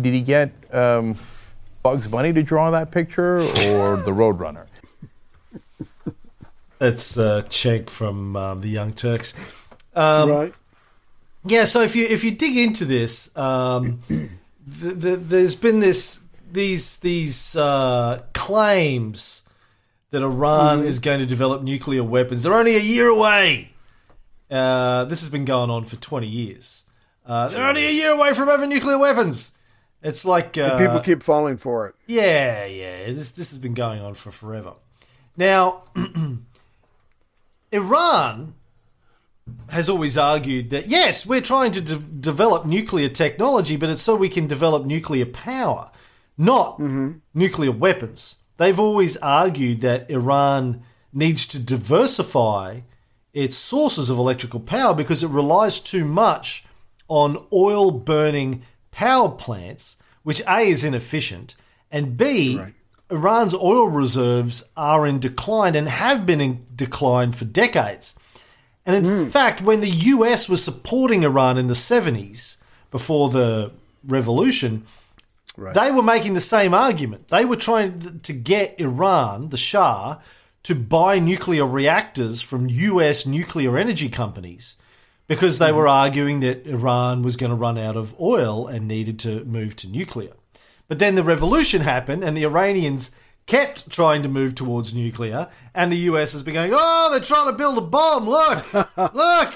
did 0.00 0.14
he 0.14 0.20
get 0.20 0.52
um, 0.72 1.16
Bugs 1.82 2.08
Bunny 2.08 2.32
to 2.32 2.42
draw 2.42 2.70
that 2.70 2.90
picture 2.90 3.38
or 3.38 3.96
the 3.96 4.10
Roadrunner? 4.10 4.66
That's 6.78 7.16
uh, 7.16 7.42
Cenk 7.42 7.88
from 7.88 8.34
um, 8.34 8.60
the 8.60 8.68
Young 8.68 8.92
Turks. 8.92 9.34
Um, 9.94 10.30
right. 10.30 10.54
Yeah, 11.44 11.64
so 11.64 11.80
if 11.82 11.96
you 11.96 12.04
if 12.06 12.22
you 12.24 12.30
dig 12.30 12.56
into 12.56 12.84
this, 12.84 13.36
um, 13.36 14.00
the, 14.66 14.90
the, 14.90 15.16
there's 15.16 15.56
been 15.56 15.80
this 15.80 16.20
these 16.50 16.98
these 16.98 17.56
uh, 17.56 18.22
claims 18.32 19.42
that 20.10 20.22
Iran 20.22 20.84
is 20.84 20.98
going 20.98 21.20
to 21.20 21.26
develop 21.26 21.62
nuclear 21.62 22.04
weapons. 22.04 22.42
They're 22.42 22.54
only 22.54 22.76
a 22.76 22.80
year 22.80 23.08
away. 23.08 23.70
Uh, 24.50 25.04
this 25.06 25.20
has 25.20 25.30
been 25.30 25.46
going 25.46 25.70
on 25.70 25.86
for 25.86 25.96
20 25.96 26.26
years. 26.26 26.84
Uh, 27.24 27.48
they're 27.48 27.66
only 27.66 27.86
a 27.86 27.90
year 27.90 28.10
away 28.10 28.34
from 28.34 28.48
having 28.48 28.68
nuclear 28.68 28.98
weapons. 28.98 29.52
It's 30.02 30.24
like 30.24 30.58
uh, 30.58 30.76
people 30.76 31.00
keep 31.00 31.22
falling 31.22 31.56
for 31.56 31.86
it. 31.88 31.94
yeah, 32.06 32.66
yeah. 32.66 33.06
This 33.12 33.30
this 33.30 33.50
has 33.50 33.58
been 33.58 33.74
going 33.74 34.00
on 34.02 34.14
for 34.14 34.30
forever. 34.30 34.74
Now, 35.36 35.84
Iran 37.72 38.54
has 39.70 39.88
always 39.88 40.18
argued 40.18 40.70
that 40.70 40.86
yes, 40.86 41.26
we're 41.26 41.40
trying 41.40 41.72
to 41.72 41.80
de- 41.80 41.96
develop 41.96 42.66
nuclear 42.66 43.08
technology, 43.08 43.76
but 43.76 43.90
it's 43.90 44.02
so 44.02 44.14
we 44.14 44.28
can 44.28 44.46
develop 44.46 44.84
nuclear 44.84 45.26
power, 45.26 45.90
not 46.36 46.74
mm-hmm. 46.78 47.12
nuclear 47.34 47.72
weapons. 47.72 48.36
They've 48.56 48.78
always 48.78 49.16
argued 49.16 49.80
that 49.80 50.10
Iran 50.10 50.82
needs 51.12 51.46
to 51.48 51.58
diversify 51.58 52.80
its 53.32 53.56
sources 53.56 54.10
of 54.10 54.18
electrical 54.18 54.60
power 54.60 54.94
because 54.94 55.22
it 55.22 55.28
relies 55.28 55.80
too 55.80 56.04
much 56.04 56.64
on 57.08 57.46
oil 57.52 57.90
burning 57.90 58.62
power 58.90 59.30
plants, 59.30 59.96
which 60.22 60.42
A 60.46 60.60
is 60.60 60.84
inefficient, 60.84 61.54
and 61.90 62.16
B, 62.16 62.60
Iran's 63.10 63.54
oil 63.54 63.88
reserves 63.88 64.64
are 64.76 65.06
in 65.06 65.18
decline 65.18 65.74
and 65.74 65.88
have 65.88 66.24
been 66.24 66.40
in 66.40 66.66
decline 66.74 67.32
for 67.32 67.44
decades. 67.44 68.14
And 68.84 68.96
in 68.96 69.04
hmm. 69.04 69.30
fact, 69.30 69.62
when 69.62 69.80
the 69.80 69.90
US 69.90 70.48
was 70.48 70.62
supporting 70.62 71.22
Iran 71.22 71.58
in 71.58 71.68
the 71.68 71.74
70s, 71.74 72.56
before 72.90 73.30
the 73.30 73.72
revolution, 74.06 74.84
they 75.56 75.90
were 75.90 76.02
making 76.02 76.34
the 76.34 76.40
same 76.40 76.74
argument. 76.74 77.28
They 77.28 77.44
were 77.44 77.56
trying 77.56 78.20
to 78.20 78.32
get 78.32 78.80
Iran, 78.80 79.50
the 79.50 79.56
Shah, 79.56 80.18
to 80.64 80.74
buy 80.74 81.18
nuclear 81.18 81.66
reactors 81.66 82.40
from 82.40 82.68
US 82.68 83.26
nuclear 83.26 83.76
energy 83.76 84.08
companies 84.08 84.76
because 85.26 85.58
they 85.58 85.70
hmm. 85.70 85.76
were 85.76 85.88
arguing 85.88 86.40
that 86.40 86.66
Iran 86.66 87.22
was 87.22 87.36
going 87.36 87.50
to 87.50 87.56
run 87.56 87.78
out 87.78 87.96
of 87.96 88.18
oil 88.20 88.66
and 88.66 88.86
needed 88.88 89.18
to 89.20 89.44
move 89.44 89.76
to 89.76 89.88
nuclear. 89.88 90.32
But 90.88 90.98
then 90.98 91.14
the 91.14 91.22
revolution 91.22 91.82
happened 91.82 92.22
and 92.22 92.36
the 92.36 92.44
Iranians 92.44 93.10
kept 93.46 93.90
trying 93.90 94.22
to 94.22 94.28
move 94.28 94.54
towards 94.54 94.94
nuclear 94.94 95.48
and 95.74 95.90
the 95.90 95.96
US 95.96 96.32
has 96.32 96.42
been 96.42 96.54
going, 96.54 96.72
"Oh, 96.74 97.08
they're 97.10 97.20
trying 97.20 97.46
to 97.46 97.52
build 97.52 97.78
a 97.78 97.82
bomb. 97.82 98.28
Look. 98.28 98.72
look." 99.14 99.54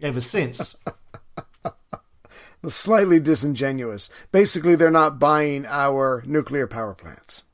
Ever 0.00 0.20
since. 0.20 0.76
Slightly 2.68 3.20
disingenuous. 3.20 4.10
Basically, 4.32 4.74
they're 4.74 4.90
not 4.90 5.18
buying 5.18 5.64
our 5.66 6.22
nuclear 6.26 6.66
power 6.66 6.94
plants. 6.94 7.44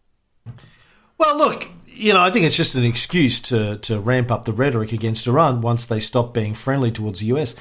Well, 1.18 1.36
look, 1.36 1.68
you 1.86 2.12
know, 2.12 2.20
I 2.20 2.30
think 2.30 2.46
it's 2.46 2.56
just 2.56 2.74
an 2.74 2.84
excuse 2.84 3.40
to, 3.40 3.78
to 3.78 4.00
ramp 4.00 4.30
up 4.30 4.44
the 4.44 4.52
rhetoric 4.52 4.92
against 4.92 5.26
Iran 5.26 5.60
once 5.60 5.84
they 5.84 6.00
stop 6.00 6.34
being 6.34 6.54
friendly 6.54 6.90
towards 6.90 7.20
the 7.20 7.26
US. 7.26 7.54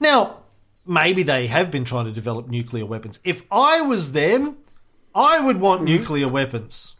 Now, 0.00 0.38
maybe 0.86 1.22
they 1.22 1.46
have 1.46 1.70
been 1.70 1.84
trying 1.84 2.06
to 2.06 2.12
develop 2.12 2.48
nuclear 2.48 2.84
weapons. 2.84 3.20
If 3.24 3.42
I 3.50 3.80
was 3.80 4.12
them, 4.12 4.58
I 5.14 5.40
would 5.40 5.60
want 5.60 5.82
mm-hmm. 5.82 5.96
nuclear 5.96 6.28
weapons. 6.28 6.96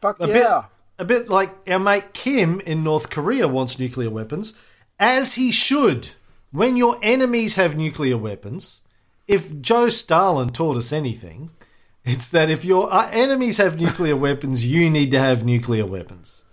Fuck 0.00 0.20
A 0.20 0.28
yeah. 0.28 0.32
bit 0.32 0.64
a 0.98 1.04
bit 1.04 1.28
like 1.28 1.54
our 1.68 1.78
mate 1.78 2.12
Kim 2.12 2.60
in 2.60 2.82
North 2.82 3.08
Korea 3.10 3.46
wants 3.46 3.78
nuclear 3.78 4.10
weapons, 4.10 4.54
as 4.98 5.34
he 5.34 5.52
should. 5.52 6.10
When 6.50 6.76
your 6.76 6.98
enemies 7.02 7.56
have 7.56 7.76
nuclear 7.76 8.16
weapons, 8.16 8.80
if 9.26 9.60
Joe 9.60 9.90
Stalin 9.90 10.48
taught 10.48 10.78
us 10.78 10.92
anything, 10.92 11.50
it's 12.04 12.28
that 12.30 12.48
if 12.48 12.64
your 12.64 12.92
uh, 12.92 13.08
enemies 13.12 13.58
have 13.58 13.78
nuclear 13.78 14.16
weapons, 14.26 14.64
you 14.64 14.88
need 14.88 15.10
to 15.10 15.18
have 15.20 15.44
nuclear 15.44 15.84
weapons. 15.84 16.44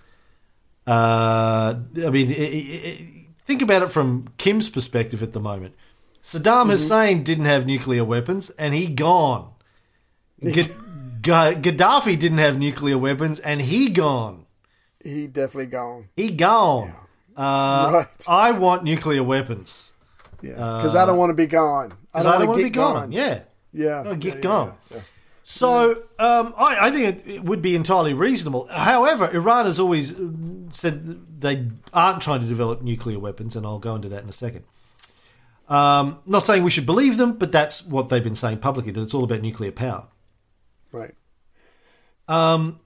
Uh, 0.85 1.75
I 1.97 2.09
mean, 2.09 2.29
i 2.31 2.33
i 2.33 2.89
i 2.89 3.47
think 3.47 3.61
about 3.61 3.83
it 3.83 3.91
from 3.91 4.27
Kim's 4.37 4.69
perspective 4.69 5.23
at 5.23 5.33
the 5.33 5.39
moment. 5.39 5.75
Saddam 6.21 6.69
Hussein 6.69 7.23
didn't 7.23 7.45
have 7.45 7.65
nuclear 7.65 8.03
weapons, 8.03 8.49
and 8.51 8.73
he 8.73 8.87
gone. 8.87 9.51
G- 10.43 10.71
Gaddafi 11.25 12.17
didn't 12.19 12.37
have 12.37 12.57
nuclear 12.57 12.97
weapons, 12.97 13.39
and 13.39 13.61
he 13.61 13.89
gone. 13.89 14.45
He 15.03 15.27
definitely 15.27 15.67
gone. 15.67 16.09
He 16.15 16.31
gone. 16.31 16.93
Uh, 17.35 17.91
Right. 17.93 18.07
I 18.27 18.51
want 18.51 18.83
nuclear 18.83 19.23
weapons. 19.23 19.91
Yeah. 20.41 20.51
Because 20.53 20.95
I 20.95 21.05
don't 21.05 21.17
want 21.17 21.31
to 21.31 21.33
be 21.35 21.47
gone. 21.47 21.93
I 22.13 22.23
don't 22.23 22.47
want 22.47 22.59
to 22.59 22.63
be 22.63 22.69
gone. 22.69 23.11
Yeah. 23.11 23.41
Yeah. 23.73 24.03
Oh, 24.05 24.15
get 24.15 24.35
yeah, 24.35 24.41
gone. 24.41 24.73
yeah, 24.91 24.97
yeah. 24.97 25.03
So 25.43 25.91
um, 26.17 26.55
I, 26.57 26.87
I 26.87 26.91
think 26.91 27.27
it, 27.27 27.29
it 27.35 27.43
would 27.43 27.61
be 27.61 27.75
entirely 27.75 28.13
reasonable. 28.13 28.67
However, 28.71 29.29
Iran 29.31 29.65
has 29.65 29.79
always 29.79 30.19
uh, 30.19 30.29
said 30.71 31.39
they 31.41 31.67
aren't 31.93 32.21
trying 32.21 32.41
to 32.41 32.47
develop 32.47 32.81
nuclear 32.81 33.19
weapons, 33.19 33.55
and 33.55 33.65
I'll 33.65 33.77
go 33.79 33.95
into 33.95 34.09
that 34.09 34.23
in 34.23 34.29
a 34.29 34.33
second. 34.33 34.63
Um, 35.67 36.19
not 36.25 36.45
saying 36.45 36.63
we 36.63 36.71
should 36.71 36.85
believe 36.85 37.17
them, 37.17 37.33
but 37.33 37.51
that's 37.51 37.83
what 37.85 38.09
they've 38.09 38.23
been 38.23 38.33
saying 38.35 38.59
publicly 38.59 38.91
that 38.91 39.01
it's 39.01 39.13
all 39.13 39.23
about 39.23 39.41
nuclear 39.41 39.71
power. 39.71 40.07
Right. 40.95 41.13
Um, 42.27 42.79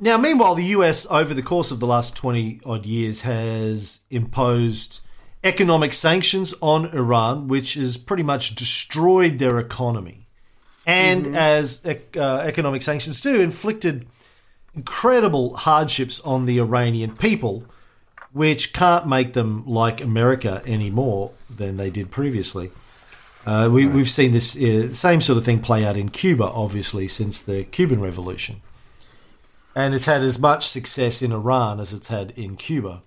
now, 0.00 0.16
meanwhile, 0.18 0.54
the 0.54 0.64
US, 0.64 1.06
over 1.10 1.34
the 1.34 1.42
course 1.42 1.70
of 1.70 1.80
the 1.80 1.86
last 1.86 2.14
20 2.16 2.60
odd 2.64 2.86
years, 2.86 3.22
has 3.22 4.00
imposed 4.10 5.00
economic 5.42 5.92
sanctions 5.92 6.54
on 6.60 6.86
Iran, 6.86 7.48
which 7.48 7.74
has 7.74 7.96
pretty 7.96 8.22
much 8.22 8.54
destroyed 8.54 9.38
their 9.38 9.58
economy. 9.58 10.28
And 10.86 11.36
as 11.36 11.84
uh, 11.84 12.42
economic 12.44 12.82
sanctions 12.82 13.20
do, 13.20 13.40
inflicted 13.40 14.06
incredible 14.74 15.56
hardships 15.56 16.20
on 16.20 16.46
the 16.46 16.58
Iranian 16.58 17.16
people, 17.16 17.64
which 18.32 18.72
can't 18.72 19.08
make 19.08 19.32
them 19.32 19.66
like 19.66 20.00
America 20.00 20.62
any 20.64 20.90
more 20.90 21.32
than 21.50 21.76
they 21.76 21.90
did 21.90 22.12
previously. 22.12 22.70
Uh, 23.46 23.68
we, 23.70 23.86
We've 23.86 24.10
seen 24.10 24.32
this 24.32 24.56
uh, 24.56 24.92
same 24.92 25.20
sort 25.20 25.38
of 25.38 25.44
thing 25.44 25.60
play 25.60 25.84
out 25.86 25.96
in 25.96 26.08
Cuba, 26.08 26.44
obviously, 26.44 27.06
since 27.06 27.40
the 27.40 27.62
Cuban 27.64 28.00
Revolution. 28.00 28.60
And 29.74 29.94
it's 29.94 30.06
had 30.06 30.22
as 30.22 30.38
much 30.38 30.66
success 30.66 31.22
in 31.22 31.30
Iran 31.32 31.78
as 31.78 31.92
it's 31.92 32.08
had 32.08 32.32
in 32.32 32.56
Cuba. 32.56 33.02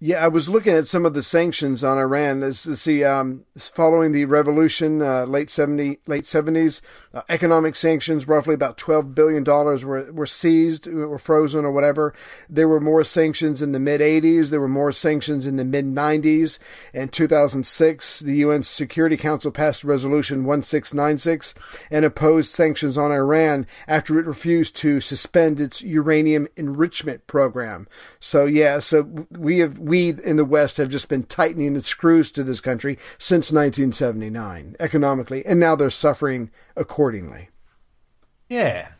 Yeah, 0.00 0.24
I 0.24 0.28
was 0.28 0.48
looking 0.48 0.74
at 0.74 0.86
some 0.86 1.06
of 1.06 1.14
the 1.14 1.22
sanctions 1.22 1.84
on 1.84 1.98
Iran. 1.98 2.40
Let's 2.40 2.80
see, 2.80 3.04
um, 3.04 3.44
following 3.56 4.12
the 4.12 4.24
revolution, 4.24 5.00
uh, 5.02 5.24
late 5.24 5.50
seventy, 5.50 5.98
late 6.06 6.26
seventies, 6.26 6.82
uh, 7.14 7.22
economic 7.28 7.76
sanctions, 7.76 8.28
roughly 8.28 8.54
about 8.54 8.76
twelve 8.76 9.14
billion 9.14 9.44
dollars 9.44 9.84
were 9.84 10.10
were 10.12 10.26
seized, 10.26 10.86
were 10.86 11.18
frozen, 11.18 11.64
or 11.64 11.72
whatever. 11.72 12.12
There 12.48 12.68
were 12.68 12.80
more 12.80 13.04
sanctions 13.04 13.62
in 13.62 13.72
the 13.72 13.78
mid 13.78 14.00
'80s. 14.00 14.50
There 14.50 14.60
were 14.60 14.68
more 14.68 14.92
sanctions 14.92 15.46
in 15.46 15.56
the 15.56 15.64
mid 15.64 15.84
'90s. 15.84 16.58
In 16.92 17.08
2006, 17.08 18.20
the 18.20 18.36
UN 18.36 18.62
Security 18.62 19.16
Council 19.16 19.50
passed 19.50 19.84
Resolution 19.84 20.44
1696 20.44 21.54
and 21.90 22.04
imposed 22.04 22.50
sanctions 22.50 22.98
on 22.98 23.12
Iran 23.12 23.66
after 23.86 24.18
it 24.18 24.26
refused 24.26 24.76
to 24.76 25.00
suspend 25.00 25.60
its 25.60 25.82
uranium 25.82 26.48
enrichment 26.56 27.26
program. 27.26 27.86
So 28.20 28.44
yeah, 28.44 28.80
so 28.80 29.26
we 29.30 29.58
have 29.58 29.67
we 29.76 30.10
in 30.10 30.36
the 30.36 30.44
West 30.44 30.76
have 30.76 30.88
just 30.88 31.08
been 31.08 31.24
tightening 31.24 31.74
the 31.74 31.82
screws 31.82 32.30
to 32.32 32.44
this 32.44 32.60
country 32.60 32.98
since 33.18 33.52
1979 33.52 34.76
economically, 34.80 35.44
and 35.44 35.60
now 35.60 35.74
they're 35.76 35.90
suffering 35.90 36.50
accordingly. 36.76 37.50
Yeah. 38.48 38.92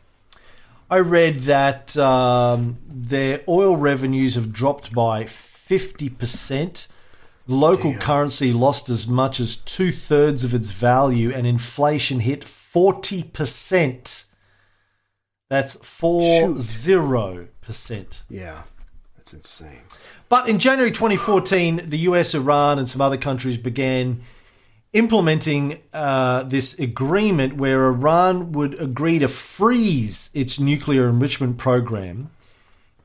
I 0.91 0.99
read 0.99 1.41
that 1.41 1.95
um, 1.97 2.77
their 2.87 3.41
oil 3.47 3.77
revenues 3.77 4.35
have 4.35 4.51
dropped 4.51 4.93
by 4.93 5.23
50%. 5.23 6.87
Local 7.47 7.91
Damn. 7.91 7.99
currency 7.99 8.51
lost 8.51 8.89
as 8.89 9.07
much 9.07 9.39
as 9.39 9.57
two 9.57 9.91
thirds 9.91 10.43
of 10.43 10.53
its 10.53 10.69
value, 10.69 11.31
and 11.33 11.47
inflation 11.47 12.19
hit 12.19 12.41
40%. 12.41 14.25
That's 15.49 15.75
four 15.81 16.59
zero 16.59 17.47
percent. 17.59 18.23
Yeah, 18.29 18.63
that's 19.17 19.33
insane. 19.33 19.81
But 20.29 20.47
in 20.47 20.59
January 20.59 20.91
2014, 20.91 21.89
the 21.89 21.97
US, 22.09 22.33
Iran, 22.33 22.79
and 22.79 22.87
some 22.87 23.01
other 23.01 23.17
countries 23.17 23.57
began 23.57 24.21
implementing 24.93 25.81
uh, 25.93 26.43
this 26.43 26.77
agreement 26.79 27.55
where 27.55 27.85
Iran 27.85 28.51
would 28.53 28.79
agree 28.79 29.19
to 29.19 29.27
freeze 29.27 30.29
its 30.33 30.59
nuclear 30.59 31.07
enrichment 31.07 31.57
program 31.57 32.29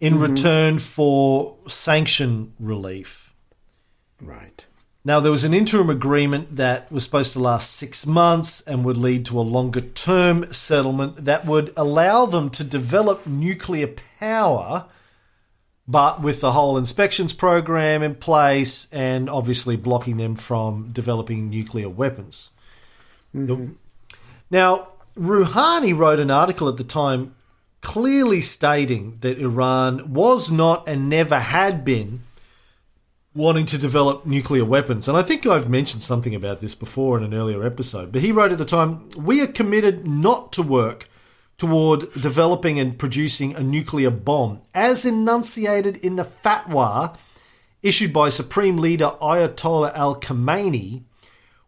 in 0.00 0.18
return 0.18 0.78
for 0.78 1.56
sanction 1.66 2.52
relief. 2.60 3.32
Right. 4.20 4.66
Now, 5.04 5.20
there 5.20 5.32
was 5.32 5.44
an 5.44 5.52
interim 5.52 5.90
agreement 5.90 6.56
that 6.56 6.90
was 6.90 7.04
supposed 7.04 7.34
to 7.34 7.38
last 7.38 7.72
six 7.72 8.06
months 8.06 8.62
and 8.62 8.84
would 8.84 8.96
lead 8.96 9.26
to 9.26 9.38
a 9.38 9.42
longer 9.42 9.82
term 9.82 10.50
settlement 10.52 11.24
that 11.24 11.44
would 11.44 11.72
allow 11.76 12.24
them 12.24 12.48
to 12.50 12.64
develop 12.64 13.26
nuclear 13.26 13.88
power, 14.18 14.86
but 15.86 16.22
with 16.22 16.40
the 16.40 16.52
whole 16.52 16.78
inspections 16.78 17.32
program 17.32 18.02
in 18.02 18.14
place 18.14 18.88
and 18.90 19.28
obviously 19.28 19.76
blocking 19.76 20.16
them 20.16 20.34
from 20.34 20.90
developing 20.92 21.50
nuclear 21.50 21.88
weapons. 21.88 22.50
Mm-hmm. 23.34 23.46
The- 23.46 23.70
Now, 24.50 24.92
Rouhani 25.16 25.96
wrote 25.96 26.20
an 26.20 26.30
article 26.30 26.68
at 26.68 26.76
the 26.76 26.84
time 26.84 27.34
clearly 27.80 28.40
stating 28.40 29.18
that 29.20 29.38
Iran 29.38 30.12
was 30.12 30.50
not 30.50 30.88
and 30.88 31.08
never 31.08 31.38
had 31.38 31.84
been 31.84 32.22
wanting 33.34 33.66
to 33.66 33.76
develop 33.76 34.24
nuclear 34.24 34.64
weapons. 34.64 35.06
And 35.08 35.16
I 35.18 35.22
think 35.22 35.44
I've 35.44 35.68
mentioned 35.68 36.02
something 36.02 36.34
about 36.34 36.60
this 36.60 36.74
before 36.74 37.18
in 37.18 37.24
an 37.24 37.34
earlier 37.34 37.64
episode. 37.64 38.10
But 38.10 38.22
he 38.22 38.32
wrote 38.32 38.52
at 38.52 38.58
the 38.58 38.64
time, 38.64 39.08
We 39.16 39.42
are 39.42 39.46
committed 39.46 40.06
not 40.06 40.52
to 40.52 40.62
work 40.62 41.08
toward 41.64 42.12
developing 42.12 42.78
and 42.78 42.98
producing 42.98 43.54
a 43.54 43.62
nuclear 43.62 44.10
bomb, 44.10 44.60
as 44.74 45.06
enunciated 45.06 45.96
in 46.04 46.16
the 46.16 46.24
fatwa 46.24 47.16
issued 47.82 48.12
by 48.12 48.28
Supreme 48.28 48.76
Leader 48.76 49.12
Ayatollah 49.18 49.96
Ali 49.96 50.20
Khamenei. 50.20 51.02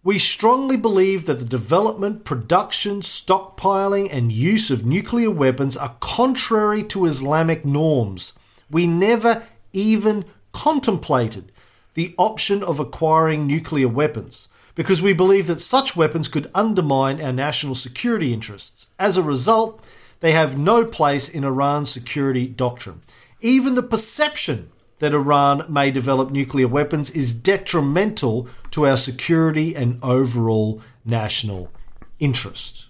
We 0.05 0.19
strongly 0.19 0.77
believe 0.77 1.25
that 1.25 1.39
the 1.39 1.47
development, 1.47 2.27
production, 2.27 3.01
stockpiling, 3.01 4.11
and 4.13 4.31
use 4.31 4.71
of 4.71 4.85
nuclear 4.85 5.31
weapons 5.31 5.79
are 5.79 5.97
contrary 6.01 6.83
to 6.85 7.07
Islamic 7.07 7.65
norms. 7.65 8.35
We 8.71 8.87
never 8.87 9.45
even 9.73 10.27
contemplated 10.53 11.53
the 11.95 12.15
option 12.19 12.63
of 12.63 12.79
acquiring 12.79 13.47
nuclear 13.47 13.89
weapons 13.89 14.49
because 14.77 15.03
we 15.03 15.13
believe 15.13 15.49
that 15.49 15.61
such 15.61 15.97
weapons 15.97 16.29
could 16.29 16.49
undermine 16.55 17.21
our 17.21 17.33
national 17.33 17.75
security 17.75 18.33
interests. 18.33 18.87
As 19.01 19.17
a 19.17 19.23
result, 19.23 19.85
they 20.21 20.31
have 20.33 20.57
no 20.57 20.85
place 20.85 21.29
in 21.29 21.43
Iran's 21.43 21.91
security 21.91 22.47
doctrine. 22.47 23.01
Even 23.41 23.75
the 23.75 23.83
perception 23.83 24.71
that 24.99 25.15
Iran 25.15 25.65
may 25.69 25.91
develop 25.91 26.31
nuclear 26.31 26.69
weapons 26.69 27.11
is 27.11 27.35
detrimental 27.35 28.49
to 28.71 28.87
our 28.87 28.97
security 28.97 29.75
and 29.75 29.99
overall 30.03 30.81
national 31.05 31.71
interest. 32.19 32.87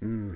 Hmm. 0.00 0.34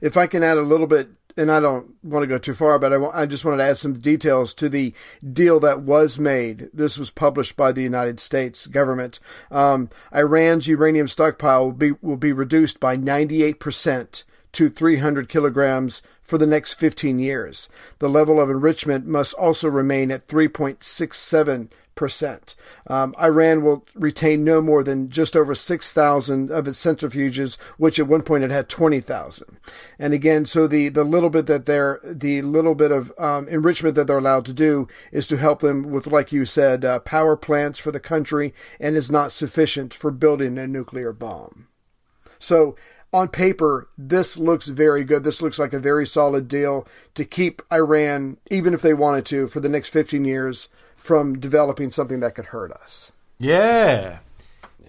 If 0.00 0.16
I 0.16 0.26
can 0.26 0.42
add 0.42 0.58
a 0.58 0.62
little 0.62 0.86
bit, 0.86 1.08
and 1.36 1.50
I 1.50 1.60
don't 1.60 1.94
want 2.02 2.22
to 2.22 2.26
go 2.26 2.38
too 2.38 2.54
far, 2.54 2.78
but 2.78 2.92
I, 2.92 3.22
I 3.22 3.26
just 3.26 3.44
wanted 3.44 3.58
to 3.58 3.64
add 3.64 3.78
some 3.78 3.94
details 3.94 4.54
to 4.54 4.68
the 4.68 4.92
deal 5.32 5.60
that 5.60 5.82
was 5.82 6.18
made. 6.18 6.70
This 6.72 6.98
was 6.98 7.10
published 7.10 7.56
by 7.56 7.72
the 7.72 7.82
United 7.82 8.20
States 8.20 8.66
government. 8.66 9.20
Um, 9.50 9.90
Iran's 10.14 10.68
uranium 10.68 11.08
stockpile 11.08 11.66
will 11.66 11.72
be 11.72 11.92
will 12.00 12.16
be 12.16 12.32
reduced 12.32 12.80
by 12.80 12.96
98 12.96 13.60
percent 13.60 14.24
to 14.52 14.68
300 14.68 15.28
kilograms 15.28 16.02
for 16.22 16.38
the 16.38 16.46
next 16.46 16.74
15 16.74 17.18
years. 17.18 17.68
The 17.98 18.08
level 18.08 18.40
of 18.40 18.50
enrichment 18.50 19.06
must 19.06 19.34
also 19.34 19.68
remain 19.68 20.10
at 20.10 20.28
3.67 20.28 21.68
percent. 21.94 22.54
Um, 22.86 23.14
Iran 23.20 23.62
will 23.62 23.84
retain 23.94 24.44
no 24.44 24.60
more 24.60 24.82
than 24.82 25.10
just 25.10 25.36
over 25.36 25.54
6,000 25.54 26.50
of 26.50 26.66
its 26.66 26.84
centrifuges, 26.84 27.58
which 27.76 27.98
at 27.98 28.06
one 28.06 28.22
point 28.22 28.44
it 28.44 28.50
had 28.50 28.68
20,000. 28.68 29.58
And 29.98 30.12
again, 30.12 30.46
so 30.46 30.66
the, 30.66 30.88
the 30.88 31.04
little 31.04 31.30
bit 31.30 31.46
that 31.46 31.66
they're, 31.66 32.00
the 32.04 32.42
little 32.42 32.74
bit 32.74 32.90
of 32.90 33.12
um, 33.18 33.48
enrichment 33.48 33.94
that 33.96 34.06
they're 34.06 34.18
allowed 34.18 34.46
to 34.46 34.52
do 34.52 34.88
is 35.10 35.26
to 35.28 35.36
help 35.36 35.60
them 35.60 35.90
with, 35.90 36.06
like 36.06 36.32
you 36.32 36.44
said, 36.44 36.84
uh, 36.84 36.98
power 37.00 37.36
plants 37.36 37.78
for 37.78 37.92
the 37.92 38.00
country 38.00 38.54
and 38.80 38.96
is 38.96 39.10
not 39.10 39.32
sufficient 39.32 39.94
for 39.94 40.10
building 40.10 40.58
a 40.58 40.66
nuclear 40.66 41.12
bomb. 41.12 41.68
So 42.38 42.76
on 43.12 43.28
paper, 43.28 43.88
this 43.98 44.38
looks 44.38 44.68
very 44.68 45.04
good. 45.04 45.22
This 45.22 45.42
looks 45.42 45.58
like 45.58 45.74
a 45.74 45.78
very 45.78 46.06
solid 46.06 46.48
deal 46.48 46.86
to 47.14 47.24
keep 47.24 47.60
Iran, 47.70 48.38
even 48.50 48.72
if 48.72 48.80
they 48.80 48.94
wanted 48.94 49.26
to, 49.26 49.48
for 49.48 49.60
the 49.60 49.68
next 49.68 49.90
15 49.90 50.24
years 50.24 50.68
from 51.02 51.36
developing 51.40 51.90
something 51.90 52.20
that 52.20 52.36
could 52.36 52.46
hurt 52.46 52.70
us. 52.70 53.10
Yeah. 53.38 54.18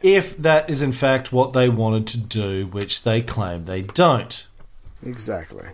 If 0.03 0.37
that 0.37 0.69
is 0.69 0.83
in 0.83 0.91
fact 0.91 1.33
what 1.33 1.53
they 1.53 1.69
wanted 1.69 2.05
to 2.07 2.19
do, 2.21 2.67
which 2.67 3.01
they 3.01 3.21
claim 3.21 3.65
they 3.65 3.81
don't. 3.81 4.45
Exactly. 5.03 5.69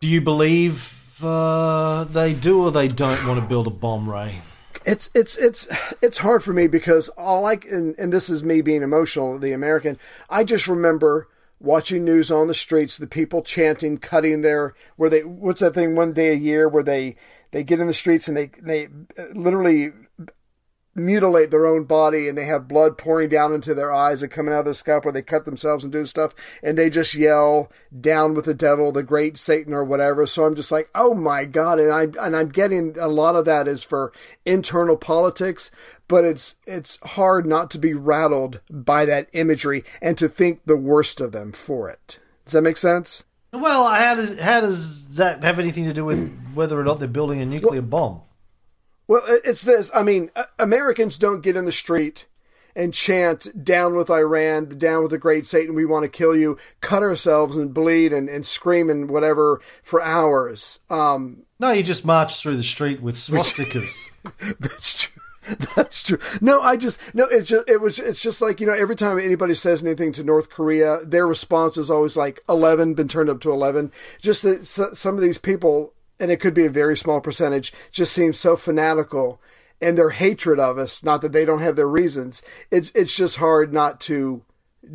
Do 0.00 0.06
you 0.06 0.20
believe 0.20 1.18
uh, 1.24 2.04
they 2.04 2.34
do 2.34 2.64
or 2.64 2.70
they 2.70 2.88
don't 2.88 3.26
want 3.26 3.40
to 3.40 3.46
build 3.46 3.66
a 3.66 3.70
bomb, 3.70 4.10
Ray? 4.10 4.42
It's 4.84 5.08
it's 5.14 5.38
it's 5.38 5.66
it's 6.02 6.18
hard 6.18 6.44
for 6.44 6.52
me 6.52 6.66
because 6.66 7.08
all 7.10 7.46
I 7.46 7.58
and, 7.70 7.98
and 7.98 8.12
this 8.12 8.28
is 8.28 8.44
me 8.44 8.60
being 8.60 8.82
emotional, 8.82 9.38
the 9.38 9.52
American. 9.52 9.98
I 10.28 10.44
just 10.44 10.68
remember 10.68 11.28
watching 11.58 12.04
news 12.04 12.30
on 12.30 12.48
the 12.48 12.54
streets, 12.54 12.98
the 12.98 13.06
people 13.06 13.40
chanting, 13.40 13.96
cutting 13.96 14.42
their 14.42 14.74
where 14.96 15.08
they 15.08 15.24
what's 15.24 15.60
that 15.60 15.72
thing 15.72 15.94
one 15.94 16.12
day 16.12 16.32
a 16.32 16.36
year 16.36 16.68
where 16.68 16.82
they 16.82 17.16
they 17.54 17.62
get 17.62 17.78
in 17.78 17.86
the 17.86 17.94
streets 17.94 18.26
and 18.26 18.36
they 18.36 18.50
they 18.60 18.86
uh, 19.16 19.26
literally 19.32 19.92
mutilate 20.96 21.52
their 21.52 21.66
own 21.66 21.84
body 21.84 22.28
and 22.28 22.36
they 22.36 22.46
have 22.46 22.66
blood 22.66 22.98
pouring 22.98 23.28
down 23.28 23.54
into 23.54 23.74
their 23.74 23.92
eyes 23.92 24.22
and 24.22 24.32
coming 24.32 24.52
out 24.52 24.60
of 24.60 24.64
their 24.64 24.74
scalp 24.74 25.04
where 25.04 25.12
they 25.12 25.22
cut 25.22 25.44
themselves 25.44 25.82
and 25.84 25.92
do 25.92 26.04
stuff. 26.04 26.34
And 26.62 26.76
they 26.76 26.90
just 26.90 27.14
yell 27.14 27.70
down 28.00 28.34
with 28.34 28.44
the 28.44 28.54
devil 28.54 28.90
the 28.90 29.04
great 29.04 29.38
satan 29.38 29.72
or 29.72 29.84
whatever. 29.84 30.26
So 30.26 30.44
i'm 30.44 30.56
just 30.56 30.72
like 30.72 30.90
oh 30.96 31.14
my 31.14 31.44
god. 31.44 31.78
And 31.78 31.92
i 31.92 32.26
and 32.26 32.36
i'm 32.36 32.48
getting 32.48 32.96
a 32.98 33.08
lot 33.08 33.36
of 33.36 33.44
that 33.44 33.68
is 33.68 33.84
for 33.84 34.12
internal 34.44 34.96
politics 34.96 35.70
but 36.08 36.24
it's 36.24 36.56
it's 36.66 36.98
hard 37.10 37.46
not 37.46 37.70
to 37.70 37.78
be 37.78 37.94
rattled 37.94 38.62
by 38.68 39.04
that 39.04 39.28
imagery 39.32 39.84
and 40.02 40.18
to 40.18 40.28
think 40.28 40.62
the 40.64 40.76
worst 40.76 41.20
of 41.20 41.30
them 41.30 41.52
for 41.52 41.88
it. 41.88 42.18
Does 42.44 42.54
that 42.54 42.62
make 42.62 42.78
sense 42.78 43.22
Well, 43.54 43.88
how 43.88 44.14
does 44.14 44.38
how 44.38 44.60
does 44.60 45.16
that 45.16 45.44
have 45.44 45.58
anything 45.58 45.84
to 45.84 45.94
do 45.94 46.04
with 46.04 46.36
whether 46.54 46.78
or 46.78 46.84
not 46.84 46.98
they're 46.98 47.08
building 47.08 47.40
a 47.40 47.46
nuclear 47.46 47.82
bomb? 47.82 48.22
Well, 49.06 49.22
it's 49.26 49.62
this. 49.62 49.90
I 49.94 50.02
mean, 50.02 50.30
uh, 50.34 50.44
Americans 50.58 51.18
don't 51.18 51.42
get 51.42 51.56
in 51.56 51.64
the 51.66 51.72
street 51.72 52.26
and 52.76 52.92
chant 52.92 53.64
down 53.64 53.96
with 53.96 54.10
Iran, 54.10 54.66
down 54.78 55.02
with 55.02 55.10
the 55.10 55.18
great 55.18 55.46
Satan, 55.46 55.74
we 55.74 55.84
want 55.84 56.02
to 56.02 56.08
kill 56.08 56.34
you, 56.34 56.58
cut 56.80 57.02
ourselves 57.02 57.56
and 57.56 57.72
bleed 57.72 58.12
and, 58.12 58.28
and 58.28 58.44
scream 58.44 58.90
and 58.90 59.08
whatever 59.08 59.60
for 59.82 60.02
hours. 60.02 60.80
Um, 60.90 61.44
No, 61.60 61.70
you 61.70 61.82
just 61.82 62.04
march 62.04 62.40
through 62.40 62.56
the 62.56 62.62
street 62.62 63.00
with 63.00 63.16
swastikas. 63.16 64.10
that's 64.58 65.04
true. 65.04 65.13
That's 65.76 66.02
true. 66.02 66.18
No, 66.40 66.60
I 66.60 66.76
just 66.76 66.98
no. 67.14 67.26
It's 67.30 67.50
just 67.50 67.68
it 67.68 67.80
was. 67.80 67.98
It's 67.98 68.22
just 68.22 68.40
like 68.40 68.60
you 68.60 68.66
know. 68.66 68.72
Every 68.72 68.96
time 68.96 69.18
anybody 69.18 69.54
says 69.54 69.82
anything 69.82 70.12
to 70.12 70.24
North 70.24 70.48
Korea, 70.50 71.00
their 71.04 71.26
response 71.26 71.76
is 71.76 71.90
always 71.90 72.16
like 72.16 72.40
eleven, 72.48 72.94
been 72.94 73.08
turned 73.08 73.30
up 73.30 73.40
to 73.40 73.52
eleven. 73.52 73.92
Just 74.20 74.42
that 74.42 74.64
some 74.64 75.14
of 75.14 75.20
these 75.20 75.38
people, 75.38 75.92
and 76.18 76.30
it 76.30 76.40
could 76.40 76.54
be 76.54 76.64
a 76.64 76.70
very 76.70 76.96
small 76.96 77.20
percentage, 77.20 77.72
just 77.90 78.12
seem 78.12 78.32
so 78.32 78.56
fanatical 78.56 79.40
and 79.80 79.98
their 79.98 80.10
hatred 80.10 80.58
of 80.58 80.78
us. 80.78 81.04
Not 81.04 81.20
that 81.22 81.32
they 81.32 81.44
don't 81.44 81.60
have 81.60 81.76
their 81.76 81.88
reasons. 81.88 82.42
It's 82.70 82.90
it's 82.94 83.16
just 83.16 83.36
hard 83.36 83.72
not 83.72 84.00
to 84.02 84.42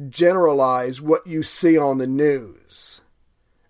generalize 0.09 1.01
what 1.01 1.25
you 1.27 1.43
see 1.43 1.77
on 1.77 1.97
the 1.97 2.07
news. 2.07 3.01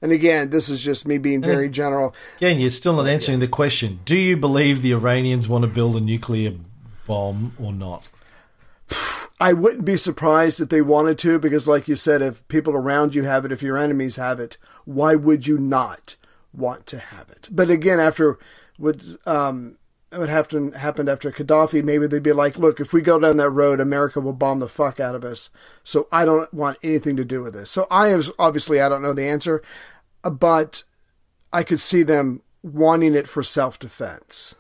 And 0.01 0.11
again, 0.11 0.49
this 0.49 0.69
is 0.69 0.81
just 0.81 1.07
me 1.07 1.17
being 1.17 1.41
very 1.41 1.67
mm. 1.67 1.73
general. 1.73 2.15
Again, 2.37 2.59
you're 2.59 2.69
still 2.69 2.93
not 2.93 3.07
answering 3.07 3.39
the 3.39 3.47
question. 3.49 3.99
Do 4.05 4.15
you 4.15 4.37
believe 4.37 4.81
the 4.81 4.93
Iranians 4.93 5.49
want 5.49 5.63
to 5.63 5.67
build 5.67 5.97
a 5.97 5.99
nuclear 5.99 6.53
bomb 7.09 7.53
or 7.59 7.73
not? 7.73 8.11
I 9.39 9.53
wouldn't 9.53 9.83
be 9.83 9.97
surprised 9.97 10.61
if 10.61 10.69
they 10.69 10.81
wanted 10.81 11.17
to, 11.19 11.39
because, 11.39 11.67
like 11.67 11.87
you 11.87 11.95
said, 11.95 12.21
if 12.21 12.47
people 12.47 12.73
around 12.73 13.15
you 13.15 13.23
have 13.23 13.45
it, 13.45 13.51
if 13.51 13.63
your 13.63 13.77
enemies 13.77 14.17
have 14.17 14.39
it, 14.39 14.57
why 14.85 15.15
would 15.15 15.47
you 15.47 15.57
not 15.57 16.15
want 16.53 16.85
to 16.87 16.99
have 16.99 17.29
it? 17.29 17.49
But 17.51 17.69
again, 17.69 17.99
after 17.99 18.37
what 18.77 19.03
um, 19.25 19.77
would 20.11 20.29
have 20.29 20.47
to 20.49 20.71
happen 20.71 21.09
after 21.09 21.31
Gaddafi, 21.31 21.83
maybe 21.83 22.05
they'd 22.05 22.21
be 22.21 22.31
like, 22.31 22.57
"Look, 22.57 22.79
if 22.79 22.93
we 22.93 23.01
go 23.01 23.19
down 23.19 23.37
that 23.37 23.49
road, 23.49 23.79
America 23.79 24.19
will 24.19 24.33
bomb 24.33 24.59
the 24.59 24.67
fuck 24.67 24.99
out 24.99 25.15
of 25.15 25.23
us." 25.23 25.49
So 25.83 26.07
I 26.11 26.25
don't 26.25 26.53
want 26.53 26.77
anything 26.83 27.15
to 27.17 27.25
do 27.25 27.41
with 27.41 27.53
this. 27.53 27.71
So 27.71 27.87
I 27.89 28.21
obviously 28.37 28.79
I 28.81 28.89
don't 28.89 29.01
know 29.01 29.13
the 29.13 29.27
answer, 29.27 29.63
but 30.23 30.83
I 31.51 31.63
could 31.63 31.79
see 31.79 32.03
them 32.03 32.41
wanting 32.61 33.15
it 33.15 33.27
for 33.27 33.41
self 33.41 33.79
defense. 33.79 34.55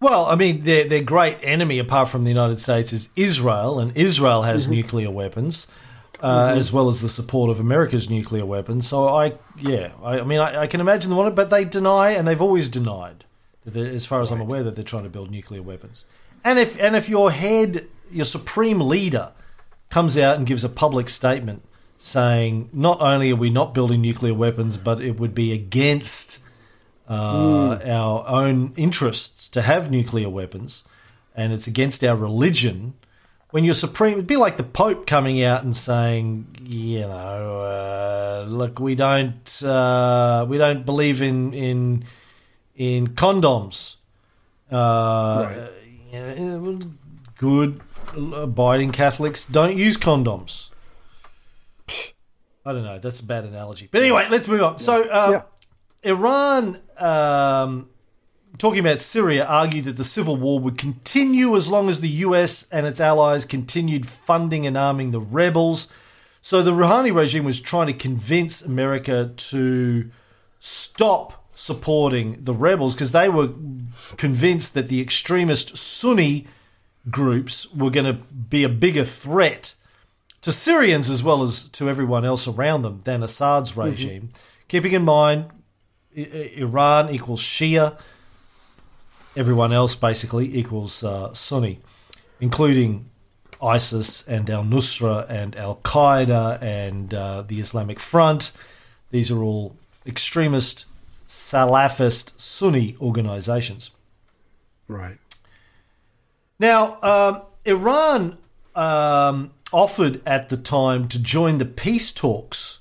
Well, 0.00 0.26
I 0.26 0.36
mean, 0.36 0.60
their 0.60 0.84
their 0.84 1.02
great 1.02 1.38
enemy, 1.42 1.80
apart 1.80 2.08
from 2.08 2.22
the 2.22 2.30
United 2.30 2.60
States, 2.60 2.92
is 2.92 3.08
Israel, 3.16 3.80
and 3.80 3.96
Israel 3.96 4.42
has 4.42 4.68
nuclear 4.68 5.10
weapons, 5.10 5.66
uh, 6.22 6.54
as 6.56 6.72
well 6.72 6.86
as 6.86 7.00
the 7.00 7.08
support 7.08 7.50
of 7.50 7.58
America's 7.58 8.08
nuclear 8.08 8.46
weapons. 8.46 8.86
So 8.86 9.08
I, 9.08 9.34
yeah, 9.58 9.90
I, 10.02 10.20
I 10.20 10.24
mean, 10.24 10.38
I, 10.38 10.62
I 10.62 10.66
can 10.68 10.80
imagine 10.80 11.10
they 11.10 11.16
want 11.16 11.28
it, 11.28 11.34
but 11.34 11.50
they 11.50 11.64
deny, 11.64 12.10
and 12.10 12.28
they've 12.28 12.40
always 12.40 12.68
denied, 12.68 13.24
that 13.64 13.76
as 13.76 14.06
far 14.06 14.20
as 14.20 14.30
I'm 14.30 14.40
aware, 14.40 14.62
that 14.62 14.76
they're 14.76 14.84
trying 14.84 15.02
to 15.02 15.10
build 15.10 15.32
nuclear 15.32 15.62
weapons. 15.62 16.04
And 16.44 16.60
if 16.60 16.80
and 16.80 16.94
if 16.94 17.08
your 17.08 17.32
head, 17.32 17.86
your 18.12 18.24
supreme 18.24 18.80
leader, 18.80 19.32
comes 19.90 20.16
out 20.16 20.36
and 20.36 20.46
gives 20.46 20.62
a 20.62 20.68
public 20.68 21.08
statement 21.08 21.62
saying 21.96 22.70
not 22.72 23.00
only 23.00 23.32
are 23.32 23.36
we 23.36 23.50
not 23.50 23.74
building 23.74 24.00
nuclear 24.00 24.34
weapons, 24.34 24.76
but 24.76 25.00
it 25.00 25.18
would 25.18 25.34
be 25.34 25.52
against 25.52 26.38
uh, 27.08 27.78
our 27.84 28.24
own 28.28 28.72
interests 28.76 29.48
to 29.48 29.62
have 29.62 29.90
nuclear 29.90 30.28
weapons, 30.28 30.84
and 31.34 31.52
it's 31.52 31.66
against 31.66 32.04
our 32.04 32.16
religion. 32.16 32.94
When 33.50 33.64
you're 33.64 33.72
supreme, 33.74 34.12
it'd 34.14 34.26
be 34.26 34.36
like 34.36 34.58
the 34.58 34.62
Pope 34.62 35.06
coming 35.06 35.42
out 35.42 35.64
and 35.64 35.74
saying, 35.74 36.46
you 36.62 37.00
know, 37.00 37.60
uh, 37.60 38.46
look, 38.46 38.78
we 38.78 38.94
don't, 38.94 39.62
uh, 39.62 40.44
we 40.46 40.58
don't 40.58 40.84
believe 40.84 41.22
in 41.22 41.54
in 41.54 42.04
in 42.76 43.08
condoms. 43.08 43.96
Uh, 44.70 45.68
yeah, 46.12 46.78
good, 47.38 47.80
abiding 48.14 48.92
Catholics 48.92 49.46
don't 49.46 49.76
use 49.76 49.96
condoms. 49.96 50.68
I 52.66 52.72
don't 52.72 52.84
know. 52.84 52.98
That's 52.98 53.20
a 53.20 53.24
bad 53.24 53.44
analogy. 53.44 53.88
But 53.90 54.02
anyway, 54.02 54.26
let's 54.30 54.46
move 54.46 54.62
on. 54.62 54.78
So, 54.78 55.04
uh, 55.04 55.28
Yeah. 55.30 55.42
Iran, 56.02 56.80
um, 56.96 57.88
talking 58.56 58.80
about 58.80 59.00
Syria, 59.00 59.44
argued 59.44 59.84
that 59.86 59.96
the 59.96 60.04
civil 60.04 60.36
war 60.36 60.58
would 60.60 60.78
continue 60.78 61.56
as 61.56 61.68
long 61.68 61.88
as 61.88 62.00
the 62.00 62.08
US 62.08 62.66
and 62.70 62.86
its 62.86 63.00
allies 63.00 63.44
continued 63.44 64.06
funding 64.06 64.66
and 64.66 64.76
arming 64.76 65.10
the 65.10 65.20
rebels. 65.20 65.88
So 66.40 66.62
the 66.62 66.72
Rouhani 66.72 67.14
regime 67.14 67.44
was 67.44 67.60
trying 67.60 67.88
to 67.88 67.92
convince 67.92 68.62
America 68.62 69.32
to 69.36 70.10
stop 70.60 71.44
supporting 71.54 72.44
the 72.44 72.54
rebels 72.54 72.94
because 72.94 73.12
they 73.12 73.28
were 73.28 73.50
convinced 74.16 74.74
that 74.74 74.88
the 74.88 75.00
extremist 75.00 75.76
Sunni 75.76 76.46
groups 77.10 77.70
were 77.72 77.90
going 77.90 78.06
to 78.06 78.22
be 78.32 78.62
a 78.64 78.68
bigger 78.68 79.04
threat 79.04 79.74
to 80.42 80.52
Syrians 80.52 81.10
as 81.10 81.22
well 81.22 81.42
as 81.42 81.68
to 81.70 81.88
everyone 81.88 82.24
else 82.24 82.46
around 82.46 82.82
them 82.82 83.00
than 83.04 83.22
Assad's 83.22 83.76
regime. 83.76 84.30
Keeping 84.68 84.92
in 84.92 85.04
mind, 85.04 85.50
Iran 86.18 87.10
equals 87.10 87.42
Shia, 87.42 87.98
everyone 89.36 89.72
else 89.72 89.94
basically 89.94 90.56
equals 90.56 91.04
uh, 91.04 91.32
Sunni, 91.32 91.80
including 92.40 93.08
ISIS 93.62 94.26
and 94.26 94.48
Al 94.50 94.64
Nusra 94.64 95.28
and 95.28 95.56
Al 95.56 95.76
Qaeda 95.76 96.62
and 96.62 97.12
uh, 97.14 97.42
the 97.42 97.60
Islamic 97.60 98.00
Front. 98.00 98.52
These 99.10 99.30
are 99.30 99.42
all 99.42 99.76
extremist 100.06 100.86
Salafist 101.26 102.38
Sunni 102.40 102.96
organizations. 103.00 103.90
Right. 104.86 105.18
Now, 106.58 106.98
um, 107.02 107.42
Iran 107.64 108.38
um, 108.74 109.52
offered 109.72 110.22
at 110.26 110.48
the 110.48 110.56
time 110.56 111.08
to 111.08 111.22
join 111.22 111.58
the 111.58 111.64
peace 111.64 112.12
talks 112.12 112.77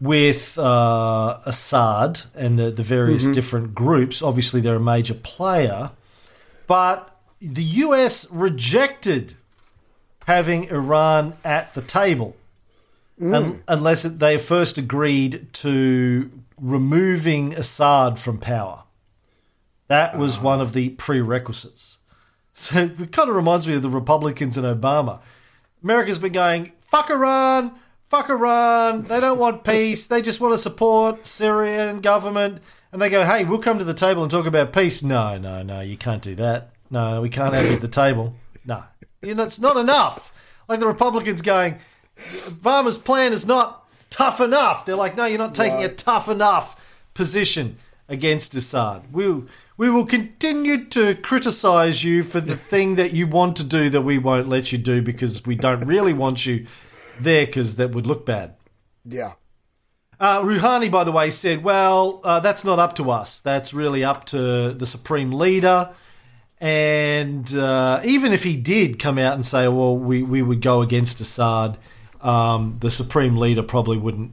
with 0.00 0.58
uh, 0.58 1.40
Assad 1.44 2.20
and 2.34 2.58
the, 2.58 2.70
the 2.70 2.82
various 2.82 3.24
mm-hmm. 3.24 3.32
different 3.32 3.74
groups. 3.74 4.22
Obviously, 4.22 4.60
they're 4.60 4.76
a 4.76 4.80
major 4.80 5.14
player, 5.14 5.90
but 6.66 7.16
the 7.40 7.62
US 7.62 8.30
rejected 8.30 9.34
having 10.26 10.64
Iran 10.64 11.34
at 11.44 11.74
the 11.74 11.82
table 11.82 12.36
mm. 13.20 13.34
un- 13.34 13.62
unless 13.66 14.02
they 14.02 14.38
first 14.38 14.78
agreed 14.78 15.52
to 15.54 16.30
removing 16.60 17.54
Assad 17.54 18.18
from 18.18 18.38
power. 18.38 18.84
That 19.88 20.18
was 20.18 20.38
ah. 20.38 20.42
one 20.42 20.60
of 20.60 20.72
the 20.72 20.90
prerequisites. 20.90 21.98
So 22.54 22.80
it 22.80 23.12
kind 23.12 23.30
of 23.30 23.36
reminds 23.36 23.68
me 23.68 23.74
of 23.74 23.82
the 23.82 23.88
Republicans 23.88 24.56
and 24.56 24.66
Obama. 24.66 25.20
America's 25.82 26.18
been 26.18 26.32
going, 26.32 26.72
fuck 26.80 27.08
Iran, 27.08 27.72
fuck 28.08 28.28
Iran. 28.30 29.04
They 29.04 29.20
don't 29.20 29.38
want 29.38 29.64
peace. 29.64 30.06
They 30.06 30.22
just 30.22 30.40
want 30.40 30.54
to 30.54 30.58
support 30.58 31.26
Syrian 31.26 32.00
government. 32.00 32.62
And 32.90 33.02
they 33.02 33.10
go, 33.10 33.24
hey, 33.24 33.44
we'll 33.44 33.58
come 33.58 33.78
to 33.78 33.84
the 33.84 33.94
table 33.94 34.22
and 34.22 34.30
talk 34.30 34.46
about 34.46 34.72
peace. 34.72 35.02
No, 35.02 35.36
no, 35.36 35.62
no, 35.62 35.80
you 35.80 35.96
can't 35.96 36.22
do 36.22 36.34
that. 36.36 36.70
No, 36.90 37.20
we 37.20 37.28
can't 37.28 37.54
have 37.54 37.66
you 37.66 37.74
at 37.74 37.80
the 37.82 37.88
table. 37.88 38.34
No. 38.64 38.82
You 39.22 39.34
know, 39.34 39.42
it's 39.42 39.60
not 39.60 39.76
enough. 39.76 40.32
Like 40.68 40.80
the 40.80 40.86
Republicans 40.86 41.42
going, 41.42 41.78
Obama's 42.16 42.98
plan 42.98 43.32
is 43.32 43.46
not 43.46 43.86
tough 44.10 44.40
enough. 44.40 44.86
They're 44.86 44.96
like, 44.96 45.16
no, 45.16 45.26
you're 45.26 45.38
not 45.38 45.54
taking 45.54 45.84
a 45.84 45.88
tough 45.88 46.28
enough 46.28 46.76
position 47.14 47.76
against 48.08 48.54
Assad. 48.54 49.12
We 49.12 49.42
we 49.76 49.90
will 49.90 50.06
continue 50.06 50.86
to 50.86 51.14
criticize 51.14 52.02
you 52.02 52.24
for 52.24 52.40
the 52.40 52.56
thing 52.56 52.96
that 52.96 53.12
you 53.12 53.28
want 53.28 53.56
to 53.56 53.64
do 53.64 53.88
that 53.90 54.02
we 54.02 54.18
won't 54.18 54.48
let 54.48 54.72
you 54.72 54.78
do 54.78 55.02
because 55.02 55.46
we 55.46 55.54
don't 55.54 55.84
really 55.86 56.12
want 56.12 56.44
you 56.46 56.66
there 57.20 57.46
because 57.46 57.76
that 57.76 57.92
would 57.92 58.06
look 58.06 58.26
bad. 58.26 58.54
Yeah. 59.04 59.32
Uh, 60.20 60.42
Rouhani, 60.42 60.90
by 60.90 61.04
the 61.04 61.12
way, 61.12 61.30
said, 61.30 61.62
well, 61.62 62.20
uh, 62.24 62.40
that's 62.40 62.64
not 62.64 62.78
up 62.78 62.96
to 62.96 63.10
us. 63.10 63.40
That's 63.40 63.72
really 63.72 64.02
up 64.02 64.24
to 64.26 64.72
the 64.72 64.86
supreme 64.86 65.32
leader. 65.32 65.90
And 66.60 67.54
uh, 67.54 68.00
even 68.04 68.32
if 68.32 68.42
he 68.42 68.56
did 68.56 68.98
come 68.98 69.16
out 69.16 69.34
and 69.34 69.46
say, 69.46 69.68
well, 69.68 69.96
we, 69.96 70.24
we 70.24 70.42
would 70.42 70.60
go 70.60 70.82
against 70.82 71.20
Assad, 71.20 71.78
um, 72.20 72.78
the 72.80 72.90
supreme 72.90 73.36
leader 73.36 73.62
probably 73.62 73.96
wouldn't 73.96 74.32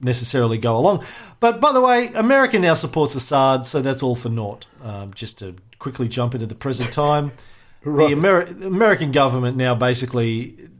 necessarily 0.00 0.58
go 0.58 0.76
along. 0.76 1.04
But 1.40 1.60
by 1.60 1.72
the 1.72 1.80
way, 1.80 2.08
America 2.14 2.58
now 2.60 2.74
supports 2.74 3.16
Assad, 3.16 3.66
so 3.66 3.82
that's 3.82 4.04
all 4.04 4.14
for 4.14 4.28
naught. 4.28 4.66
Um, 4.82 5.14
just 5.14 5.38
to 5.40 5.56
quickly 5.80 6.06
jump 6.06 6.34
into 6.34 6.46
the 6.46 6.54
present 6.54 6.92
time, 6.92 7.32
the 7.82 7.90
Ameri- 7.90 8.64
American 8.64 9.10
government 9.10 9.56
now 9.56 9.74
basically 9.74 10.70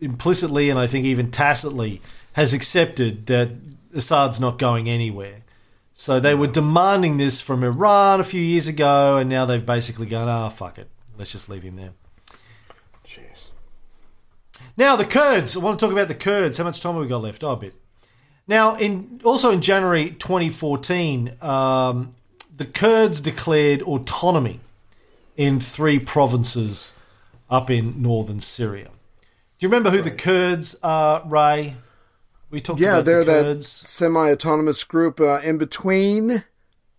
implicitly 0.00 0.70
and 0.70 0.78
I 0.78 0.86
think 0.86 1.06
even 1.06 1.30
tacitly 1.30 2.00
has 2.34 2.52
accepted 2.52 3.26
that 3.26 3.52
Assad's 3.94 4.38
not 4.38 4.58
going 4.58 4.88
anywhere. 4.88 5.42
So 5.92 6.20
they 6.20 6.34
were 6.34 6.46
demanding 6.46 7.16
this 7.16 7.40
from 7.40 7.64
Iran 7.64 8.20
a 8.20 8.24
few 8.24 8.40
years 8.40 8.68
ago, 8.68 9.16
and 9.16 9.28
now 9.28 9.46
they've 9.46 9.64
basically 9.64 10.06
gone, 10.06 10.28
ah, 10.28 10.48
fuck 10.48 10.78
it. 10.78 10.88
Let's 11.16 11.32
just 11.32 11.48
leave 11.48 11.64
him 11.64 11.74
there. 11.74 11.90
Jeez. 13.04 13.48
Now, 14.76 14.94
the 14.94 15.04
Kurds. 15.04 15.56
I 15.56 15.60
want 15.60 15.80
to 15.80 15.84
talk 15.84 15.92
about 15.92 16.06
the 16.06 16.14
Kurds. 16.14 16.56
How 16.56 16.62
much 16.62 16.80
time 16.80 16.94
have 16.94 17.02
we 17.02 17.08
got 17.08 17.22
left? 17.22 17.42
Oh, 17.42 17.50
a 17.50 17.56
bit. 17.56 17.74
Now, 18.46 18.76
in 18.76 19.20
also 19.24 19.50
in 19.50 19.60
January 19.60 20.10
2014, 20.10 21.42
um, 21.42 22.12
the 22.56 22.64
Kurds 22.64 23.20
declared 23.20 23.82
autonomy 23.82 24.60
in 25.36 25.58
three 25.58 25.98
provinces 25.98 26.94
up 27.50 27.70
in 27.70 28.00
northern 28.00 28.40
Syria. 28.40 28.90
Do 29.58 29.66
you 29.66 29.70
remember 29.70 29.90
who 29.90 30.02
the 30.02 30.12
Kurds 30.12 30.76
are, 30.84 31.22
Ray? 31.26 31.76
We 32.48 32.60
talked 32.60 32.80
Yeah, 32.80 32.94
about 32.94 33.04
they're 33.06 33.24
the 33.24 33.54
that 33.54 33.64
semi-autonomous 33.64 34.84
group 34.84 35.20
uh, 35.20 35.40
in 35.40 35.58
between 35.58 36.44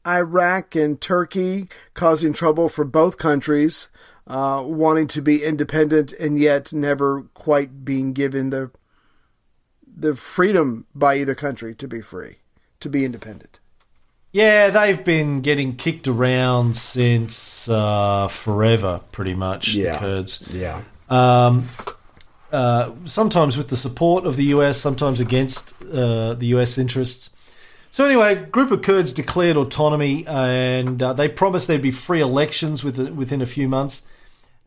Iraq 0.06 0.76
and 0.76 1.00
Turkey, 1.00 1.70
causing 1.94 2.34
trouble 2.34 2.68
for 2.68 2.84
both 2.84 3.18
countries, 3.18 3.88
uh, 4.28 4.62
wanting 4.66 5.08
to 5.08 5.22
be 5.22 5.44
independent 5.44 6.12
and 6.14 6.38
yet 6.38 6.74
never 6.74 7.24
quite 7.34 7.86
being 7.86 8.14
given 8.14 8.50
the 8.50 8.72
the 10.02 10.16
freedom 10.16 10.86
by 10.96 11.18
either 11.18 11.36
country 11.36 11.76
to 11.76 11.88
be 11.88 12.02
free, 12.02 12.38
to 12.80 12.90
be 12.90 13.04
independent. 13.04 13.60
Yeah, 14.32 14.70
they've 14.70 15.04
been 15.04 15.42
getting 15.42 15.76
kicked 15.76 16.08
around 16.08 16.78
since 16.78 17.68
uh, 17.68 18.28
forever, 18.28 19.02
pretty 19.12 19.34
much. 19.34 19.76
Yeah. 19.76 19.94
The 19.94 19.98
Kurds. 19.98 20.44
Yeah. 20.50 20.82
Um, 21.10 21.68
uh, 22.52 22.92
sometimes 23.06 23.58
with 23.58 23.70
the 23.70 23.78
support 23.78 24.26
of 24.26 24.36
the 24.36 24.46
US, 24.46 24.80
sometimes 24.80 25.20
against 25.20 25.74
uh, 25.84 26.34
the 26.34 26.48
US 26.48 26.78
interests. 26.78 27.30
So 27.92 28.06
anyway, 28.06 28.34
a 28.34 28.36
group 28.36 28.72
of 28.72 28.82
Kurds 28.82 29.14
declared 29.14 29.58
autonomy, 29.58 30.26
and 30.28 31.02
uh, 31.02 31.14
they 31.14 31.28
promised 31.28 31.68
there'd 31.68 31.82
be 31.82 31.92
free 31.92 32.22
elections 32.22 32.84
within, 32.84 33.16
within 33.16 33.42
a 33.42 33.48
few 33.48 33.68
months. 33.68 34.04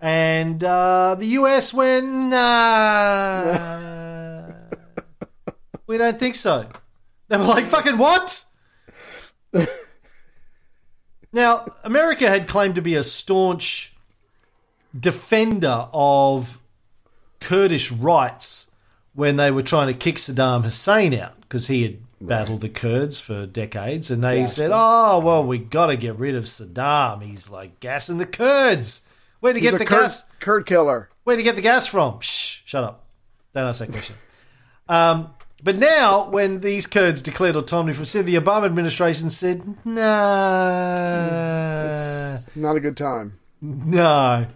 And 0.00 0.64
uh, 0.64 1.14
the 1.16 1.26
US 1.26 1.72
went, 1.72 2.06
nah, 2.06 3.52
we 5.86 5.98
don't 5.98 6.18
think 6.18 6.34
so. 6.34 6.68
They 7.28 7.36
were 7.36 7.44
like, 7.44 7.66
fucking 7.66 7.98
what? 7.98 8.44
now, 11.32 11.66
America 11.84 12.28
had 12.28 12.48
claimed 12.48 12.74
to 12.74 12.82
be 12.82 12.96
a 12.96 13.04
staunch 13.04 13.92
defender 14.98 15.88
of 15.92 16.61
Kurdish 17.43 17.93
rights 17.93 18.68
when 19.14 19.36
they 19.36 19.51
were 19.51 19.62
trying 19.62 19.88
to 19.88 19.95
kick 19.95 20.16
Saddam 20.16 20.64
Hussein 20.64 21.14
out 21.14 21.40
because 21.43 21.66
he 21.66 21.82
had 21.82 21.99
battled 22.20 22.61
the 22.61 22.68
Kurds 22.68 23.18
for 23.18 23.47
decades, 23.47 24.11
and 24.11 24.22
they 24.22 24.47
said. 24.47 24.70
"Oh 24.72 25.20
well, 25.20 25.45
we 25.45 25.59
got 25.59 25.86
to 25.86 25.97
get 25.97 26.16
rid 26.16 26.34
of 26.34 26.45
Saddam. 26.45 27.22
He's 27.22 27.51
like 27.51 27.80
gassing 27.80 28.18
the 28.18 28.26
Kurds. 28.26 29.03
Where 29.40 29.53
to 29.53 29.61
He's 29.61 29.72
get 29.72 29.78
the 29.78 29.84
Kurd, 29.84 30.03
gas? 30.03 30.24
Kurd 30.40 30.66
killer. 30.66 31.09
Where 31.24 31.36
to 31.36 31.43
get 31.43 31.57
the 31.57 31.62
gas 31.62 31.86
from? 31.86 32.20
Shh, 32.20 32.61
shut 32.64 32.84
up. 32.84 33.05
Don't 33.55 33.66
ask 33.66 33.80
that 33.80 33.90
question." 33.90 34.14
um, 34.88 35.34
but 35.64 35.76
now, 35.76 36.28
when 36.30 36.61
these 36.61 36.86
Kurds 36.86 37.22
declared 37.22 37.57
autonomy 37.57 37.93
from 37.93 38.05
Syria, 38.05 38.24
the 38.24 38.34
Obama 38.36 38.66
administration 38.66 39.30
said, 39.30 39.64
"No, 39.84 39.95
"Nah." 39.95 42.38
Not 42.55 42.76
a 42.76 42.80
good 42.80 42.97
time. 42.97 43.38
No. 43.61 44.47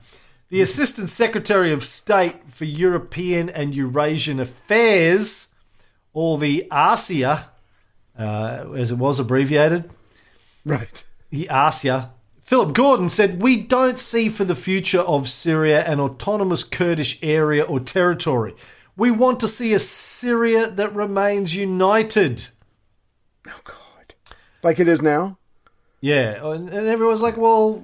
The 0.49 0.62
Assistant 0.62 1.11
Secretary 1.11 1.72
of 1.72 1.82
State 1.82 2.49
for 2.49 2.64
European 2.64 3.49
and 3.49 3.74
Eurasian 3.74 4.38
Affairs, 4.38 5.49
or 6.12 6.38
the 6.38 6.68
ASEA, 6.70 7.47
uh, 8.18 8.64
as 8.76 8.92
it 8.92 8.99
was 8.99 9.18
abbreviated, 9.18 9.90
Right. 10.64 11.05
the 11.30 11.49
ASEA, 11.51 12.11
Philip 12.44 12.74
Gordon 12.74 13.09
said, 13.09 13.42
We 13.42 13.57
don't 13.61 13.99
see 13.99 14.28
for 14.28 14.44
the 14.44 14.55
future 14.55 15.01
of 15.01 15.28
Syria 15.28 15.84
an 15.84 15.99
autonomous 15.99 16.62
Kurdish 16.62 17.18
area 17.22 17.64
or 17.64 17.80
territory. 17.80 18.55
We 18.97 19.11
want 19.11 19.40
to 19.40 19.49
see 19.49 19.74
a 19.74 19.80
Syria 19.80 20.70
that 20.70 20.94
remains 20.94 21.57
united. 21.57 22.47
Oh 23.49 23.61
God. 23.64 24.14
Like 24.62 24.78
it 24.78 24.86
is 24.86 25.03
now. 25.03 25.38
Yeah, 26.01 26.51
and, 26.53 26.68
and 26.68 26.86
everyone's 26.86 27.20
like, 27.20 27.36
well, 27.36 27.82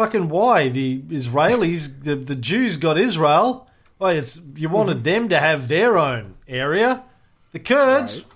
fucking 0.00 0.30
why? 0.30 0.70
The 0.70 1.02
Israelis, 1.02 2.04
the, 2.04 2.16
the 2.16 2.34
Jews 2.34 2.78
got 2.78 2.96
Israel. 2.96 3.68
Well, 3.98 4.16
it's 4.16 4.40
you 4.56 4.70
wanted 4.70 5.04
them 5.04 5.28
to 5.28 5.38
have 5.38 5.68
their 5.68 5.98
own 5.98 6.36
area. 6.48 7.04
The 7.52 7.58
Kurds, 7.58 8.18
Right. 8.20 8.26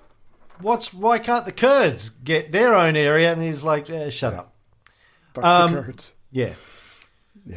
what's 0.61 0.93
why 0.93 1.19
can't 1.19 1.47
the 1.47 1.53
Kurds 1.53 2.11
get 2.11 2.53
their 2.53 2.75
own 2.75 2.97
area? 2.97 3.33
And 3.33 3.41
he's 3.43 3.65
like, 3.65 3.89
eh, 3.89 4.11
shut 4.11 4.35
up. 4.35 4.53
Fuck 5.33 5.45
Um, 5.45 5.73
the 5.73 5.83
Kurds. 5.85 6.13
Yeah. 6.33 6.53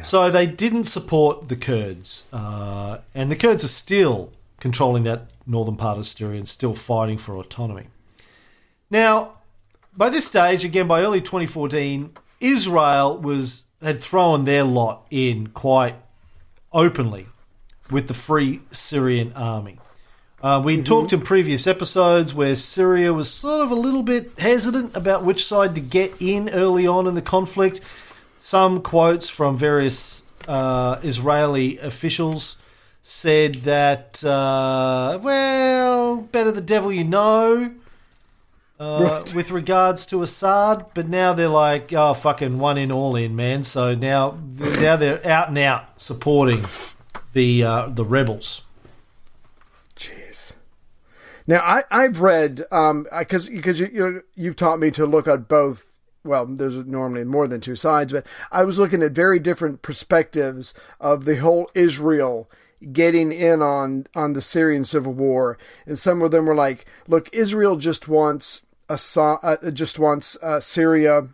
So 0.02 0.30
they 0.30 0.46
didn't 0.46 0.84
support 0.84 1.48
the 1.48 1.56
Kurds, 1.56 2.24
uh, 2.32 2.98
and 3.14 3.30
the 3.30 3.36
Kurds 3.36 3.62
are 3.64 3.68
still 3.84 4.32
controlling 4.60 5.04
that 5.04 5.30
northern 5.46 5.76
part 5.76 5.98
of 5.98 6.06
Syria 6.06 6.38
and 6.38 6.48
still 6.48 6.74
fighting 6.74 7.18
for 7.18 7.36
autonomy. 7.36 7.88
Now, 8.90 9.34
by 9.96 10.08
this 10.08 10.26
stage, 10.26 10.64
again 10.64 10.86
by 10.88 11.02
early 11.02 11.20
2014, 11.20 12.10
Israel 12.40 13.18
was 13.18 13.64
had 13.82 14.00
thrown 14.00 14.44
their 14.44 14.64
lot 14.64 15.06
in 15.10 15.48
quite 15.48 15.94
openly 16.72 17.26
with 17.90 18.08
the 18.08 18.14
Free 18.14 18.60
Syrian 18.70 19.32
Army. 19.34 19.78
Uh, 20.40 20.62
we 20.64 20.80
talked 20.82 21.12
in 21.12 21.20
previous 21.20 21.66
episodes 21.66 22.32
where 22.32 22.54
Syria 22.54 23.12
was 23.12 23.28
sort 23.28 23.60
of 23.60 23.72
a 23.72 23.74
little 23.74 24.04
bit 24.04 24.38
hesitant 24.38 24.94
about 24.94 25.24
which 25.24 25.44
side 25.44 25.74
to 25.74 25.80
get 25.80 26.14
in 26.20 26.48
early 26.50 26.86
on 26.86 27.08
in 27.08 27.14
the 27.14 27.22
conflict. 27.22 27.80
Some 28.36 28.82
quotes 28.82 29.28
from 29.28 29.56
various 29.56 30.22
uh, 30.46 31.00
Israeli 31.02 31.78
officials 31.78 32.56
said 33.02 33.54
that, 33.54 34.22
uh, 34.22 35.18
well, 35.20 36.20
better 36.20 36.52
the 36.52 36.60
devil 36.60 36.92
you 36.92 37.04
know. 37.04 37.74
Uh, 38.78 39.24
with 39.34 39.50
regards 39.50 40.06
to 40.06 40.22
Assad, 40.22 40.86
but 40.94 41.08
now 41.08 41.32
they're 41.32 41.48
like, 41.48 41.92
oh, 41.92 42.14
fucking 42.14 42.60
one 42.60 42.78
in, 42.78 42.92
all 42.92 43.16
in, 43.16 43.34
man. 43.34 43.64
So 43.64 43.96
now, 43.96 44.38
now 44.80 44.94
they're 44.94 45.26
out 45.26 45.48
and 45.48 45.58
out 45.58 46.00
supporting 46.00 46.64
the 47.32 47.64
uh, 47.64 47.88
the 47.88 48.04
rebels. 48.04 48.62
Jeez. 49.96 50.52
Now 51.48 51.58
I 51.58 51.82
I've 51.90 52.20
read 52.20 52.64
um 52.70 53.06
because 53.18 53.48
because 53.48 53.80
you, 53.80 53.90
you 53.92 54.22
you've 54.36 54.56
taught 54.56 54.78
me 54.78 54.92
to 54.92 55.06
look 55.06 55.26
at 55.26 55.48
both. 55.48 55.84
Well, 56.24 56.46
there's 56.46 56.76
normally 56.76 57.24
more 57.24 57.48
than 57.48 57.60
two 57.60 57.76
sides, 57.76 58.12
but 58.12 58.26
I 58.52 58.62
was 58.62 58.78
looking 58.78 59.02
at 59.02 59.12
very 59.12 59.38
different 59.38 59.82
perspectives 59.82 60.74
of 61.00 61.24
the 61.24 61.36
whole 61.36 61.70
Israel 61.74 62.50
getting 62.92 63.32
in 63.32 63.60
on 63.60 64.06
on 64.14 64.34
the 64.34 64.42
Syrian 64.42 64.84
civil 64.84 65.12
war, 65.14 65.58
and 65.86 65.98
some 65.98 66.22
of 66.22 66.30
them 66.30 66.46
were 66.46 66.54
like, 66.54 66.86
"Look, 67.08 67.28
Israel 67.32 67.76
just 67.76 68.08
wants 68.08 68.62
Assad, 68.88 69.38
uh, 69.42 69.70
just 69.70 69.98
wants 69.98 70.36
uh, 70.42 70.60
Syria 70.60 71.28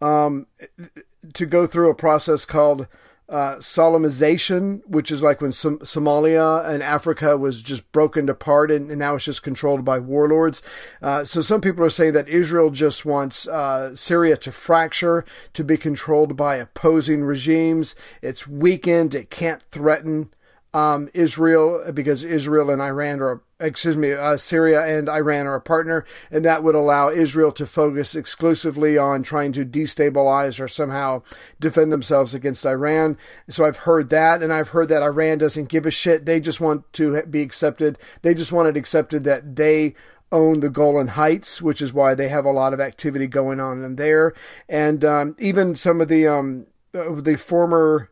um, 0.00 0.46
to 1.32 1.46
go 1.46 1.66
through 1.66 1.90
a 1.90 1.94
process 1.94 2.44
called 2.44 2.88
uh, 3.28 3.56
Somalization, 3.56 4.86
which 4.86 5.10
is 5.10 5.22
like 5.22 5.40
when 5.40 5.52
Som- 5.52 5.78
Somalia 5.78 6.68
and 6.68 6.82
Africa 6.82 7.36
was 7.38 7.62
just 7.62 7.90
broken 7.90 8.28
apart 8.28 8.70
and, 8.70 8.90
and 8.90 8.98
now 8.98 9.14
it's 9.14 9.24
just 9.24 9.42
controlled 9.42 9.84
by 9.84 9.98
warlords. 9.98 10.62
Uh, 11.00 11.24
so 11.24 11.40
some 11.40 11.62
people 11.62 11.82
are 11.82 11.90
saying 11.90 12.12
that 12.12 12.28
Israel 12.28 12.70
just 12.70 13.06
wants 13.06 13.48
uh, 13.48 13.96
Syria 13.96 14.36
to 14.38 14.52
fracture, 14.52 15.24
to 15.54 15.64
be 15.64 15.78
controlled 15.78 16.36
by 16.36 16.56
opposing 16.56 17.24
regimes. 17.24 17.94
It's 18.20 18.46
weakened. 18.46 19.14
It 19.14 19.30
can't 19.30 19.62
threaten 19.62 20.30
um, 20.74 21.10
Israel 21.12 21.84
because 21.92 22.24
Israel 22.24 22.70
and 22.70 22.80
Iran 22.80 23.20
are, 23.20 23.42
excuse 23.60 23.96
me, 23.96 24.12
uh, 24.12 24.36
Syria 24.38 24.84
and 24.86 25.08
Iran 25.08 25.46
are 25.46 25.54
a 25.54 25.60
partner, 25.60 26.04
and 26.30 26.44
that 26.44 26.62
would 26.62 26.74
allow 26.74 27.10
Israel 27.10 27.52
to 27.52 27.66
focus 27.66 28.14
exclusively 28.14 28.96
on 28.96 29.22
trying 29.22 29.52
to 29.52 29.66
destabilize 29.66 30.58
or 30.58 30.68
somehow 30.68 31.22
defend 31.60 31.92
themselves 31.92 32.34
against 32.34 32.64
Iran. 32.64 33.18
So 33.50 33.66
I've 33.66 33.78
heard 33.78 34.08
that, 34.10 34.42
and 34.42 34.52
I've 34.52 34.70
heard 34.70 34.88
that 34.88 35.02
Iran 35.02 35.38
doesn't 35.38 35.68
give 35.68 35.84
a 35.84 35.90
shit. 35.90 36.24
They 36.24 36.40
just 36.40 36.60
want 36.60 36.90
to 36.94 37.22
be 37.26 37.42
accepted. 37.42 37.98
They 38.22 38.32
just 38.32 38.52
want 38.52 38.68
it 38.68 38.76
accepted 38.76 39.24
that 39.24 39.56
they 39.56 39.94
own 40.30 40.60
the 40.60 40.70
Golan 40.70 41.08
Heights, 41.08 41.60
which 41.60 41.82
is 41.82 41.92
why 41.92 42.14
they 42.14 42.28
have 42.28 42.46
a 42.46 42.50
lot 42.50 42.72
of 42.72 42.80
activity 42.80 43.26
going 43.26 43.60
on 43.60 43.84
in 43.84 43.96
there, 43.96 44.32
and 44.70 45.04
um, 45.04 45.36
even 45.38 45.76
some 45.76 46.00
of 46.00 46.08
the 46.08 46.26
um, 46.26 46.66
the 46.94 47.36
former 47.36 48.08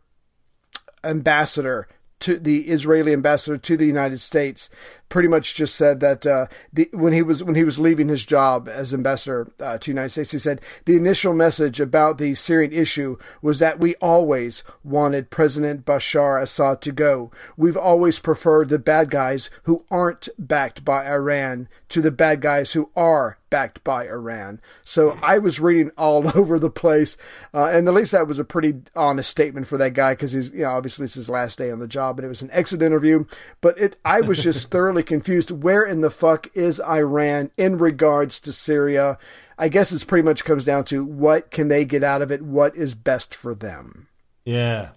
ambassador 1.02 1.88
to 2.20 2.38
the 2.38 2.68
Israeli 2.68 3.12
ambassador 3.12 3.58
to 3.58 3.76
the 3.76 3.86
United 3.86 4.20
States 4.20 4.70
pretty 5.10 5.28
much 5.28 5.54
just 5.54 5.74
said 5.74 6.00
that 6.00 6.24
uh, 6.24 6.46
the, 6.72 6.88
when 6.92 7.12
he 7.12 7.20
was 7.20 7.44
when 7.44 7.56
he 7.56 7.64
was 7.64 7.78
leaving 7.78 8.08
his 8.08 8.24
job 8.24 8.68
as 8.68 8.94
ambassador 8.94 9.52
uh, 9.60 9.76
to 9.76 9.86
the 9.86 9.90
United 9.90 10.08
States, 10.08 10.30
he 10.30 10.38
said 10.38 10.62
the 10.86 10.96
initial 10.96 11.34
message 11.34 11.78
about 11.80 12.16
the 12.16 12.34
Syrian 12.34 12.72
issue 12.72 13.18
was 13.42 13.58
that 13.58 13.80
we 13.80 13.94
always 13.96 14.64
wanted 14.82 15.28
President 15.28 15.84
Bashar 15.84 16.40
Assad 16.40 16.80
to 16.80 16.92
go. 16.92 17.30
We've 17.56 17.76
always 17.76 18.18
preferred 18.18 18.70
the 18.70 18.78
bad 18.78 19.10
guys 19.10 19.50
who 19.64 19.84
aren't 19.90 20.30
backed 20.38 20.84
by 20.84 21.06
Iran 21.06 21.68
to 21.90 22.00
the 22.00 22.12
bad 22.12 22.40
guys 22.40 22.72
who 22.72 22.90
are 22.96 23.36
backed 23.50 23.82
by 23.82 24.06
Iran. 24.06 24.60
So 24.84 25.18
I 25.22 25.38
was 25.38 25.60
reading 25.60 25.90
all 25.98 26.26
over 26.36 26.58
the 26.58 26.70
place, 26.70 27.16
uh, 27.52 27.66
and 27.66 27.86
at 27.86 27.94
least 27.94 28.12
that 28.12 28.28
was 28.28 28.38
a 28.38 28.44
pretty 28.44 28.80
honest 28.96 29.28
statement 29.28 29.66
for 29.66 29.76
that 29.78 29.92
guy 29.92 30.12
because 30.12 30.32
he's, 30.32 30.52
you 30.52 30.62
know, 30.62 30.70
obviously 30.70 31.04
it's 31.04 31.14
his 31.14 31.28
last 31.28 31.58
day 31.58 31.70
on 31.70 31.80
the 31.80 31.88
job, 31.88 32.18
and 32.18 32.24
it 32.24 32.28
was 32.28 32.42
an 32.42 32.50
exit 32.52 32.80
interview. 32.80 33.26
But 33.60 33.78
it, 33.78 33.96
I 34.04 34.20
was 34.20 34.42
just 34.42 34.70
thoroughly 34.70 34.99
confused. 35.02 35.50
Where 35.50 35.82
in 35.82 36.00
the 36.00 36.10
fuck 36.10 36.48
is 36.54 36.80
Iran 36.80 37.50
in 37.56 37.78
regards 37.78 38.40
to 38.40 38.52
Syria? 38.52 39.18
I 39.58 39.68
guess 39.68 39.92
it's 39.92 40.04
pretty 40.04 40.24
much 40.24 40.44
comes 40.44 40.64
down 40.64 40.84
to 40.86 41.04
what 41.04 41.50
can 41.50 41.68
they 41.68 41.84
get 41.84 42.02
out 42.02 42.22
of 42.22 42.32
it? 42.32 42.42
What 42.42 42.76
is 42.76 42.94
best 42.94 43.34
for 43.34 43.54
them? 43.54 44.08
Yeah. 44.44 44.90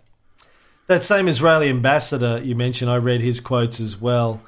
That 0.87 1.03
same 1.03 1.27
Israeli 1.27 1.69
ambassador 1.69 2.41
you 2.43 2.55
mentioned, 2.55 2.89
I 2.91 2.97
read 2.97 3.21
his 3.21 3.39
quotes 3.39 3.79
as 3.79 3.99
well. 3.99 4.41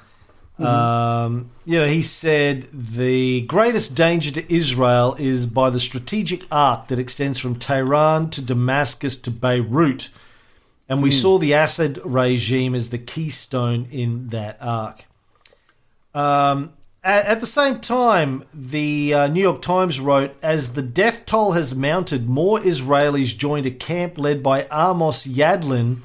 Um, 0.58 1.50
you 1.66 1.78
know, 1.78 1.86
he 1.86 2.00
said 2.00 2.68
the 2.72 3.42
greatest 3.42 3.94
danger 3.94 4.30
to 4.30 4.54
Israel 4.54 5.14
is 5.18 5.46
by 5.46 5.68
the 5.68 5.80
strategic 5.80 6.44
arc 6.50 6.88
that 6.88 6.98
extends 6.98 7.38
from 7.38 7.56
Tehran 7.56 8.30
to 8.30 8.42
Damascus 8.42 9.16
to 9.18 9.30
Beirut. 9.30 10.08
And 10.88 11.02
we 11.02 11.10
saw 11.10 11.38
the 11.38 11.52
Assad 11.52 11.98
regime 12.04 12.74
as 12.74 12.90
the 12.90 12.98
keystone 12.98 13.86
in 13.90 14.28
that 14.28 14.56
arc. 14.60 15.04
Um, 16.16 16.72
at, 17.04 17.26
at 17.26 17.40
the 17.40 17.46
same 17.46 17.78
time, 17.80 18.44
the 18.52 19.12
uh, 19.12 19.26
New 19.28 19.42
York 19.42 19.60
Times 19.60 20.00
wrote 20.00 20.34
as 20.42 20.72
the 20.72 20.82
death 20.82 21.26
toll 21.26 21.52
has 21.52 21.74
mounted, 21.74 22.28
more 22.28 22.58
Israelis 22.58 23.36
joined 23.36 23.66
a 23.66 23.70
camp 23.70 24.16
led 24.18 24.42
by 24.42 24.66
Amos 24.72 25.26
Yadlin, 25.26 25.98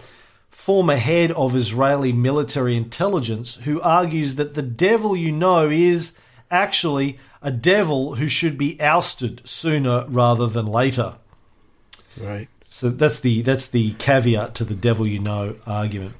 former 0.49 0.97
head 0.97 1.31
of 1.31 1.55
Israeli 1.55 2.11
military 2.11 2.75
intelligence, 2.75 3.55
who 3.63 3.79
argues 3.81 4.35
that 4.35 4.53
the 4.53 4.61
devil 4.61 5.15
you 5.15 5.31
know 5.31 5.69
is 5.69 6.11
actually 6.51 7.17
a 7.41 7.51
devil 7.51 8.15
who 8.15 8.27
should 8.27 8.57
be 8.57 8.79
ousted 8.81 9.47
sooner 9.47 10.05
rather 10.09 10.45
than 10.45 10.65
later. 10.65 11.15
Right. 12.19 12.49
So 12.63 12.89
that's 12.89 13.19
the 13.19 13.41
that's 13.41 13.69
the 13.69 13.93
caveat 13.93 14.55
to 14.55 14.65
the 14.65 14.75
devil 14.75 15.07
you 15.07 15.19
know 15.19 15.55
argument. 15.65 16.15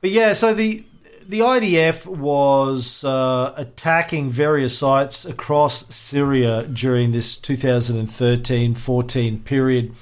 But 0.00 0.10
yeah, 0.10 0.32
so 0.34 0.54
the 0.54 0.84
the 1.28 1.40
IDF 1.40 2.06
was 2.06 3.04
uh, 3.04 3.54
attacking 3.56 4.30
various 4.30 4.78
sites 4.78 5.24
across 5.24 5.92
Syria 5.94 6.64
during 6.64 7.12
this 7.12 7.38
2013-14 7.38 9.44
period. 9.44 9.94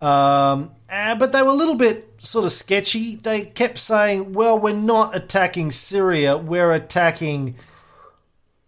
Um, 0.00 0.70
but 0.88 1.32
they 1.32 1.42
were 1.42 1.48
a 1.48 1.52
little 1.52 1.74
bit 1.74 2.14
sort 2.18 2.44
of 2.44 2.52
sketchy. 2.52 3.16
They 3.16 3.46
kept 3.46 3.78
saying, 3.78 4.32
"Well, 4.32 4.58
we're 4.58 4.74
not 4.74 5.16
attacking 5.16 5.70
Syria. 5.72 6.36
We're 6.36 6.72
attacking 6.72 7.56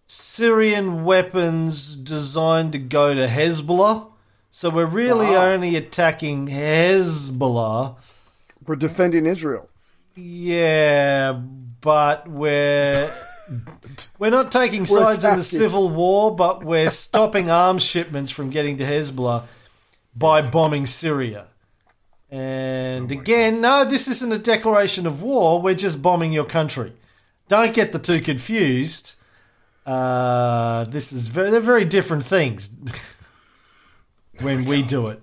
Syrian 0.06 1.04
weapons 1.04 1.96
designed 1.96 2.72
to 2.72 2.78
go 2.78 3.14
to 3.14 3.26
Hezbollah." 3.26 4.06
So 4.50 4.70
we're 4.70 4.86
really 4.86 5.26
Wow. 5.26 5.46
only 5.52 5.76
attacking 5.76 6.48
Hezbollah. 6.48 7.96
We're 8.66 8.76
defending 8.76 9.26
Israel. 9.26 9.68
Yeah, 10.16 11.40
but 11.80 12.28
we're 12.28 13.12
we're 14.18 14.30
not 14.30 14.52
taking 14.52 14.86
sides 14.86 15.24
in 15.24 15.36
the 15.36 15.42
civil 15.44 15.88
war, 15.88 16.34
but 16.34 16.64
we're 16.64 16.90
stopping 16.90 17.50
arms 17.50 17.82
shipments 17.82 18.30
from 18.30 18.50
getting 18.50 18.76
to 18.78 18.84
Hezbollah 18.84 19.44
by 20.14 20.42
bombing 20.42 20.86
Syria. 20.86 21.46
And 22.30 23.10
again, 23.10 23.60
no, 23.60 23.84
this 23.84 24.06
isn't 24.06 24.30
a 24.30 24.38
declaration 24.38 25.06
of 25.06 25.22
war. 25.22 25.60
We're 25.60 25.74
just 25.74 26.00
bombing 26.00 26.32
your 26.32 26.44
country. 26.44 26.92
Don't 27.48 27.74
get 27.74 27.90
the 27.90 27.98
two 27.98 28.20
confused. 28.20 29.16
Uh, 29.84 30.84
this 30.84 31.12
is 31.12 31.26
very, 31.26 31.50
they're 31.50 31.58
very 31.58 31.84
different 31.84 32.24
things 32.24 32.70
when 34.40 34.64
we 34.64 34.82
do 34.82 35.08
it. 35.08 35.20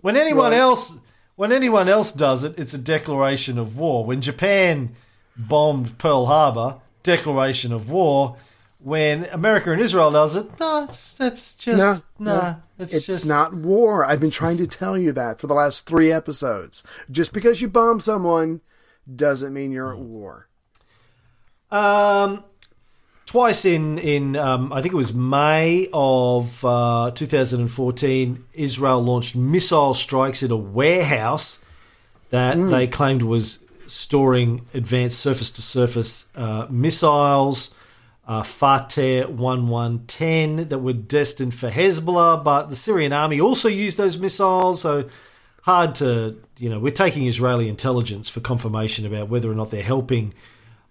When 0.00 0.16
anyone 0.16 0.50
Right. 0.50 0.58
else 0.58 0.92
when 1.36 1.52
anyone 1.52 1.86
else 1.86 2.12
does 2.12 2.44
it, 2.44 2.58
it's 2.58 2.72
a 2.72 2.78
declaration 2.78 3.58
of 3.58 3.76
war. 3.76 4.04
When 4.06 4.20
Japan 4.22 4.94
bombed 5.38 5.98
Pearl 5.98 6.26
Harbor, 6.26 6.76
declaration 7.02 7.72
of 7.72 7.90
war. 7.90 8.36
When 8.78 9.24
America 9.32 9.72
and 9.72 9.80
Israel 9.80 10.12
does 10.12 10.36
it, 10.36 10.46
no, 10.60 10.84
it's 10.84 11.14
that's 11.14 11.56
just 11.56 11.78
No, 12.18 12.32
no, 12.32 12.40
no. 12.40 12.56
it's, 12.78 12.94
It's 12.94 13.06
just 13.06 13.26
not 13.26 13.52
war. 13.52 14.04
I've 14.04 14.20
been 14.20 14.30
trying 14.30 14.58
to 14.58 14.66
tell 14.66 14.96
you 14.96 15.10
that 15.12 15.40
for 15.40 15.48
the 15.48 15.54
last 15.54 15.86
three 15.86 16.12
episodes. 16.12 16.84
Just 17.10 17.32
because 17.32 17.60
you 17.60 17.68
bomb 17.68 17.98
someone 17.98 18.60
doesn't 19.12 19.52
mean 19.52 19.72
you're 19.72 19.92
at 19.92 19.98
war. 19.98 20.46
Um, 21.70 22.44
twice 23.24 23.64
in 23.64 23.98
in 23.98 24.36
um, 24.36 24.72
I 24.72 24.82
think 24.82 24.94
it 24.94 24.96
was 24.96 25.12
May 25.12 25.88
of 25.92 26.64
uh, 26.64 27.10
2014, 27.12 28.44
Israel 28.54 29.02
launched 29.02 29.34
missile 29.34 29.94
strikes 29.94 30.42
at 30.44 30.50
a 30.52 30.56
warehouse 30.56 31.58
that 32.30 32.56
they 32.68 32.86
claimed 32.86 33.22
was 33.22 33.60
storing 33.86 34.66
advanced 34.74 35.20
surface 35.20 35.50
to 35.52 35.62
surface 35.62 36.26
missiles. 36.70 37.70
Uh, 38.28 38.42
Fateh 38.42 39.24
1110 39.24 40.68
that 40.70 40.80
were 40.80 40.92
destined 40.92 41.54
for 41.54 41.70
Hezbollah, 41.70 42.42
but 42.42 42.70
the 42.70 42.74
Syrian 42.74 43.12
army 43.12 43.40
also 43.40 43.68
used 43.68 43.96
those 43.98 44.18
missiles. 44.18 44.80
So 44.80 45.08
hard 45.62 45.94
to, 45.96 46.36
you 46.58 46.68
know, 46.68 46.80
we're 46.80 46.90
taking 46.90 47.26
Israeli 47.26 47.68
intelligence 47.68 48.28
for 48.28 48.40
confirmation 48.40 49.06
about 49.06 49.28
whether 49.28 49.48
or 49.48 49.54
not 49.54 49.70
they're 49.70 49.82
helping 49.82 50.34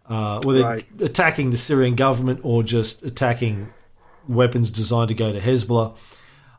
uh, 0.07 0.39
whether 0.43 0.63
Right. 0.63 0.85
attacking 0.99 1.51
the 1.51 1.57
Syrian 1.57 1.95
government 1.95 2.41
or 2.43 2.63
just 2.63 3.03
attacking 3.03 3.69
weapons 4.27 4.71
designed 4.71 5.09
to 5.09 5.13
go 5.15 5.31
to 5.31 5.39
Hezbollah. 5.39 5.95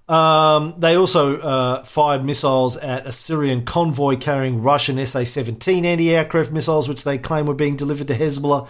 Um, 0.09 0.75
they 0.79 0.97
also 0.97 1.39
uh, 1.39 1.83
fired 1.83 2.25
missiles 2.25 2.77
at 2.77 3.07
a 3.07 3.13
Syrian 3.13 3.65
convoy 3.65 4.17
carrying 4.17 4.63
Russian 4.63 5.05
SA 5.05 5.25
17 5.25 5.85
anti 5.85 6.15
aircraft 6.15 6.53
missiles, 6.53 6.89
which 6.89 7.03
they 7.05 7.19
claim 7.19 7.47
were 7.47 7.55
being 7.55 7.77
delivered 7.77 8.07
to 8.09 8.15
Hezbollah. 8.15 8.69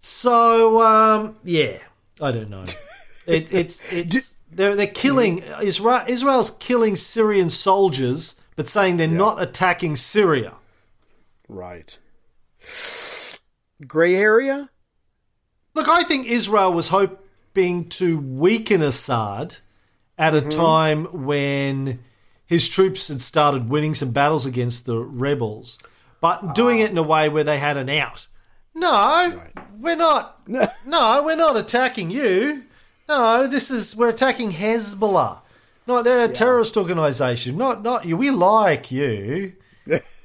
So, 0.00 0.80
um, 0.82 1.36
yeah, 1.42 1.78
I 2.20 2.32
don't 2.32 2.50
know. 2.50 2.64
It, 3.26 3.52
it's 3.52 3.92
it's 3.92 4.36
they're 4.52 4.76
they're 4.76 4.86
killing 4.86 5.42
Israel. 5.60 6.04
Israel's 6.06 6.50
killing 6.50 6.94
Syrian 6.94 7.50
soldiers, 7.50 8.36
but 8.54 8.68
saying 8.68 8.98
they're 8.98 9.08
not 9.08 9.42
attacking 9.42 9.96
Syria. 9.96 10.54
Right. 11.48 11.98
Gray 13.84 14.14
area? 14.14 14.70
Look, 15.74 15.88
I 15.88 16.04
think 16.04 16.28
Israel 16.28 16.72
was 16.72 16.86
hoping 16.86 17.88
to 17.88 18.20
weaken 18.20 18.80
Assad 18.80 19.56
at 20.18 20.34
a 20.34 20.40
mm-hmm. 20.40 20.48
time 20.50 21.04
when 21.24 22.00
his 22.46 22.68
troops 22.68 23.08
had 23.08 23.20
started 23.20 23.68
winning 23.68 23.94
some 23.94 24.12
battles 24.12 24.46
against 24.46 24.86
the 24.86 24.98
rebels, 24.98 25.78
but 26.20 26.40
ah. 26.42 26.52
doing 26.52 26.78
it 26.78 26.90
in 26.90 26.98
a 26.98 27.02
way 27.02 27.28
where 27.28 27.44
they 27.44 27.58
had 27.58 27.76
an 27.76 27.88
out. 27.88 28.26
No, 28.74 29.42
we're 29.78 29.96
not. 29.96 30.32
No, 30.86 31.22
we're 31.24 31.34
not 31.34 31.56
attacking 31.56 32.10
you. 32.10 32.62
No, 33.08 33.48
this 33.48 33.72
is 33.72 33.96
we're 33.96 34.10
attacking 34.10 34.52
Hezbollah. 34.52 35.40
No, 35.88 36.02
they're 36.02 36.24
a 36.24 36.28
terrorist 36.28 36.76
organization. 36.76 37.56
Not 37.56 37.82
not 37.82 38.04
you. 38.04 38.16
We 38.16 38.30
like 38.30 38.92
you. 38.92 39.54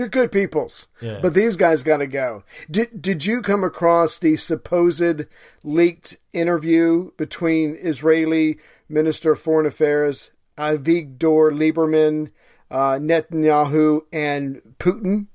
You're 0.00 0.08
good 0.08 0.32
peoples. 0.32 0.88
Yeah. 1.02 1.18
But 1.20 1.34
these 1.34 1.56
guys 1.56 1.82
got 1.82 1.98
to 1.98 2.06
go. 2.06 2.42
Did 2.70 3.02
Did 3.02 3.26
you 3.26 3.42
come 3.42 3.62
across 3.62 4.18
the 4.18 4.36
supposed 4.36 5.26
leaked 5.62 6.16
interview 6.32 7.10
between 7.18 7.76
Israeli 7.78 8.56
Minister 8.88 9.32
of 9.32 9.40
Foreign 9.40 9.66
Affairs 9.66 10.30
Avigdor 10.56 11.52
Lieberman, 11.52 12.30
uh, 12.70 12.92
Netanyahu, 12.92 14.06
and 14.10 14.62
Putin? 14.78 15.26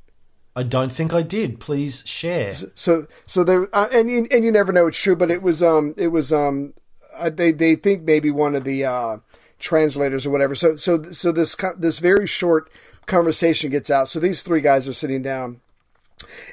I 0.55 0.63
don't 0.63 0.91
think 0.91 1.13
I 1.13 1.21
did. 1.21 1.59
Please 1.59 2.03
share. 2.07 2.51
So 2.73 3.05
so 3.27 3.43
there 3.43 3.69
uh, 3.71 3.87
and 3.93 4.09
you, 4.09 4.27
and 4.31 4.43
you 4.43 4.51
never 4.51 4.73
know 4.73 4.87
it's 4.87 4.99
true, 4.99 5.15
but 5.15 5.29
it 5.29 5.43
was 5.43 5.61
um 5.61 5.93
it 5.95 6.07
was 6.07 6.33
um 6.33 6.73
uh, 7.15 7.29
they 7.29 7.51
they 7.51 7.75
think 7.75 8.01
maybe 8.01 8.31
one 8.31 8.55
of 8.55 8.63
the 8.63 8.83
uh, 8.83 9.17
translators 9.59 10.25
or 10.25 10.31
whatever. 10.31 10.55
So 10.55 10.75
so 10.75 11.03
so 11.11 11.31
this 11.31 11.55
this 11.77 11.99
very 11.99 12.25
short 12.25 12.71
conversation 13.05 13.71
gets 13.71 13.89
out. 13.89 14.09
So 14.09 14.19
these 14.19 14.41
three 14.41 14.61
guys 14.61 14.87
are 14.87 14.93
sitting 14.93 15.21
down. 15.21 15.61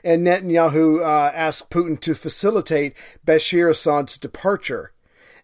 And 0.02 0.26
Netanyahu 0.26 1.00
uh, 1.00 1.32
asked 1.32 1.70
Putin 1.70 2.00
to 2.00 2.14
facilitate 2.14 2.94
Bashir 3.24 3.70
Assad's 3.70 4.18
departure, 4.18 4.92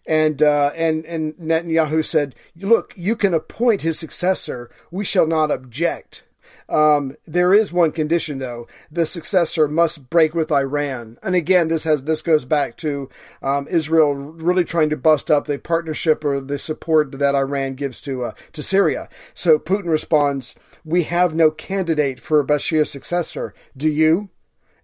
and 0.05 0.43
uh, 0.43 0.71
and 0.75 1.05
and 1.05 1.35
Netanyahu 1.35 2.03
said, 2.03 2.35
"Look, 2.57 2.93
you 2.97 3.15
can 3.15 3.33
appoint 3.33 3.81
his 3.81 3.97
successor. 3.97 4.69
We 4.91 5.05
shall 5.05 5.25
not 5.25 5.51
object." 5.51 6.25
Um, 6.67 7.15
there 7.25 7.53
is 7.53 7.73
one 7.73 7.91
condition 7.91 8.39
though: 8.39 8.67
the 8.91 9.05
successor 9.05 9.67
must 9.67 10.09
break 10.09 10.35
with 10.35 10.51
Iran. 10.51 11.17
And 11.23 11.33
again, 11.33 11.67
this 11.67 11.83
has 11.85 12.03
this 12.03 12.21
goes 12.21 12.45
back 12.45 12.75
to 12.77 13.09
um, 13.41 13.67
Israel 13.69 14.13
really 14.13 14.63
trying 14.63 14.89
to 14.91 14.97
bust 14.97 15.31
up 15.31 15.47
the 15.47 15.57
partnership 15.57 16.23
or 16.23 16.41
the 16.41 16.59
support 16.59 17.17
that 17.17 17.35
Iran 17.35 17.75
gives 17.75 18.01
to 18.01 18.23
uh, 18.23 18.31
to 18.53 18.61
Syria. 18.61 19.09
So 19.33 19.57
Putin 19.57 19.87
responds, 19.87 20.55
"We 20.83 21.03
have 21.03 21.35
no 21.35 21.51
candidate 21.51 22.19
for 22.19 22.43
Bashir's 22.43 22.91
successor. 22.91 23.53
Do 23.75 23.89
you?" 23.89 24.29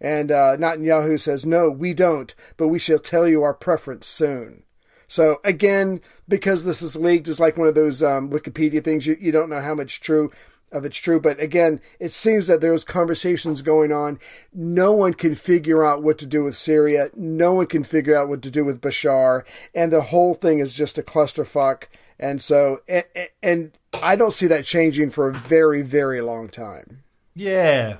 And 0.01 0.31
uh, 0.31 0.57
Netanyahu 0.57 1.19
says, 1.19 1.45
"No, 1.45 1.69
we 1.69 1.93
don't, 1.93 2.33
but 2.57 2.67
we 2.67 2.79
shall 2.79 2.99
tell 2.99 3.27
you 3.27 3.43
our 3.43 3.53
preference 3.53 4.07
soon." 4.07 4.63
So 5.07 5.39
again, 5.43 6.01
because 6.27 6.63
this 6.63 6.81
is 6.81 6.95
leaked, 6.95 7.27
it's 7.27 7.39
like 7.39 7.57
one 7.57 7.67
of 7.67 7.75
those 7.75 8.01
um, 8.01 8.29
Wikipedia 8.29 8.83
things. 8.83 9.05
You, 9.05 9.17
you 9.19 9.31
don't 9.31 9.49
know 9.49 9.61
how 9.61 9.75
much 9.75 10.01
true 10.01 10.31
of 10.71 10.83
it's 10.83 10.97
true, 10.97 11.19
but 11.19 11.39
again, 11.39 11.79
it 11.99 12.11
seems 12.11 12.47
that 12.47 12.59
there's 12.59 12.83
conversations 12.83 13.61
going 13.61 13.91
on. 13.91 14.19
No 14.53 14.91
one 14.91 15.13
can 15.13 15.35
figure 15.35 15.85
out 15.85 16.03
what 16.03 16.17
to 16.19 16.25
do 16.25 16.43
with 16.43 16.57
Syria. 16.57 17.09
No 17.15 17.53
one 17.53 17.67
can 17.67 17.83
figure 17.83 18.15
out 18.15 18.27
what 18.27 18.41
to 18.41 18.51
do 18.51 18.65
with 18.65 18.81
Bashar, 18.81 19.43
and 19.73 19.91
the 19.91 20.01
whole 20.01 20.33
thing 20.33 20.59
is 20.59 20.73
just 20.73 20.97
a 20.97 21.03
clusterfuck. 21.03 21.83
And 22.17 22.41
so, 22.41 22.81
and, 22.87 23.03
and 23.43 23.77
I 24.01 24.15
don't 24.15 24.33
see 24.33 24.47
that 24.47 24.65
changing 24.65 25.09
for 25.09 25.27
a 25.27 25.33
very, 25.33 25.81
very 25.81 26.21
long 26.21 26.49
time. 26.49 27.03
Yeah. 27.33 27.97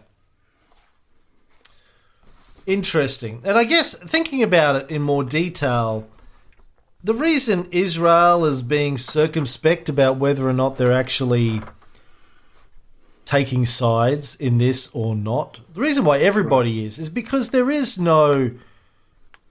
Interesting. 2.65 3.41
And 3.43 3.57
I 3.57 3.63
guess 3.63 3.93
thinking 3.93 4.41
about 4.41 4.75
it 4.75 4.89
in 4.89 5.01
more 5.01 5.23
detail, 5.23 6.07
the 7.03 7.13
reason 7.13 7.67
Israel 7.71 8.45
is 8.45 8.61
being 8.61 8.97
circumspect 8.97 9.89
about 9.89 10.17
whether 10.17 10.47
or 10.47 10.53
not 10.53 10.77
they're 10.77 10.91
actually 10.91 11.61
taking 13.25 13.65
sides 13.65 14.35
in 14.35 14.57
this 14.59 14.89
or 14.93 15.15
not, 15.15 15.59
the 15.73 15.81
reason 15.81 16.05
why 16.05 16.19
everybody 16.19 16.85
is, 16.85 16.97
is 16.97 17.09
because 17.09 17.49
there 17.49 17.69
is 17.69 17.97
no 17.97 18.51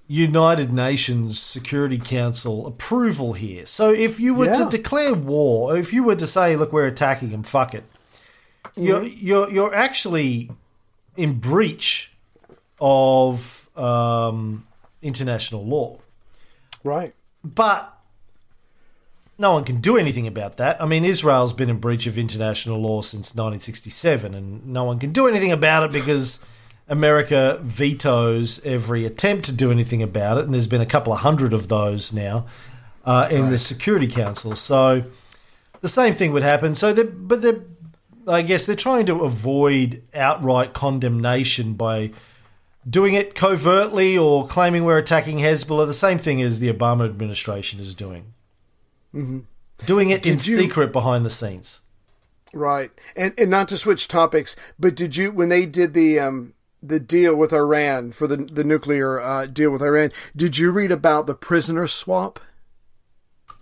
United 0.07 0.73
Nations 0.73 1.41
Security 1.41 1.99
Council 1.99 2.67
approval 2.67 3.33
here. 3.33 3.65
So 3.65 3.91
if 3.91 4.21
you 4.21 4.35
were 4.35 4.53
to 4.53 4.69
declare 4.69 5.15
war, 5.15 5.73
or 5.73 5.79
if 5.79 5.93
you 5.93 6.05
were 6.05 6.17
to 6.17 6.27
say, 6.27 6.57
"Look, 6.57 6.73
we're 6.73 6.87
attacking 6.87 7.31
them, 7.31 7.43
fuck 7.43 7.75
it," 7.75 7.85
you're 8.77 9.03
you're 9.05 9.51
you're 9.51 9.75
actually 9.75 10.51
in 11.17 11.39
breach 11.39 12.13
of 12.81 13.69
um, 13.77 14.67
international 15.03 15.65
law. 15.65 15.99
Right. 16.83 17.15
But 17.43 17.91
no 19.39 19.53
one 19.53 19.65
can 19.65 19.81
do 19.81 19.97
anything 19.97 20.27
about 20.27 20.59
that. 20.59 20.81
I 20.83 20.87
mean, 20.87 21.05
Israel's 21.05 21.53
been 21.53 21.71
in 21.71 21.79
breach 21.79 22.07
of 22.07 22.19
international 22.19 22.79
law 22.79 23.01
since 23.03 23.35
1967, 23.35 24.35
and 24.35 24.67
no 24.67 24.85
one 24.85 24.99
can 24.99 25.13
do 25.13 25.27
anything 25.27 25.53
about 25.53 25.83
it 25.85 25.93
because 25.93 26.41
America 26.89 27.59
vetoes 27.63 28.61
every 28.65 29.05
attempt 29.07 29.47
to 29.47 29.53
do 29.53 29.71
anything 29.71 30.03
about 30.03 30.39
it. 30.39 30.45
And 30.45 30.53
there's 30.53 30.67
been 30.67 30.81
a 30.81 30.87
couple 30.87 31.13
of 31.13 31.21
hundred 31.21 31.53
of 31.53 31.69
those 31.69 32.13
now 32.13 32.47
uh, 33.05 33.29
in 33.31 33.51
the 33.51 33.59
Security 33.59 34.07
Council. 34.07 34.55
So 34.55 35.05
the 35.81 35.89
same 35.89 36.15
thing 36.15 36.33
would 36.33 36.43
happen. 36.43 36.75
So, 36.75 36.93
they're, 36.93 37.05
but 37.05 37.43
they're, 37.43 37.61
I 38.27 38.43
guess 38.43 38.67
they're 38.67 38.77
trying 38.77 39.07
to 39.07 39.23
avoid 39.25 40.03
outright 40.15 40.73
condemnation 40.73 41.75
by 41.75 42.13
doing 42.89 43.15
it 43.15 43.35
covertly 43.35 44.17
or 44.17 44.47
claiming 44.47 44.85
we're 44.85 44.99
attacking 44.99 45.39
Hezbollah, 45.39 45.87
the 45.87 45.95
same 45.95 46.19
thing 46.19 46.43
as 46.43 46.59
the 46.59 46.73
Obama 46.73 47.07
administration 47.07 47.81
is 47.81 47.95
doing. 47.95 48.33
Doing 49.87 50.11
it 50.11 50.27
in 50.27 50.33
you- 50.35 50.39
secret 50.39 50.93
behind 50.93 51.25
the 51.25 51.31
scenes. 51.31 51.81
Right. 52.53 52.91
And 53.17 53.35
and 53.37 53.51
not 53.51 53.69
to 53.71 53.77
switch 53.77 54.07
topics, 54.07 54.55
but 54.79 54.95
did 54.95 55.17
you 55.17 55.33
when 55.33 55.49
they 55.49 55.67
did 55.67 55.93
the 55.93 56.21
um 56.21 56.55
the 56.87 57.01
deal 57.01 57.35
with 57.37 57.53
Iran 57.53 58.13
for 58.13 58.27
the 58.27 58.37
the 58.37 58.65
nuclear 58.65 59.21
uh, 59.21 59.47
deal 59.47 59.71
with 59.71 59.83
Iran, 59.83 60.13
did 60.37 60.59
you 60.59 60.71
read 60.71 60.93
about 60.93 61.27
the 61.27 61.35
prisoner 61.35 61.87
swap? 61.87 62.39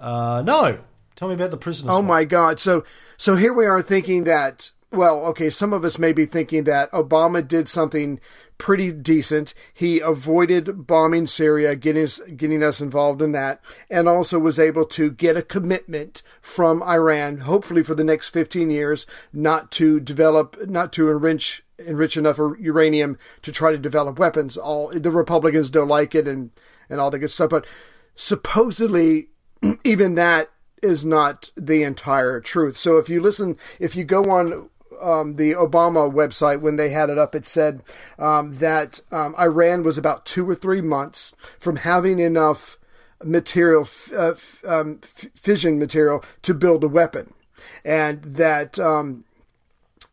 Uh, 0.01 0.43
no. 0.45 0.81
Tell 1.15 1.29
me 1.29 1.35
about 1.35 1.51
the 1.51 1.57
prisoner 1.57 1.93
Oh 1.93 1.97
swap. 1.97 2.05
my 2.09 2.25
God! 2.25 2.59
So 2.61 2.85
so 3.17 3.37
here 3.37 3.53
we 3.53 3.67
are 3.67 3.83
thinking 3.83 4.25
that. 4.25 4.71
Well, 4.91 5.25
okay, 5.29 5.49
some 5.49 5.73
of 5.73 5.87
us 5.87 5.99
may 5.99 6.13
be 6.13 6.27
thinking 6.27 6.65
that 6.65 6.91
Obama 6.93 7.47
did 7.47 7.67
something 7.67 8.21
pretty 8.59 8.93
decent. 8.93 9.55
He 9.73 10.01
avoided 10.01 10.87
bombing 10.87 11.27
Syria, 11.27 11.75
getting 11.77 12.05
us, 12.05 12.21
getting 12.37 12.63
us 12.63 12.79
involved 12.83 13.23
in 13.23 13.33
that, 13.33 13.63
and 13.89 14.07
also 14.07 14.39
was 14.39 14.59
able 14.59 14.85
to 14.87 15.11
get 15.11 15.35
a 15.35 15.43
commitment 15.43 16.23
from 16.43 16.83
Iran, 16.83 17.39
hopefully 17.39 17.83
for 17.83 17.95
the 17.95 18.05
next 18.05 18.29
15 18.31 18.71
years, 18.71 19.07
not 19.33 19.71
to 19.73 19.99
develop, 19.99 20.59
not 20.69 20.93
to 20.93 21.09
enrich 21.11 21.65
enrich 21.87 22.17
enough 22.17 22.39
uranium 22.39 23.19
to 23.43 23.53
try 23.53 23.73
to 23.73 23.79
develop 23.79 24.19
weapons. 24.19 24.57
All 24.57 24.89
the 24.89 25.11
Republicans 25.11 25.71
don't 25.71 25.89
like 25.89 26.15
it, 26.15 26.27
and 26.27 26.51
and 26.89 27.01
all 27.01 27.11
the 27.11 27.19
good 27.19 27.31
stuff. 27.31 27.51
But 27.51 27.67
supposedly, 28.15 29.29
even 29.85 30.15
that 30.17 30.51
is 30.83 31.05
not 31.05 31.51
the 31.57 31.83
entire 31.83 32.41
truth. 32.41 32.77
So 32.77 32.99
if 32.99 33.09
you 33.09 33.21
listen, 33.21 33.57
if 33.79 33.95
you 33.95 34.05
go 34.05 34.31
on 34.31 34.69
um, 35.01 35.37
the 35.37 35.53
Obama 35.53 36.13
website 36.13 36.61
when 36.61 36.77
they 36.77 36.91
had 36.91 37.11
it 37.11 37.19
up, 37.19 37.35
it 37.35 37.47
said 37.47 37.83
um, 38.19 38.53
that 38.55 39.01
um, 39.11 39.35
Iran 39.39 39.83
was 39.83 39.99
about 39.99 40.27
two 40.27 40.49
or 40.49 40.55
three 40.55 40.81
months 40.81 41.35
from 41.59 41.77
having 41.77 42.19
enough 42.19 42.79
material, 43.23 43.89
uh, 44.17 44.35
um, 44.67 45.01
f- 45.03 45.31
fission 45.35 45.79
material, 45.79 46.25
to 46.43 46.55
build 46.55 46.85
a 46.85 46.89
weapon, 46.89 47.33
and 47.85 48.23
that. 48.23 48.79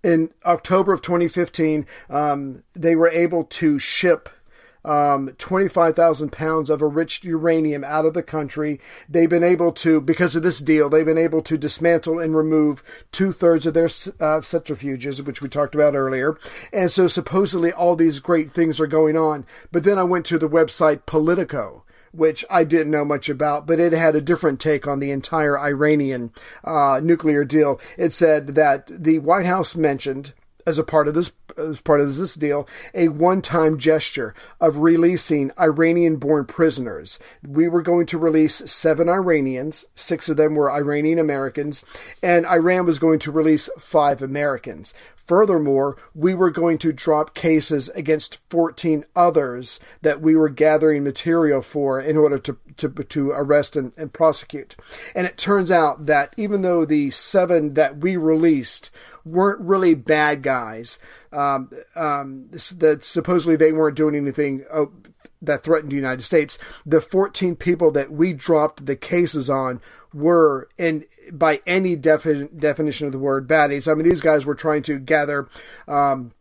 In 0.03 0.31
October 0.45 0.93
of 0.93 1.01
2015, 1.01 1.85
um, 2.09 2.63
they 2.73 2.95
were 2.95 3.09
able 3.09 3.43
to 3.43 3.79
ship 3.79 4.29
um, 4.85 5.29
25,000 5.37 6.31
pounds 6.31 6.69
of 6.69 6.81
enriched 6.81 7.23
uranium 7.23 7.83
out 7.83 8.05
of 8.05 8.13
the 8.13 8.23
country. 8.23 8.79
They've 9.09 9.29
been 9.29 9.43
able 9.43 9.71
to, 9.73 9.99
because 9.99 10.35
of 10.35 10.43
this 10.43 10.59
deal, 10.59 10.89
they've 10.89 11.05
been 11.05 11.17
able 11.17 11.41
to 11.43 11.57
dismantle 11.57 12.19
and 12.19 12.35
remove 12.35 12.83
two 13.11 13.31
thirds 13.31 13.65
of 13.65 13.73
their 13.73 13.85
uh, 13.85 14.41
centrifuges, 14.41 15.25
which 15.25 15.41
we 15.41 15.49
talked 15.49 15.75
about 15.75 15.95
earlier. 15.95 16.37
And 16.71 16.91
so 16.91 17.07
supposedly 17.07 17.71
all 17.71 17.95
these 17.95 18.19
great 18.19 18.51
things 18.51 18.79
are 18.79 18.87
going 18.87 19.17
on. 19.17 19.45
But 19.71 19.83
then 19.83 19.99
I 19.99 20.03
went 20.03 20.25
to 20.27 20.37
the 20.37 20.49
website 20.49 21.05
Politico 21.05 21.83
which 22.11 22.45
I 22.49 22.63
didn't 22.63 22.91
know 22.91 23.05
much 23.05 23.29
about, 23.29 23.67
but 23.67 23.79
it 23.79 23.93
had 23.93 24.15
a 24.15 24.21
different 24.21 24.59
take 24.59 24.87
on 24.87 24.99
the 24.99 25.11
entire 25.11 25.57
Iranian 25.57 26.31
uh, 26.63 26.99
nuclear 27.03 27.43
deal. 27.43 27.79
It 27.97 28.13
said 28.13 28.47
that 28.55 28.87
the 28.87 29.19
White 29.19 29.45
House 29.45 29.75
mentioned 29.75 30.33
as 30.65 30.77
a 30.77 30.83
part 30.83 31.07
of 31.07 31.13
this 31.13 31.31
as 31.57 31.81
part 31.81 31.99
of 31.99 32.15
this 32.15 32.35
deal 32.35 32.67
a 32.93 33.09
one-time 33.09 33.77
gesture 33.77 34.33
of 34.61 34.77
releasing 34.77 35.51
Iranian-born 35.59 36.45
prisoners. 36.45 37.19
We 37.45 37.67
were 37.67 37.81
going 37.81 38.05
to 38.07 38.17
release 38.17 38.55
seven 38.71 39.09
Iranians, 39.09 39.85
six 39.95 40.29
of 40.29 40.37
them 40.37 40.55
were 40.55 40.71
Iranian 40.71 41.19
Americans, 41.19 41.83
and 42.21 42.45
Iran 42.45 42.85
was 42.85 42.99
going 42.99 43.19
to 43.19 43.31
release 43.31 43.69
five 43.77 44.21
Americans. 44.21 44.93
Furthermore, 45.29 45.95
we 46.15 46.33
were 46.33 46.49
going 46.49 46.79
to 46.79 46.91
drop 46.91 47.35
cases 47.35 47.87
against 47.89 48.41
14 48.49 49.05
others 49.15 49.79
that 50.01 50.21
we 50.21 50.35
were 50.35 50.49
gathering 50.49 51.03
material 51.03 51.61
for 51.61 52.01
in 52.01 52.17
order 52.17 52.39
to, 52.39 52.57
to, 52.77 52.89
to 52.89 53.29
arrest 53.29 53.75
and, 53.75 53.93
and 53.95 54.11
prosecute. 54.11 54.75
And 55.13 55.27
it 55.27 55.37
turns 55.37 55.69
out 55.69 56.07
that 56.07 56.33
even 56.35 56.63
though 56.63 56.83
the 56.83 57.11
seven 57.11 57.75
that 57.75 57.97
we 57.97 58.17
released 58.17 58.89
weren't 59.23 59.61
really 59.61 59.93
bad 59.93 60.41
guys, 60.41 60.97
um, 61.31 61.69
um, 61.95 62.49
that 62.49 63.01
supposedly 63.05 63.55
they 63.55 63.71
weren't 63.71 63.97
doing 63.97 64.15
anything 64.15 64.65
uh, 64.71 64.85
that 65.43 65.63
threatened 65.63 65.91
the 65.91 65.95
United 65.95 66.23
States, 66.23 66.57
the 66.87 67.01
14 67.01 67.55
people 67.55 67.91
that 67.91 68.11
we 68.11 68.33
dropped 68.33 68.87
the 68.87 68.95
cases 68.95 69.47
on 69.47 69.79
were 70.13 70.69
and 70.77 71.05
by 71.31 71.61
any 71.67 71.95
defi- 71.95 72.49
definition 72.55 73.07
of 73.07 73.13
the 73.13 73.19
word 73.19 73.47
baddies. 73.47 73.89
I 73.89 73.93
mean, 73.93 74.07
these 74.07 74.21
guys 74.21 74.45
were 74.45 74.55
trying 74.55 74.83
to 74.83 74.99
gather. 74.99 75.47
Um, 75.87 76.31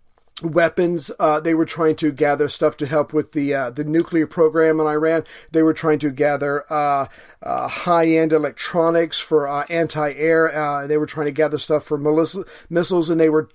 weapons. 0.42 1.10
Uh, 1.18 1.40
they 1.40 1.54
were 1.54 1.64
trying 1.64 1.96
to 1.96 2.12
gather 2.12 2.48
stuff 2.48 2.76
to 2.76 2.86
help 2.86 3.12
with 3.12 3.32
the 3.32 3.54
uh, 3.54 3.70
the 3.70 3.84
nuclear 3.84 4.26
program 4.26 4.80
in 4.80 4.86
Iran. 4.86 5.24
They 5.50 5.62
were 5.62 5.74
trying 5.74 5.98
to 6.00 6.10
gather 6.10 6.64
uh, 6.72 7.06
uh, 7.42 7.68
high 7.68 8.06
end 8.08 8.32
electronics 8.32 9.18
for 9.18 9.48
uh, 9.48 9.66
anti 9.68 10.12
air. 10.12 10.54
Uh, 10.54 10.86
they 10.86 10.96
were 10.96 11.06
trying 11.06 11.26
to 11.26 11.32
gather 11.32 11.58
stuff 11.58 11.84
for 11.84 11.98
milis- 11.98 12.46
missiles, 12.70 13.10
and 13.10 13.20
they 13.20 13.28
were 13.28 13.48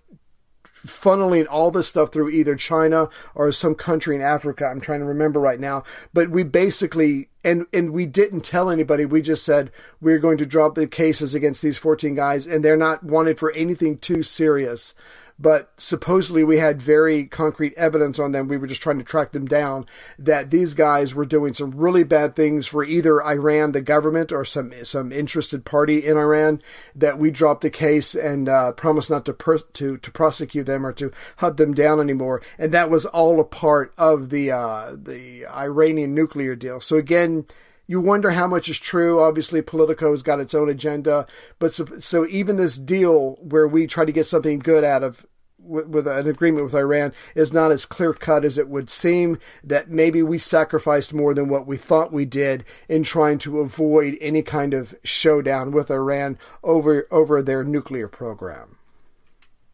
funneling 0.86 1.48
all 1.50 1.72
this 1.72 1.88
stuff 1.88 2.12
through 2.12 2.30
either 2.30 2.56
China 2.56 3.10
or 3.36 3.52
some 3.52 3.76
country 3.76 4.16
in 4.16 4.22
Africa. 4.22 4.66
I'm 4.66 4.82
trying 4.82 5.00
to 5.00 5.06
remember 5.06 5.40
right 5.40 5.60
now. 5.60 5.84
But 6.14 6.30
we 6.30 6.44
basically 6.44 7.30
and 7.44 7.66
and 7.74 7.92
we 7.92 8.06
didn't 8.06 8.42
tell 8.42 8.70
anybody. 8.70 9.06
We 9.06 9.22
just 9.22 9.44
said 9.44 9.72
we're 10.02 10.20
going 10.20 10.38
to 10.38 10.46
drop 10.46 10.76
the 10.76 10.88
cases 10.88 11.36
against 11.36 11.62
these 11.62 11.78
14 11.78 12.16
guys, 12.16 12.48
and 12.48 12.64
they're 12.64 12.78
not 12.78 13.04
wanted 13.04 13.38
for 13.38 13.52
anything 13.52 13.98
too 13.98 14.24
serious. 14.24 14.94
But 15.40 15.72
supposedly 15.78 16.44
we 16.44 16.58
had 16.60 16.82
very 16.82 17.26
concrete 17.26 17.74
evidence 17.76 18.20
on 18.20 18.32
them. 18.32 18.48
We 18.48 18.58
were 18.58 18.68
just 18.68 18.82
trying 18.82 19.00
to 19.00 19.04
track 19.04 19.32
them 19.32 19.46
down. 19.46 19.86
That 20.18 20.52
these 20.52 20.74
guys 20.74 21.16
were 21.16 21.26
doing 21.26 21.54
some 21.54 21.72
really 21.72 22.04
bad 22.04 22.36
things 22.36 22.68
for 22.68 22.84
either 22.84 23.22
Iran, 23.24 23.72
the 23.72 23.82
government, 23.82 24.32
or 24.32 24.46
some 24.46 24.72
some 24.84 25.12
interested 25.12 25.66
party 25.66 26.06
in 26.06 26.18
Iran. 26.18 26.62
That 26.96 27.18
we 27.18 27.32
dropped 27.32 27.62
the 27.62 27.70
case 27.70 28.16
and 28.16 28.48
uh, 28.48 28.72
promised 28.74 29.10
not 29.10 29.26
to 29.26 29.34
per- 29.34 29.58
to 29.58 29.98
to 29.98 30.12
prosecute 30.12 30.66
them 30.66 30.86
or 30.86 30.94
to 30.94 31.12
hunt 31.38 31.58
them 31.58 31.74
down 31.74 32.00
anymore. 32.00 32.42
And 32.58 32.72
that 32.72 32.90
was 32.90 33.06
all 33.06 33.40
a 33.40 33.46
part 33.46 33.94
of 33.98 34.30
the 34.30 34.52
uh, 34.52 34.96
the 34.96 35.46
Iranian 35.48 36.14
nuclear 36.14 36.56
deal. 36.56 36.80
So 36.80 36.98
again 36.98 37.46
you 37.88 38.00
wonder 38.00 38.32
how 38.32 38.48
much 38.48 38.70
is 38.70 38.80
true. 38.80 39.22
Obviously, 39.22 39.62
Politico's 39.62 40.24
got 40.24 40.40
its 40.40 40.54
own 40.54 40.70
agenda, 40.70 41.28
but 41.60 41.74
so, 41.74 41.86
so 42.00 42.26
even 42.28 42.56
this 42.56 42.78
deal 42.78 43.38
where 43.42 43.68
we 43.68 43.88
try 43.88 44.06
to 44.06 44.12
get 44.12 44.26
something 44.26 44.60
good 44.60 44.84
out 44.84 45.04
of 45.04 45.26
with, 45.64 45.88
with 45.88 46.08
an 46.08 46.28
agreement 46.28 46.66
with 46.66 46.76
Iran 46.76 47.14
is 47.36 47.54
not 47.54 47.72
as 47.72 47.86
clear 47.86 48.14
cut 48.14 48.46
as 48.46 48.58
it 48.58 48.70
would 48.70 48.90
seem. 48.90 49.40
That 49.64 49.90
maybe 49.90 50.22
we 50.22 50.38
sacrificed 50.38 51.14
more 51.14 51.34
than 51.34 51.50
what 51.50 51.68
we 51.68 51.78
thought 51.78 52.12
we 52.12 52.26
did 52.26 52.64
in 52.88 53.04
trying 53.04 53.38
to 53.40 53.60
avoid 53.60 54.18
any 54.22 54.42
kind 54.42 54.74
of 54.74 54.96
showdown 55.04 55.72
with 55.72 55.92
Iran 55.92 56.38
over 56.64 57.08
over 57.12 57.42
their 57.42 57.64
nuclear 57.64 58.08
program. 58.08 58.78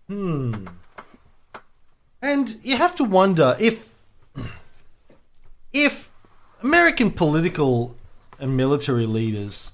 Hmm. 0.08 0.68
And 2.22 2.58
you 2.64 2.76
have 2.76 2.96
to 2.96 3.04
wonder 3.04 3.56
if 3.60 3.94
if 5.74 6.12
American 6.62 7.12
political 7.12 7.96
and 8.40 8.56
military 8.56 9.06
leaders 9.06 9.72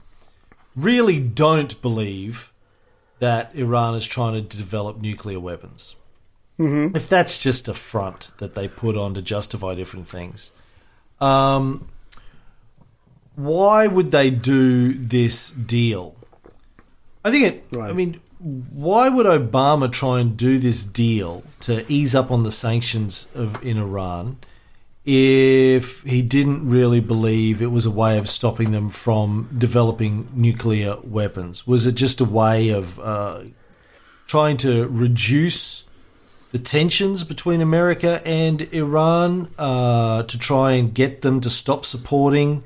really 0.76 1.20
don't 1.20 1.82
believe 1.82 2.52
that 3.20 3.56
Iran 3.56 3.96
is 3.96 4.06
trying 4.06 4.34
to 4.34 4.58
develop 4.58 5.00
nuclear 5.00 5.40
weapons. 5.40 5.96
Mm-hmm. 6.60 6.96
If 6.96 7.10
that's 7.10 7.42
just 7.42 7.68
a 7.68 7.74
front 7.74 8.32
that 8.38 8.54
they 8.54 8.68
put 8.68 8.98
on 8.98 9.14
to 9.14 9.22
justify 9.22 9.76
different 9.76 10.08
things, 10.08 10.52
um, 11.20 11.88
why 13.36 13.88
would 13.88 14.12
they 14.12 14.30
do 14.30 14.94
this 14.94 15.52
deal? 15.52 16.16
I 17.24 17.32
think 17.32 17.52
it. 17.52 17.64
I 17.78 17.94
mean, 17.94 18.22
why 18.40 19.10
would 19.10 19.26
Obama 19.26 19.92
try 19.92 20.20
and 20.20 20.38
do 20.38 20.58
this 20.58 20.84
deal 20.84 21.44
to 21.62 21.86
ease 21.92 22.16
up 22.16 22.32
on 22.32 22.44
the 22.44 22.52
sanctions 22.52 23.28
of 23.36 23.64
in 23.66 23.78
Iran 23.78 24.38
if 25.06 26.02
he 26.04 26.22
didn't 26.22 26.68
really 26.70 27.00
believe 27.00 27.62
it 27.62 27.72
was 27.72 27.86
a 27.86 27.92
way 27.92 28.18
of 28.18 28.28
stopping 28.28 28.72
them 28.72 28.90
from 28.90 29.50
developing 29.58 30.28
nuclear 30.34 30.98
weapons? 31.04 31.68
Was 31.68 31.86
it 31.86 31.96
just 31.96 32.20
a 32.22 32.26
way 32.26 32.70
of 32.70 33.00
uh, 33.00 33.44
trying 34.28 34.58
to 34.58 34.88
reduce 34.88 35.84
the 36.52 36.58
tensions 36.60 37.24
between 37.24 37.62
America 37.62 38.22
and 38.26 38.62
Iran 38.74 39.50
uh, 39.60 40.24
to 40.24 40.40
try 40.40 40.72
and 40.72 40.94
get 40.94 41.22
them 41.22 41.40
to 41.42 41.50
stop 41.50 41.86
supporting 41.86 42.64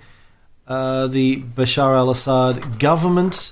uh, 0.68 1.08
the 1.08 1.42
Bashar 1.42 1.96
al-Assad 1.96 2.80
government? 2.80 3.52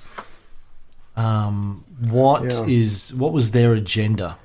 Um, 1.16 1.84
what 2.08 2.44
Yeah. 2.44 2.64
is 2.66 3.12
what 3.12 3.32
was 3.32 3.50
their 3.50 3.74
agenda? 3.74 4.38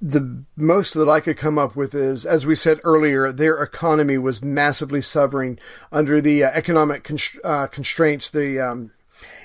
The 0.00 0.44
most 0.56 0.94
that 0.94 1.08
I 1.08 1.20
could 1.20 1.36
come 1.36 1.58
up 1.58 1.76
with 1.76 1.94
is, 1.94 2.24
as 2.24 2.46
we 2.46 2.54
said 2.54 2.80
earlier, 2.84 3.32
their 3.32 3.62
economy 3.62 4.18
was 4.18 4.42
massively 4.42 5.02
suffering 5.02 5.58
under 5.92 6.20
the 6.20 6.44
uh, 6.44 6.50
economic 6.50 7.04
constr- 7.04 7.38
uh, 7.44 7.66
constraints. 7.66 8.30
The 8.30 8.60
um, 8.60 8.92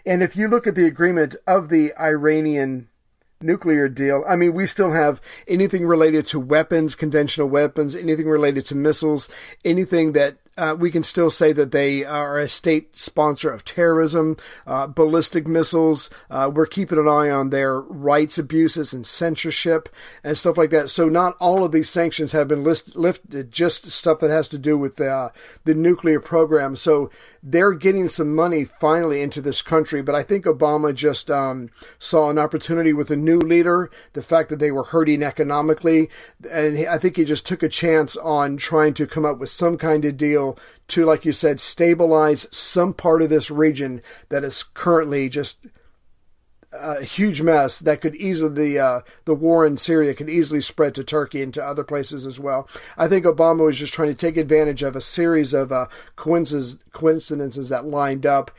and 0.06 0.24
if 0.24 0.36
you 0.36 0.48
look 0.48 0.68
at 0.68 0.76
the 0.76 0.86
agreement 0.86 1.36
of 1.48 1.70
the 1.70 1.94
Iranian 2.00 2.88
nuclear 3.42 3.88
deal, 3.88 4.24
I 4.28 4.36
mean, 4.36 4.54
we 4.54 4.68
still 4.68 4.92
have 4.92 5.22
anything 5.48 5.86
related 5.86 6.28
to 6.28 6.40
weapons, 6.40 6.96
conventional 6.96 7.48
weapons, 7.48 7.96
anything 7.96 8.28
related 8.28 8.66
to 8.68 8.76
missiles, 8.76 9.30
anything 9.64 10.14
that 10.14 10.38
uh, 10.60 10.76
we 10.76 10.92
can 10.92 11.04
still 11.04 11.32
say 11.32 11.54
that 11.54 11.72
they 11.72 12.04
are 12.04 12.38
a 12.38 12.48
state 12.48 12.98
sponsor 12.98 13.50
of 13.50 13.64
terrorism, 13.64 14.36
uh, 14.68 14.88
ballistic 14.88 15.48
missiles. 15.48 16.10
Uh, 16.30 16.52
we're 16.54 16.66
keeping 16.66 17.00
an 17.00 17.08
eye 17.08 17.30
on 17.30 17.50
their 17.50 17.80
rights 17.80 18.38
abuses 18.38 18.94
and 18.94 19.06
censorship 19.06 19.88
and 20.24 20.38
stuff 20.38 20.58
like 20.58 20.70
that. 20.70 20.90
So 20.90 21.08
not 21.08 21.38
all 21.40 21.64
of 21.64 21.72
these 21.72 21.90
sanctions 21.90 22.34
have 22.34 22.50
been 22.50 22.64
list- 22.64 22.96
lifted, 22.96 23.52
just 23.52 23.90
stuff 23.92 24.20
that 24.20 24.30
has 24.30 24.50
to 24.50 24.58
do 24.58 24.78
with 24.78 25.00
uh, 25.00 25.30
the 25.64 25.74
nuclear 25.74 26.20
program. 26.20 26.76
So 26.76 27.10
they're 27.42 27.74
getting 27.74 28.10
some 28.10 28.36
money 28.36 28.66
finally 28.66 29.22
into 29.22 29.42
this 29.42 29.62
country. 29.62 30.02
But 30.02 30.16
I 30.16 30.24
think 30.24 30.46
Obama 30.46 30.94
just 30.94 31.32
um, 31.32 31.70
saw 31.98 32.30
an 32.30 32.38
opportunity 32.38 32.92
with 32.92 33.10
a 33.12 33.16
new 33.16 33.40
leader, 33.40 33.90
the 34.14 34.24
fact 34.24 34.50
that 34.50 34.60
they 34.60 34.72
were 34.72 34.84
hurting 34.84 35.24
economically, 35.24 36.10
and 36.52 36.88
I 36.88 36.98
think 36.98 37.16
he 37.16 37.24
just 37.24 37.46
took 37.46 37.64
a 37.64 37.70
chance 37.70 38.18
on 38.18 38.58
trying 38.58 38.94
to 38.96 39.08
come 39.08 39.26
up 39.26 39.40
with 39.40 39.50
some 39.50 39.78
kind 39.78 40.04
of 40.04 40.18
deal 40.18 40.49
to, 40.90 41.06
like 41.06 41.26
you 41.26 41.32
said, 41.32 41.60
stabilize 41.60 42.48
some 42.52 42.94
part 42.94 43.22
of 43.22 43.30
this 43.30 43.52
region 43.52 44.02
that 44.30 44.44
is 44.44 44.64
currently 44.64 45.30
just 45.30 45.60
a 46.72 47.04
huge 47.04 47.42
mess 47.42 47.80
that 47.80 48.02
could 48.02 48.16
easily 48.16 48.54
the 48.54 48.80
uh, 48.80 49.02
the 49.26 49.34
war 49.34 49.66
in 49.66 49.78
Syria 49.78 50.14
could 50.14 50.30
easily 50.30 50.62
spread 50.62 50.94
to 50.96 51.04
Turkey 51.04 51.42
and 51.42 51.54
to 51.56 51.64
other 51.64 51.84
places 51.84 52.26
as 52.26 52.40
well. 52.40 52.68
I 52.98 53.08
think 53.08 53.26
Obama 53.26 53.66
was 53.66 53.78
just 53.78 53.94
trying 53.94 54.10
to 54.10 54.14
take 54.14 54.38
advantage 54.38 54.84
of 54.84 54.96
a 54.96 55.02
series 55.02 55.54
of 55.54 55.72
uh, 55.72 55.88
coincidences 56.16 56.80
coincidences 56.94 57.70
that 57.70 57.86
lined 57.86 58.26
up. 58.26 58.52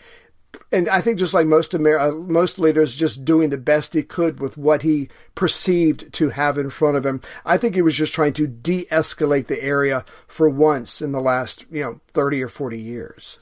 And 0.72 0.88
I 0.88 1.00
think 1.00 1.18
just 1.18 1.34
like 1.34 1.46
most 1.46 1.74
Amer- 1.74 1.98
uh, 1.98 2.12
most 2.12 2.58
leaders, 2.58 2.94
just 2.94 3.24
doing 3.24 3.50
the 3.50 3.58
best 3.58 3.94
he 3.94 4.02
could 4.02 4.40
with 4.40 4.56
what 4.56 4.82
he 4.82 5.08
perceived 5.34 6.12
to 6.14 6.30
have 6.30 6.58
in 6.58 6.70
front 6.70 6.96
of 6.96 7.06
him. 7.06 7.20
I 7.44 7.56
think 7.56 7.74
he 7.74 7.82
was 7.82 7.96
just 7.96 8.12
trying 8.12 8.34
to 8.34 8.46
de-escalate 8.46 9.46
the 9.46 9.62
area 9.62 10.04
for 10.26 10.48
once 10.48 11.00
in 11.02 11.12
the 11.12 11.20
last, 11.20 11.66
you 11.70 11.82
know, 11.82 12.00
thirty 12.08 12.42
or 12.42 12.48
forty 12.48 12.80
years. 12.80 13.38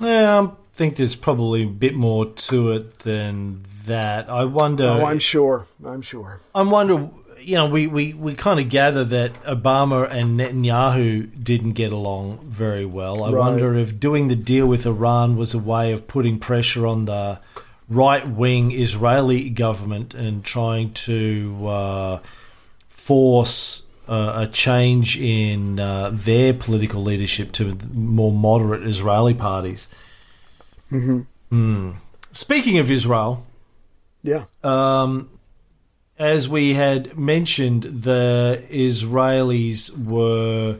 Yeah, 0.00 0.40
I 0.40 0.50
think 0.72 0.96
there's 0.96 1.16
probably 1.16 1.62
a 1.64 1.66
bit 1.66 1.94
more 1.94 2.26
to 2.26 2.72
it 2.72 3.00
than 3.00 3.62
that. 3.86 4.28
I 4.30 4.44
wonder. 4.44 4.84
Oh, 4.84 5.04
I'm 5.04 5.18
sure. 5.18 5.66
I'm 5.84 6.02
sure. 6.02 6.40
I 6.54 6.62
wonder. 6.62 7.10
You 7.42 7.56
know, 7.56 7.66
we, 7.68 7.86
we, 7.86 8.12
we 8.14 8.34
kind 8.34 8.60
of 8.60 8.68
gather 8.68 9.04
that 9.04 9.34
Obama 9.44 10.08
and 10.10 10.38
Netanyahu 10.38 11.42
didn't 11.42 11.72
get 11.72 11.92
along 11.92 12.38
very 12.48 12.86
well. 12.86 13.24
I 13.24 13.32
Right. 13.32 13.38
wonder 13.38 13.74
if 13.74 13.98
doing 13.98 14.28
the 14.28 14.36
deal 14.36 14.66
with 14.66 14.86
Iran 14.86 15.36
was 15.36 15.52
a 15.54 15.58
way 15.58 15.92
of 15.92 16.06
putting 16.06 16.38
pressure 16.38 16.86
on 16.86 17.04
the 17.06 17.38
right 17.88 18.26
wing 18.28 18.72
Israeli 18.72 19.50
government 19.50 20.14
and 20.14 20.44
trying 20.44 20.92
to 21.08 21.66
uh, 21.66 22.18
force 22.88 23.82
uh, 24.08 24.44
a 24.44 24.46
change 24.46 25.18
in 25.18 25.78
uh, 25.80 26.10
their 26.12 26.54
political 26.54 27.02
leadership 27.02 27.52
to 27.52 27.76
more 27.92 28.32
moderate 28.32 28.82
Israeli 28.84 29.34
parties. 29.34 29.88
Mm-hmm. 30.90 31.90
Speaking 32.32 32.78
of 32.78 32.90
Israel, 32.90 33.44
Yeah. 34.22 34.44
um, 34.64 35.28
as 36.18 36.48
we 36.48 36.74
had 36.74 37.18
mentioned, 37.18 37.82
the 37.82 38.64
Israelis 38.70 39.90
were 39.96 40.78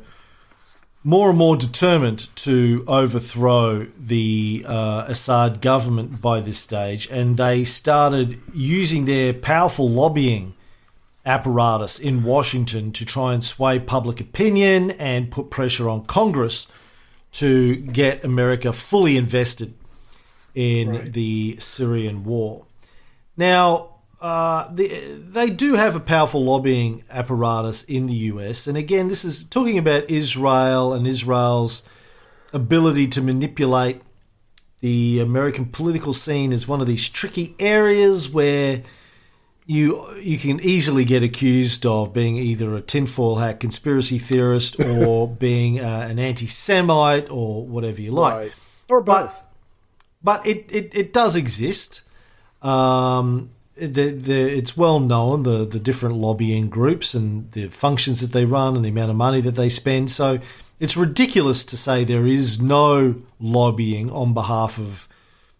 more 1.04 1.30
and 1.30 1.38
more 1.38 1.56
determined 1.56 2.28
to 2.36 2.84
overthrow 2.86 3.86
the 3.98 4.64
uh, 4.66 5.04
Assad 5.08 5.60
government 5.60 6.20
by 6.20 6.40
this 6.40 6.58
stage, 6.58 7.08
and 7.10 7.36
they 7.36 7.64
started 7.64 8.38
using 8.54 9.04
their 9.06 9.32
powerful 9.32 9.88
lobbying 9.90 10.54
apparatus 11.26 11.98
in 11.98 12.22
Washington 12.22 12.92
to 12.92 13.04
try 13.04 13.32
and 13.34 13.42
sway 13.44 13.78
public 13.78 14.20
opinion 14.20 14.92
and 14.92 15.30
put 15.30 15.50
pressure 15.50 15.88
on 15.88 16.04
Congress 16.04 16.68
to 17.32 17.76
get 17.76 18.24
America 18.24 18.72
fully 18.72 19.16
invested 19.16 19.74
in 20.54 20.90
Right. 20.90 21.12
the 21.12 21.56
Syrian 21.58 22.24
war. 22.24 22.64
Now, 23.36 23.91
uh, 24.22 24.72
the, 24.72 25.18
they 25.18 25.50
do 25.50 25.74
have 25.74 25.96
a 25.96 26.00
powerful 26.00 26.44
lobbying 26.44 27.02
apparatus 27.10 27.82
in 27.82 28.06
the 28.06 28.14
US. 28.14 28.68
And 28.68 28.78
again, 28.78 29.08
this 29.08 29.24
is 29.24 29.44
talking 29.44 29.78
about 29.78 30.08
Israel 30.08 30.92
and 30.92 31.08
Israel's 31.08 31.82
ability 32.52 33.08
to 33.08 33.20
manipulate 33.20 34.00
the 34.80 35.18
American 35.18 35.66
political 35.66 36.12
scene 36.12 36.52
is 36.52 36.68
one 36.68 36.80
of 36.80 36.86
these 36.86 37.08
tricky 37.08 37.56
areas 37.58 38.28
where 38.28 38.82
you 39.66 40.04
you 40.20 40.38
can 40.38 40.60
easily 40.60 41.04
get 41.04 41.24
accused 41.24 41.84
of 41.84 42.12
being 42.12 42.36
either 42.36 42.76
a 42.76 42.80
tinfoil 42.80 43.36
hat 43.36 43.58
conspiracy 43.58 44.18
theorist 44.18 44.78
or 44.84 45.28
being 45.28 45.80
uh, 45.80 46.06
an 46.08 46.18
anti-Semite 46.20 47.28
or 47.30 47.66
whatever 47.66 48.00
you 48.00 48.12
like 48.12 48.34
Right. 48.34 48.52
Or 48.88 49.00
both. 49.00 49.46
but 50.22 50.46
it, 50.46 50.66
it, 50.70 50.94
it 50.94 51.12
does 51.12 51.34
exist. 51.34 52.02
Um, 52.60 53.50
the, 53.74 54.10
the, 54.10 54.56
it's 54.56 54.76
well 54.76 55.00
known 55.00 55.44
the, 55.44 55.64
the 55.64 55.78
different 55.78 56.16
lobbying 56.16 56.68
groups 56.68 57.14
and 57.14 57.50
the 57.52 57.68
functions 57.68 58.20
that 58.20 58.32
they 58.32 58.44
run 58.44 58.76
and 58.76 58.84
the 58.84 58.90
amount 58.90 59.10
of 59.10 59.16
money 59.16 59.40
that 59.40 59.52
they 59.52 59.68
spend. 59.68 60.10
So 60.10 60.40
it's 60.78 60.96
ridiculous 60.96 61.64
to 61.66 61.76
say 61.76 62.04
there 62.04 62.26
is 62.26 62.60
no 62.60 63.22
lobbying 63.40 64.10
on 64.10 64.34
behalf 64.34 64.78
of 64.78 65.08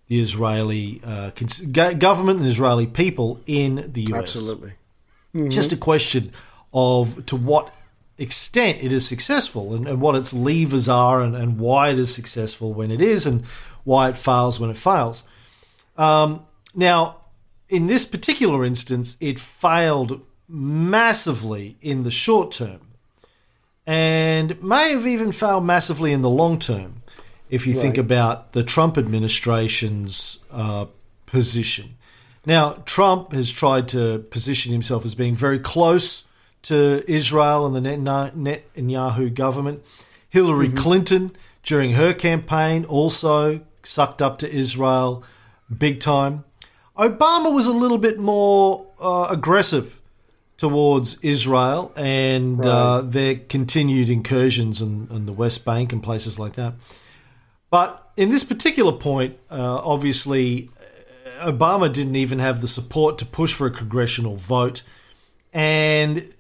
the 0.09 0.21
Israeli 0.21 1.01
uh, 1.05 1.31
government 1.71 2.41
and 2.41 2.47
Israeli 2.47 2.87
people 2.87 3.41
in 3.47 3.93
the 3.93 4.13
US. 4.13 4.21
Absolutely. 4.21 4.73
Just 5.49 5.73
a 5.73 5.77
question 5.79 6.33
of 6.75 7.25
to 7.27 7.37
what 7.37 7.73
extent 8.19 8.79
it 8.83 8.93
is 8.93 9.07
successful 9.07 9.75
and, 9.75 9.89
and 9.89 10.01
what 10.01 10.15
its 10.15 10.35
levers 10.35 10.89
are 10.89 11.23
and, 11.23 11.35
and 11.35 11.59
why 11.59 11.89
it 11.89 11.99
is 11.99 12.15
successful 12.15 12.75
when 12.75 12.91
it 12.91 13.01
is 13.01 13.27
and 13.27 13.45
why 13.85 14.11
it 14.11 14.17
fails 14.17 14.61
when 14.61 14.69
it 14.69 14.77
fails. 14.77 15.25
Um, 15.97 16.45
now, 16.75 17.22
in 17.73 17.87
this 17.87 18.05
particular 18.05 18.67
instance, 18.67 19.17
it 19.19 19.39
failed 19.39 20.21
massively 20.47 21.79
in 21.81 22.03
the 22.03 22.11
short 22.11 22.53
term 22.53 22.81
and 23.87 24.63
may 24.63 24.91
have 24.91 25.07
even 25.07 25.33
failed 25.33 25.65
massively 25.65 26.13
in 26.13 26.21
the 26.21 26.29
long 26.29 26.59
term 26.59 27.03
if 27.49 27.67
you 27.67 27.73
think 27.73 27.97
about 27.97 28.53
the 28.53 28.63
Trump 28.63 28.99
administration's 28.99 30.39
uh, 30.51 30.85
position. 31.25 31.97
Now, 32.45 32.83
Trump 32.85 33.33
has 33.33 33.51
tried 33.51 33.89
to 33.89 34.19
position 34.19 34.71
himself 34.73 35.07
as 35.07 35.15
being 35.15 35.35
very 35.35 35.59
close 35.59 36.25
to 36.63 37.03
Israel 37.11 37.65
and 37.65 37.75
the 37.75 37.81
Netanyahu 37.81 39.33
government. 39.33 39.83
Hillary 40.29 40.69
Clinton, 40.69 41.33
during 41.63 41.93
her 41.93 42.13
campaign, 42.13 42.85
also 42.85 43.63
sucked 43.83 44.21
up 44.21 44.39
to 44.39 44.51
Israel 44.51 45.25
big 45.75 46.01
time. 46.01 46.45
Obama 46.97 47.53
was 47.53 47.67
a 47.67 47.73
little 47.73 47.99
bit 47.99 48.19
more 48.19 48.87
uh, 49.01 49.29
aggressive 49.31 50.01
towards 50.59 51.19
Israel 51.23 51.93
and 51.97 52.65
uh, 52.65 53.01
their 53.03 53.35
continued 53.35 54.09
incursions 54.09 54.81
in, 54.81 55.09
in 55.11 55.27
the 55.27 55.33
West 55.33 55.65
Bank 55.65 55.93
and 55.93 56.03
places 56.03 56.39
like 56.39 56.53
that. 56.55 56.75
But 57.71 58.11
in 58.17 58.29
this 58.29 58.45
particular 58.45 58.93
point, 58.93 59.39
uh, 59.51 59.81
obviously, 59.83 60.69
Obama 61.41 61.93
didn't 61.93 62.17
even 62.17 62.39
have 62.39 62.61
the 62.61 62.69
support 62.69 63.19
to 63.19 63.27
push 63.27 63.53
for 63.55 63.67
a 63.67 63.71
congressional 63.71 64.37
vote, 64.37 64.83
and 65.53 66.33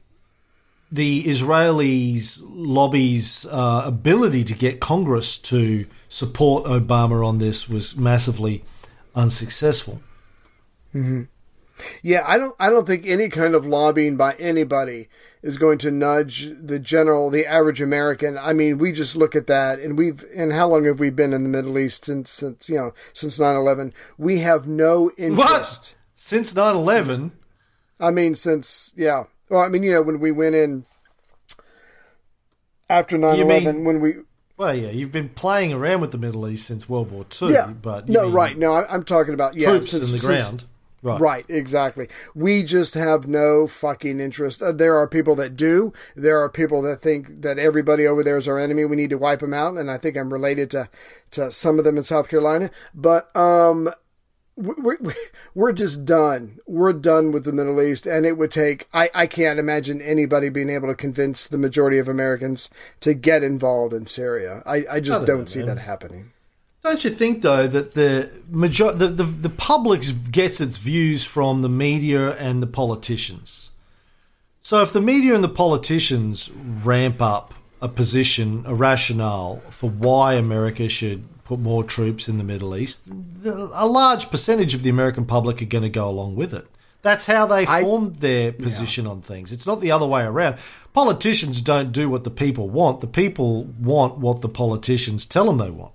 the 0.92 1.24
Israelis' 1.24 2.42
lobby's 2.44 3.46
uh, 3.46 3.82
ability 3.86 4.44
to 4.44 4.54
get 4.54 4.78
Congress 4.78 5.38
to 5.38 5.86
support 6.10 6.64
Obama 6.64 7.26
on 7.26 7.38
this 7.38 7.68
was 7.68 7.96
massively 7.96 8.62
unsuccessful. 9.14 10.00
Mm-hmm. 10.94 11.22
Yeah, 12.02 12.22
I 12.26 12.38
don't 12.38 12.54
I 12.60 12.68
don't 12.70 12.86
think 12.86 13.06
any 13.06 13.28
kind 13.28 13.54
of 13.54 13.66
lobbying 13.66 14.16
by 14.16 14.34
anybody 14.34 15.08
is 15.42 15.56
going 15.56 15.78
to 15.78 15.90
nudge 15.90 16.52
the 16.60 16.78
general 16.78 17.30
the 17.30 17.46
average 17.46 17.80
American. 17.80 18.36
I 18.38 18.52
mean, 18.52 18.78
we 18.78 18.92
just 18.92 19.16
look 19.16 19.34
at 19.34 19.46
that 19.46 19.80
and 19.80 19.96
we've 19.98 20.24
and 20.34 20.52
how 20.52 20.68
long 20.68 20.84
have 20.84 21.00
we 21.00 21.10
been 21.10 21.32
in 21.32 21.42
the 21.42 21.48
Middle 21.48 21.78
East 21.78 22.04
since, 22.04 22.30
since 22.30 22.68
you 22.68 22.76
know, 22.76 22.92
since 23.12 23.38
9/11? 23.38 23.92
We 24.18 24.40
have 24.40 24.66
no 24.66 25.10
interest. 25.16 25.38
What? 25.38 25.94
Since 26.14 26.54
9 26.54 26.76
11? 26.76 27.32
I 27.98 28.10
mean, 28.10 28.34
since 28.34 28.92
yeah. 28.96 29.24
Well, 29.48 29.60
I 29.62 29.68
mean, 29.68 29.82
you 29.82 29.92
know, 29.92 30.02
when 30.02 30.20
we 30.20 30.30
went 30.30 30.54
in 30.54 30.84
after 32.88 33.16
9/11 33.16 33.84
when 33.84 34.00
we 34.00 34.16
Well, 34.56 34.74
yeah, 34.74 34.90
you've 34.90 35.12
been 35.12 35.30
playing 35.30 35.72
around 35.72 36.00
with 36.02 36.12
the 36.12 36.18
Middle 36.18 36.46
East 36.48 36.66
since 36.66 36.88
World 36.88 37.10
War 37.10 37.24
II, 37.40 37.52
yeah, 37.52 37.68
but 37.68 38.06
you 38.06 38.12
no, 38.14 38.24
mean 38.24 38.32
right. 38.34 38.58
No, 38.58 38.74
I'm 38.74 39.04
talking 39.04 39.34
about 39.34 39.56
yeah, 39.56 39.70
troops 39.70 39.90
since- 39.92 40.08
in 40.08 40.16
the 40.16 40.20
ground. 40.20 40.64
Right. 41.04 41.20
Right, 41.20 41.44
exactly. 41.48 42.08
We 42.32 42.62
just 42.62 42.94
have 42.94 43.26
no 43.26 43.66
fucking 43.66 44.20
interest. 44.20 44.62
Uh, 44.62 44.70
there 44.70 44.96
are 44.96 45.08
people 45.08 45.34
that 45.34 45.56
do. 45.56 45.92
There 46.14 46.40
are 46.40 46.48
people 46.48 46.80
that 46.82 47.00
think 47.00 47.42
that 47.42 47.58
everybody 47.58 48.06
over 48.06 48.22
there 48.22 48.36
is 48.36 48.46
our 48.46 48.56
enemy. 48.56 48.84
We 48.84 48.94
need 48.94 49.10
to 49.10 49.18
wipe 49.18 49.40
them 49.40 49.52
out. 49.52 49.76
And 49.76 49.90
I 49.90 49.98
think 49.98 50.16
I'm 50.16 50.32
related 50.32 50.70
to, 50.70 50.88
to 51.32 51.50
some 51.50 51.78
of 51.80 51.84
them 51.84 51.98
in 51.98 52.04
South 52.04 52.28
Carolina. 52.28 52.70
But, 52.94 53.34
um, 53.36 53.92
we're, 54.54 54.98
we're 55.54 55.72
just 55.72 56.04
done. 56.04 56.58
We're 56.66 56.92
done 56.92 57.32
with 57.32 57.44
the 57.44 57.52
Middle 57.52 57.82
East. 57.82 58.06
And 58.06 58.24
it 58.24 58.38
would 58.38 58.52
take, 58.52 58.86
I, 58.92 59.10
I 59.14 59.26
can't 59.26 59.58
imagine 59.58 60.00
anybody 60.00 60.50
being 60.50 60.70
able 60.70 60.88
to 60.88 60.94
convince 60.94 61.48
the 61.48 61.58
majority 61.58 61.98
of 61.98 62.06
Americans 62.06 62.70
to 63.00 63.14
get 63.14 63.42
involved 63.42 63.92
in 63.92 64.06
Syria. 64.06 64.62
I, 64.64 64.84
I 64.88 65.00
just 65.00 65.22
I 65.22 65.24
don't 65.24 65.26
don't, 65.26 65.38
know, 65.40 65.44
see 65.46 65.58
man. 65.60 65.68
that 65.68 65.78
happening. 65.78 66.31
Don't 66.84 67.04
you 67.04 67.10
think 67.10 67.42
though 67.42 67.66
that 67.68 67.94
the 67.94 68.30
major 68.48 68.92
the, 68.92 69.06
the 69.08 69.22
the 69.22 69.48
public 69.48 70.02
gets 70.30 70.60
its 70.60 70.78
views 70.78 71.24
from 71.24 71.62
the 71.62 71.68
media 71.68 72.30
and 72.36 72.60
the 72.62 72.66
politicians? 72.66 73.70
So 74.62 74.82
if 74.82 74.92
the 74.92 75.00
media 75.00 75.34
and 75.34 75.44
the 75.44 75.48
politicians 75.48 76.50
ramp 76.84 77.22
up 77.22 77.54
a 77.80 77.88
position, 77.88 78.64
a 78.66 78.74
rationale 78.74 79.60
for 79.70 79.90
why 79.90 80.34
America 80.34 80.88
should 80.88 81.22
put 81.44 81.58
more 81.58 81.82
troops 81.84 82.28
in 82.28 82.38
the 82.38 82.44
Middle 82.44 82.76
East, 82.76 83.08
a 83.44 83.86
large 83.86 84.30
percentage 84.30 84.74
of 84.74 84.82
the 84.82 84.90
American 84.90 85.24
public 85.24 85.60
are 85.60 85.66
going 85.66 85.82
to 85.82 85.90
go 85.90 86.08
along 86.08 86.36
with 86.36 86.54
it. 86.54 86.66
That's 87.02 87.26
how 87.26 87.46
they 87.46 87.66
I- 87.66 87.82
formed 87.82 88.16
their 88.16 88.52
position 88.52 89.06
on 89.08 89.20
things. 89.20 89.52
It's 89.52 89.66
not 89.66 89.80
the 89.80 89.90
other 89.90 90.06
way 90.06 90.22
around. 90.22 90.58
Politicians 90.92 91.60
don't 91.60 91.90
do 91.90 92.08
what 92.08 92.22
the 92.22 92.30
people 92.30 92.68
want. 92.68 93.00
The 93.00 93.08
people 93.08 93.64
want 93.64 94.18
what 94.18 94.40
the 94.40 94.48
politicians 94.48 95.26
tell 95.26 95.46
them 95.46 95.58
they 95.58 95.70
want. 95.70 95.92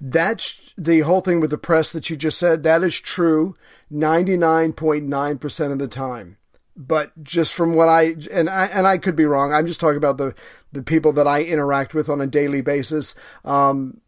That's 0.00 0.72
the 0.76 1.00
whole 1.00 1.20
thing 1.20 1.40
with 1.40 1.50
the 1.50 1.58
press 1.58 1.92
that 1.92 2.10
you 2.10 2.16
just 2.16 2.38
said. 2.38 2.62
That 2.62 2.82
is 2.82 2.98
true 2.98 3.54
99.9% 3.92 5.72
of 5.72 5.78
the 5.78 5.88
time. 5.88 6.38
But 6.76 7.22
just 7.22 7.54
from 7.54 7.74
what 7.74 7.88
I 7.88 8.16
and 8.30 8.50
I 8.50 8.66
and 8.66 8.86
I 8.86 8.98
could 8.98 9.16
be 9.16 9.24
wrong. 9.24 9.50
I'm 9.50 9.66
just 9.66 9.80
talking 9.80 9.96
about 9.96 10.18
the 10.18 10.34
the 10.72 10.82
people 10.82 11.10
that 11.14 11.26
I 11.26 11.42
interact 11.42 11.94
with 11.94 12.10
on 12.10 12.20
a 12.20 12.26
daily 12.26 12.60
basis. 12.60 13.14
Um, 13.46 14.02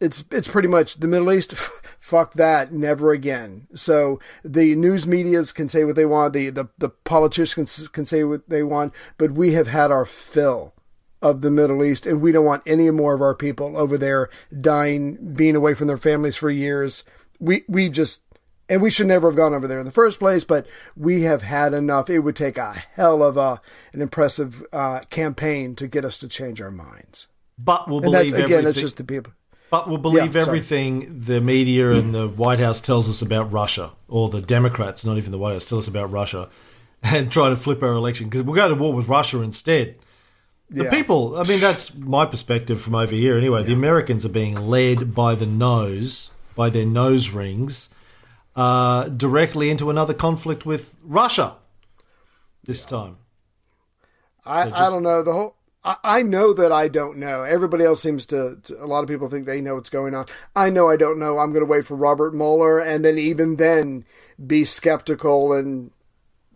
it's 0.00 0.24
it's 0.30 0.46
pretty 0.46 0.68
much 0.68 1.00
the 1.00 1.08
Middle 1.08 1.32
East. 1.32 1.54
Fuck 1.98 2.34
that, 2.34 2.72
never 2.72 3.10
again. 3.10 3.66
So 3.74 4.20
the 4.44 4.76
news 4.76 5.08
medias 5.08 5.50
can 5.50 5.68
say 5.68 5.82
what 5.82 5.96
they 5.96 6.06
want. 6.06 6.34
The 6.34 6.50
the, 6.50 6.68
the 6.78 6.90
politicians 6.90 7.88
can 7.88 8.06
say 8.06 8.22
what 8.22 8.48
they 8.48 8.62
want. 8.62 8.94
But 9.18 9.32
we 9.32 9.54
have 9.54 9.66
had 9.66 9.90
our 9.90 10.04
fill 10.04 10.75
of 11.22 11.40
the 11.40 11.50
Middle 11.50 11.82
East, 11.84 12.06
and 12.06 12.20
we 12.20 12.32
don't 12.32 12.44
want 12.44 12.62
any 12.66 12.90
more 12.90 13.14
of 13.14 13.22
our 13.22 13.34
people 13.34 13.76
over 13.76 13.96
there 13.98 14.28
dying, 14.60 15.34
being 15.34 15.56
away 15.56 15.74
from 15.74 15.86
their 15.86 15.96
families 15.98 16.36
for 16.36 16.50
years. 16.50 17.04
We 17.40 17.64
we 17.68 17.88
just 17.88 18.22
and 18.68 18.82
we 18.82 18.90
should 18.90 19.06
never 19.06 19.28
have 19.28 19.36
gone 19.36 19.54
over 19.54 19.66
there 19.68 19.78
in 19.78 19.86
the 19.86 19.92
first 19.92 20.18
place, 20.18 20.44
but 20.44 20.66
we 20.96 21.22
have 21.22 21.42
had 21.42 21.72
enough. 21.72 22.10
It 22.10 22.20
would 22.20 22.36
take 22.36 22.58
a 22.58 22.72
hell 22.72 23.22
of 23.22 23.36
a 23.36 23.60
an 23.92 24.02
impressive 24.02 24.62
uh, 24.72 25.00
campaign 25.10 25.74
to 25.76 25.86
get 25.86 26.04
us 26.04 26.18
to 26.18 26.28
change 26.28 26.60
our 26.60 26.70
minds. 26.70 27.28
But 27.58 27.88
we'll 27.88 27.98
And 28.02 28.12
believe 28.12 28.32
again, 28.34 28.42
everything. 28.44 28.64
that's 28.64 28.80
just 28.80 28.96
the 28.98 29.04
people. 29.04 29.32
but 29.70 29.88
we'll 29.88 29.98
believe 29.98 30.34
Yeah, 30.36 30.42
everything 30.42 31.20
the 31.24 31.40
media 31.40 31.90
and 31.92 32.14
the 32.14 32.28
White 32.28 32.58
House 32.60 32.80
tells 32.80 33.08
us 33.08 33.22
about 33.22 33.50
Russia, 33.50 33.92
or 34.08 34.28
the 34.28 34.42
Democrats, 34.42 35.04
not 35.04 35.16
even 35.16 35.32
the 35.32 35.38
White 35.38 35.52
House, 35.54 35.64
tell 35.64 35.78
us 35.78 35.88
about 35.88 36.10
Russia, 36.12 36.48
and 37.02 37.32
try 37.32 37.48
to 37.48 37.56
flip 37.56 37.82
our 37.82 37.92
election 37.92 38.28
because 38.28 38.42
we'll 38.42 38.54
go 38.56 38.68
to 38.68 38.74
war 38.74 38.92
with 38.92 39.08
Russia 39.08 39.40
instead. 39.40 39.96
The 40.68 40.84
Yeah. 40.84 40.90
people, 40.90 41.36
I 41.36 41.44
mean, 41.44 41.60
that's 41.60 41.94
my 41.94 42.26
perspective 42.26 42.80
from 42.80 42.94
over 42.94 43.14
here 43.14 43.38
anyway. 43.38 43.62
The 43.62 43.72
Americans 43.72 44.26
are 44.26 44.30
being 44.30 44.56
led 44.68 45.14
by 45.14 45.34
the 45.36 45.46
nose, 45.46 46.30
by 46.56 46.70
their 46.70 46.84
nose 46.86 47.30
rings, 47.30 47.88
uh, 48.56 49.08
directly 49.08 49.70
into 49.70 49.90
another 49.90 50.14
conflict 50.14 50.66
with 50.66 50.96
Russia 51.04 51.54
this 52.64 52.84
time. 52.84 53.18
I, 54.44 54.68
So 54.68 54.74
I 54.74 54.90
don't 54.90 55.02
know 55.02 55.22
the 55.22 55.32
whole. 55.32 55.56
I, 55.84 55.96
I 56.02 56.22
know 56.22 56.52
that 56.52 56.72
I 56.72 56.88
don't 56.88 57.18
know. 57.18 57.44
Everybody 57.44 57.84
else 57.84 58.02
seems 58.02 58.26
to, 58.26 58.58
to. 58.64 58.82
A 58.82 58.86
lot 58.86 59.04
of 59.04 59.08
people 59.08 59.28
think 59.28 59.46
they 59.46 59.60
know 59.60 59.76
what's 59.76 59.90
going 59.90 60.14
on. 60.14 60.26
I 60.56 60.70
know 60.70 60.88
I 60.88 60.96
don't 60.96 61.18
know. 61.18 61.38
I'm 61.38 61.52
going 61.52 61.64
to 61.64 61.70
wait 61.70 61.86
for 61.86 61.94
Robert 61.94 62.34
Mueller, 62.34 62.80
and 62.80 63.04
then 63.04 63.18
even 63.18 63.56
then 63.56 64.04
be 64.44 64.64
skeptical 64.64 65.52
and. 65.52 65.92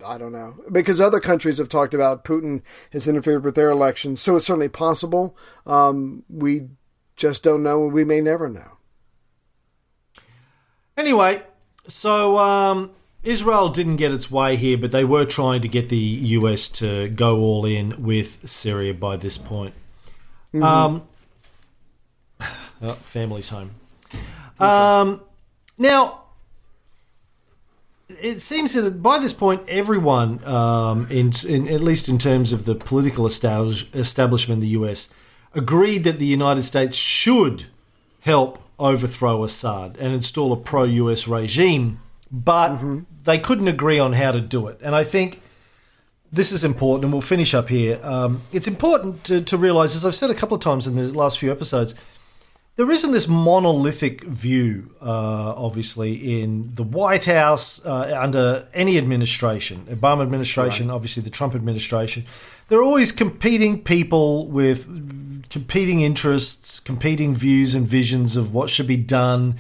I 0.04 0.18
don't 0.18 0.32
know 0.32 0.54
because 0.70 1.00
other 1.00 1.20
countries 1.20 1.58
have 1.58 1.68
talked 1.68 1.94
about 1.94 2.24
Putin 2.24 2.62
has 2.92 3.06
interfered 3.06 3.44
with 3.44 3.54
their 3.54 3.70
elections, 3.70 4.20
so 4.20 4.36
it's 4.36 4.46
certainly 4.46 4.68
possible. 4.68 5.36
Um, 5.66 6.24
we 6.28 6.68
just 7.16 7.42
don't 7.42 7.62
know, 7.62 7.84
and 7.84 7.92
we 7.92 8.04
may 8.04 8.20
never 8.20 8.48
know. 8.48 8.78
Anyway, 10.96 11.42
so 11.86 12.38
um, 12.38 12.90
Israel 13.22 13.68
didn't 13.68 13.96
get 13.96 14.12
its 14.12 14.30
way 14.30 14.56
here, 14.56 14.78
but 14.78 14.90
they 14.90 15.04
were 15.04 15.24
trying 15.24 15.62
to 15.62 15.68
get 15.68 15.88
the 15.88 15.96
US 15.96 16.68
to 16.70 17.08
go 17.08 17.40
all 17.40 17.64
in 17.64 18.02
with 18.02 18.48
Syria 18.48 18.94
by 18.94 19.16
this 19.16 19.38
point. 19.38 19.74
Um, 20.54 21.04
oh, 22.82 22.94
family's 23.02 23.50
home. 23.50 23.72
Um, 24.58 25.22
now, 25.78 26.19
it 28.20 28.42
seems 28.42 28.72
that 28.74 29.02
by 29.02 29.18
this 29.18 29.32
point, 29.32 29.62
everyone, 29.68 30.44
um, 30.44 31.06
in, 31.10 31.32
in 31.46 31.68
at 31.68 31.80
least 31.80 32.08
in 32.08 32.18
terms 32.18 32.52
of 32.52 32.64
the 32.64 32.74
political 32.74 33.26
establish, 33.26 33.92
establishment 33.94 34.62
in 34.62 34.68
the 34.68 34.80
US, 34.80 35.08
agreed 35.54 36.04
that 36.04 36.18
the 36.18 36.26
United 36.26 36.62
States 36.62 36.96
should 36.96 37.66
help 38.20 38.62
overthrow 38.78 39.44
Assad 39.44 39.96
and 39.98 40.12
install 40.14 40.52
a 40.52 40.56
pro-US 40.56 41.28
regime, 41.28 42.00
but 42.30 42.78
they 43.24 43.38
couldn't 43.38 43.68
agree 43.68 43.98
on 43.98 44.14
how 44.14 44.32
to 44.32 44.40
do 44.40 44.66
it. 44.68 44.80
And 44.82 44.94
I 44.94 45.04
think 45.04 45.42
this 46.32 46.52
is 46.52 46.64
important, 46.64 47.04
and 47.04 47.12
we'll 47.12 47.20
finish 47.20 47.54
up 47.54 47.68
here. 47.68 47.98
Um, 48.02 48.42
it's 48.52 48.68
important 48.68 49.24
to, 49.24 49.40
to 49.42 49.56
realize, 49.56 49.96
as 49.96 50.06
I've 50.06 50.14
said 50.14 50.30
a 50.30 50.34
couple 50.34 50.54
of 50.54 50.62
times 50.62 50.86
in 50.86 50.94
the 50.96 51.12
last 51.12 51.38
few 51.38 51.50
episodes, 51.50 51.94
there 52.76 52.90
isn't 52.90 53.12
this 53.12 53.28
monolithic 53.28 54.24
view, 54.24 54.94
uh, 55.02 55.54
obviously, 55.56 56.40
in 56.40 56.72
the 56.74 56.82
White 56.82 57.26
House 57.26 57.84
uh, 57.84 58.16
under 58.18 58.66
any 58.72 58.96
administration, 58.96 59.86
Obama 59.90 60.22
administration, 60.22 60.90
obviously 60.90 61.22
the 61.22 61.30
Trump 61.30 61.54
administration. 61.54 62.24
There 62.68 62.78
are 62.78 62.82
always 62.82 63.12
competing 63.12 63.82
people 63.82 64.46
with 64.46 64.86
competing 65.50 66.00
interests, 66.02 66.80
competing 66.80 67.34
views 67.34 67.74
and 67.74 67.86
visions 67.86 68.36
of 68.36 68.54
what 68.54 68.70
should 68.70 68.86
be 68.86 68.96
done. 68.96 69.56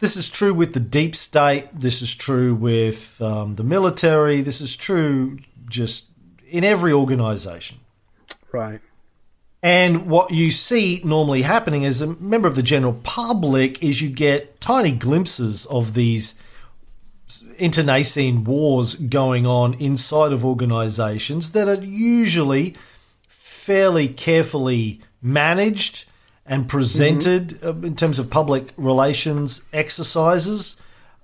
This 0.00 0.16
is 0.16 0.28
true 0.28 0.52
with 0.52 0.74
the 0.74 0.80
deep 0.80 1.16
state. 1.16 1.68
This 1.72 2.02
is 2.02 2.14
true 2.14 2.54
with 2.54 3.20
um, 3.22 3.56
the 3.56 3.64
military. 3.64 4.42
This 4.42 4.60
is 4.60 4.76
true 4.76 5.38
just 5.68 6.06
in 6.48 6.64
every 6.64 6.92
organization. 6.92 7.78
Right. 8.52 8.80
And 9.62 10.06
what 10.06 10.32
you 10.32 10.50
see 10.50 11.00
normally 11.04 11.42
happening 11.42 11.84
as 11.84 12.02
a 12.02 12.08
member 12.08 12.48
of 12.48 12.56
the 12.56 12.62
general 12.64 12.94
public 13.04 13.82
is 13.82 14.02
you 14.02 14.10
get 14.10 14.60
tiny 14.60 14.90
glimpses 14.90 15.66
of 15.66 15.94
these 15.94 16.34
internecine 17.58 18.44
wars 18.44 18.96
going 18.96 19.46
on 19.46 19.74
inside 19.74 20.32
of 20.32 20.44
organizations 20.44 21.52
that 21.52 21.68
are 21.68 21.82
usually 21.82 22.74
fairly 23.28 24.08
carefully 24.08 25.00
managed 25.22 26.06
and 26.44 26.68
presented 26.68 27.62
uh, 27.62 27.72
in 27.76 27.94
terms 27.94 28.18
of 28.18 28.28
public 28.28 28.72
relations 28.76 29.62
exercises. 29.72 30.74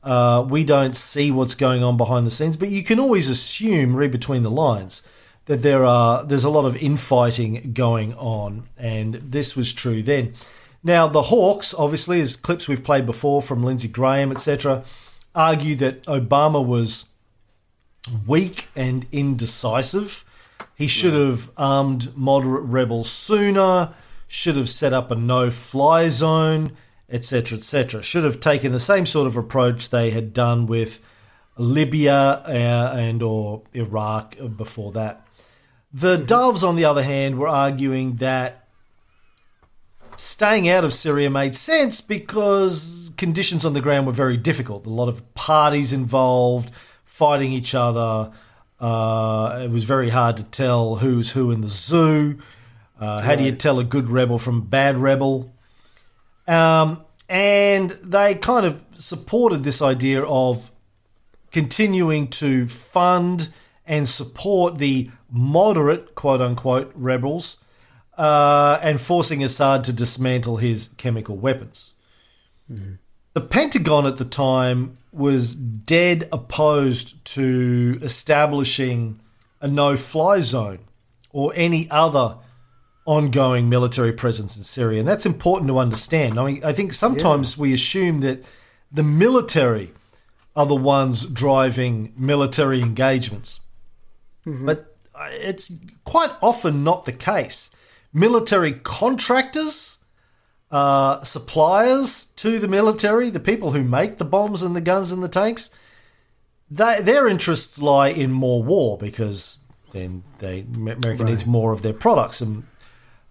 Uh, 0.05 0.47
we 0.49 0.63
don't 0.63 0.95
see 0.95 1.33
what's 1.33 1.57
going 1.57 1.83
on 1.83 1.97
behind 1.97 2.25
the 2.25 2.31
scenes, 2.31 2.57
but 2.57 2.69
you 2.69 2.85
can 2.85 3.01
always 3.01 3.29
assume, 3.29 3.97
read 3.97 4.13
between 4.13 4.45
the 4.45 4.51
lines, 4.51 5.03
that 5.49 5.63
there 5.63 5.85
are 5.85 6.25
there's 6.25 6.45
a 6.45 6.51
lot 6.51 6.67
of 6.67 6.77
infighting 6.77 7.73
going 7.73 8.15
on, 8.15 8.69
and 8.77 9.15
this 9.15 9.57
was 9.57 9.73
true 9.73 10.03
then. 10.03 10.35
Now 10.85 11.09
the 11.09 11.23
Hawks, 11.23 11.75
obviously, 11.77 12.21
as 12.21 12.37
clips 12.37 12.69
we've 12.69 12.85
played 12.85 13.07
before 13.07 13.43
from 13.43 13.65
Lindsey 13.65 13.89
Graham, 13.89 14.31
etc., 14.31 14.85
argue 15.35 15.75
that 15.77 16.05
Obama 16.05 16.65
was 16.65 17.07
weak 18.27 18.69
and 18.77 19.07
indecisive. 19.11 20.25
He 20.77 20.87
should 20.87 21.15
have 21.15 21.51
armed 21.57 22.17
moderate 22.17 22.65
rebels 22.65 23.11
sooner. 23.11 23.95
Should 24.29 24.57
have 24.57 24.69
set 24.69 24.93
up 24.93 25.11
a 25.11 25.15
no-fly 25.15 26.11
zone, 26.11 26.73
etc., 27.09 27.57
etc. 27.57 28.03
Should 28.03 28.25
have 28.25 28.39
taken 28.39 28.73
the 28.73 28.81
same 28.81 29.07
sort 29.07 29.27
of 29.27 29.39
approach 29.39 29.89
they 29.89 30.11
had 30.11 30.35
done 30.35 30.67
with 30.67 31.01
Libya 31.57 32.15
uh, 32.15 32.95
and 32.95 33.23
or 33.23 33.63
Iraq 33.73 34.37
before 34.57 34.93
that. 34.93 35.28
The 35.93 36.17
Doves, 36.17 36.63
on 36.63 36.77
the 36.77 36.85
other 36.85 37.03
hand, 37.03 37.39
were 37.39 37.49
arguing 37.49 38.17
that 38.17 38.69
staying 40.17 40.69
out 40.69 40.85
of 40.85 40.93
Syria 40.93 41.31
made 41.31 41.55
sense 41.55 42.01
because 42.01 43.13
conditions 43.17 43.65
on 43.65 43.73
the 43.73 43.81
ground 43.81 44.07
were 44.07 44.13
very 44.13 44.37
difficult. 44.37 44.87
A 44.87 44.91
lot 44.91 45.09
of 45.09 45.35
parties 45.35 45.93
involved, 45.93 46.71
fighting 47.05 47.53
each 47.53 47.75
other. 47.75 48.33
Uh, 48.81 49.61
it 49.65 49.71
was 49.71 49.85
very 49.85 50.11
hard 50.11 50.37
to 50.37 50.45
tell 50.45 50.97
who's 50.97 51.31
who 51.31 51.51
in 51.51 51.63
the 51.63 51.69
zoo. 51.69 52.39
Uh, 53.01 53.21
how 53.21 53.37
do 53.37 53.45
you 53.45 53.53
tell 53.53 53.79
a 53.79 53.85
good 53.85 54.09
rebel 54.09 54.39
from 54.39 54.59
a 54.59 54.63
bad 54.63 54.97
rebel? 54.97 55.53
Um, 56.47 57.05
and 57.29 57.91
they 57.91 58.35
kind 58.35 58.67
of 58.67 58.83
supported 58.99 59.65
this 59.65 59.81
idea 59.81 60.23
of 60.23 60.71
continuing 61.51 62.29
to 62.29 62.69
fund 62.69 63.49
and 63.87 64.09
support 64.09 64.79
the 64.79 65.11
moderate, 65.31 66.15
quote 66.15 66.41
unquote, 66.41 66.93
rebels 66.95 67.59
uh, 68.17 68.79
and 68.83 69.01
forcing 69.01 69.45
Assad 69.45 69.85
to 69.85 69.93
dismantle 69.93 70.57
his 70.57 70.91
chemical 70.97 71.37
weapons. 71.37 71.93
The 73.35 73.41
Pentagon 73.41 74.07
at 74.07 74.19
the 74.19 74.25
time 74.25 74.99
was 75.13 75.55
dead 75.55 76.29
opposed 76.33 77.25
to 77.37 77.99
establishing 78.03 79.21
a 79.61 79.69
no 79.69 79.97
fly 79.97 80.41
zone 80.41 80.81
or 81.31 81.53
any 81.55 81.89
other 81.91 82.37
ongoing 83.07 83.69
military 83.71 84.13
presence 84.13 84.57
in 84.57 84.63
Syria. 84.65 84.99
And 84.99 85.09
that's 85.09 85.25
important 85.25 85.69
to 85.69 85.79
understand. 85.79 86.39
I 86.39 86.45
mean, 86.45 86.65
I 86.65 86.73
think 86.75 86.93
sometimes 86.93 87.57
we 87.57 87.73
assume 87.73 88.21
that 88.21 88.43
the 88.93 89.03
military 89.03 89.93
are 90.55 90.67
the 90.67 90.75
ones 90.75 91.25
driving 91.25 92.13
military 92.17 92.83
engagements. 92.83 93.61
But 94.67 94.79
uh, 94.81 94.85
it's 95.31 95.71
quite 96.05 96.31
often 96.41 96.85
not 96.85 97.05
the 97.05 97.13
case. 97.13 97.71
Military 98.13 98.73
contractors, 98.73 99.99
uh, 100.71 101.23
suppliers 101.23 102.27
to 102.37 102.59
the 102.59 102.69
military, 102.69 103.31
the 103.31 103.41
people 103.41 103.73
who 103.73 103.85
make 103.85 104.17
the 104.19 104.25
bombs 104.25 104.63
and 104.63 104.75
the 104.75 104.81
guns 104.81 105.13
and 105.13 105.23
the 105.23 105.29
tanks, 105.29 105.71
they, 106.71 107.01
their 107.01 107.27
interests 107.27 107.81
lie 107.81 108.09
in 108.09 108.31
more 108.33 108.63
war 108.63 108.99
because 108.99 109.59
then 109.93 110.23
they 110.39 110.61
America 110.75 111.25
needs 111.25 111.47
more 111.47 111.73
of 111.73 111.83
their 111.83 111.95
products. 111.95 112.41
And 112.41 112.65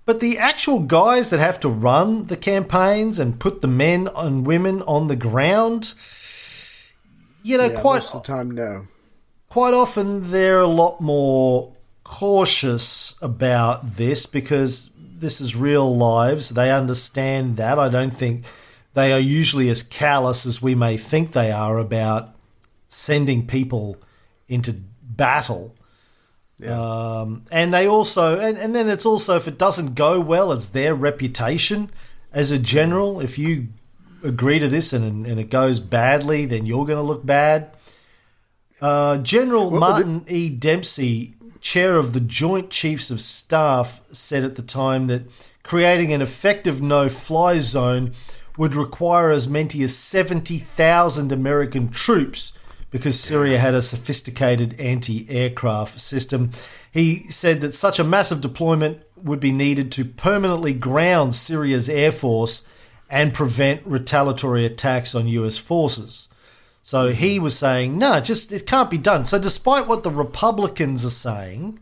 but 0.06 0.20
the 0.20 0.38
actual 0.40 0.80
guys 0.80 1.30
that 1.32 1.40
have 1.40 1.60
to 1.60 1.70
run 1.70 2.26
the 2.26 2.38
campaigns 2.38 3.20
and 3.20 3.40
put 3.40 3.62
the 3.62 3.68
men 3.68 4.08
and 4.16 4.48
women 4.48 4.82
on 4.84 5.08
the 5.08 5.16
ground, 5.16 5.94
you 7.44 7.58
know, 7.58 7.66
Yeah, 7.66 7.82
quite 7.82 7.96
most 7.98 8.16
of 8.16 8.24
the 8.24 8.28
time, 8.34 8.52
no. 8.52 8.86
quite 9.50 9.74
often 9.74 10.32
they're 10.32 10.62
a 10.62 10.68
lot 10.68 11.02
more 11.02 11.74
cautious 12.08 13.16
about 13.22 13.98
this 13.98 14.26
because 14.26 14.90
this 14.98 15.42
is 15.42 15.56
real 15.56 15.96
lives. 15.96 16.50
They 16.50 16.72
understand 16.72 17.58
that. 17.58 17.78
I 17.78 17.90
don't 17.90 18.14
think 18.14 18.46
they 18.94 19.12
are 19.12 19.20
usually 19.20 19.70
as 19.70 19.84
callous 19.84 20.46
as 20.46 20.62
we 20.62 20.74
may 20.74 20.96
think 20.96 21.34
they 21.34 21.52
are 21.52 21.78
about 21.78 22.30
sending 22.88 23.46
people 23.46 23.98
into 24.48 24.74
battle. 25.04 25.76
Um, 26.66 27.44
and 27.52 27.74
they 27.74 27.88
also, 27.88 28.40
and, 28.40 28.58
and 28.58 28.74
then 28.74 28.90
it's 28.90 29.06
also, 29.06 29.36
if 29.36 29.48
it 29.48 29.58
doesn't 29.58 29.94
go 29.96 30.20
well, 30.22 30.54
it's 30.54 30.70
their 30.70 30.96
reputation 30.96 31.92
as 32.32 32.52
a 32.52 32.58
general. 32.58 33.20
If 33.20 33.38
you 33.38 33.68
agree 34.24 34.60
to 34.60 34.70
this 34.70 34.94
and, 34.94 35.28
and 35.28 35.40
it 35.40 35.50
goes 35.50 35.82
badly, 35.82 36.46
then 36.46 36.66
you're 36.66 36.86
going 36.86 36.98
to 36.98 37.04
look 37.04 37.26
bad. 37.26 37.76
Uh, 38.80 39.18
General 39.18 39.72
Martin 39.72 40.24
E. 40.28 40.50
Dempsey, 40.50 41.34
chair 41.68 41.98
of 41.98 42.14
the 42.14 42.22
Joint 42.22 42.70
Chiefs 42.70 43.12
of 43.12 43.20
Staff, 43.20 44.02
said 44.14 44.46
at 44.46 44.56
the 44.56 44.62
time 44.62 45.08
that 45.08 45.24
creating 45.64 46.14
an 46.14 46.22
effective 46.22 46.82
no 46.82 47.10
fly 47.10 47.60
zone 47.60 48.14
would 48.58 48.74
require 48.74 49.32
as 49.32 49.50
many 49.50 49.84
as 49.84 49.94
70,000 49.94 51.30
American 51.30 51.90
troops 51.90 52.54
because 52.90 53.20
Syria 53.20 53.60
had 53.60 53.74
a 53.74 53.82
sophisticated 53.82 54.80
anti 54.80 55.30
aircraft 55.30 56.00
system. 56.00 56.52
He 56.90 57.18
said 57.30 57.60
that 57.60 57.74
such 57.74 58.00
a 58.00 58.06
massive 58.06 58.40
deployment 58.40 59.02
would 59.18 59.42
be 59.42 59.52
needed 59.52 59.92
to 59.92 60.06
permanently 60.06 60.72
ground 60.72 61.36
Syria's 61.36 61.90
air 61.90 62.14
force 62.14 62.64
and 63.10 63.34
prevent 63.34 63.86
retaliatory 63.86 64.64
attacks 64.64 65.14
on 65.14 65.28
US 65.28 65.58
forces. 65.58 66.30
So 66.88 67.10
he 67.10 67.38
was 67.38 67.54
saying, 67.54 67.98
no, 67.98 68.22
just 68.22 68.54
it 68.54 68.66
can't 68.66 68.90
be 68.90 68.98
done. 68.98 69.26
So 69.26 69.38
despite 69.38 69.88
what 69.88 70.04
the 70.04 70.10
Republicans 70.10 71.04
are 71.04 71.10
saying, 71.10 71.80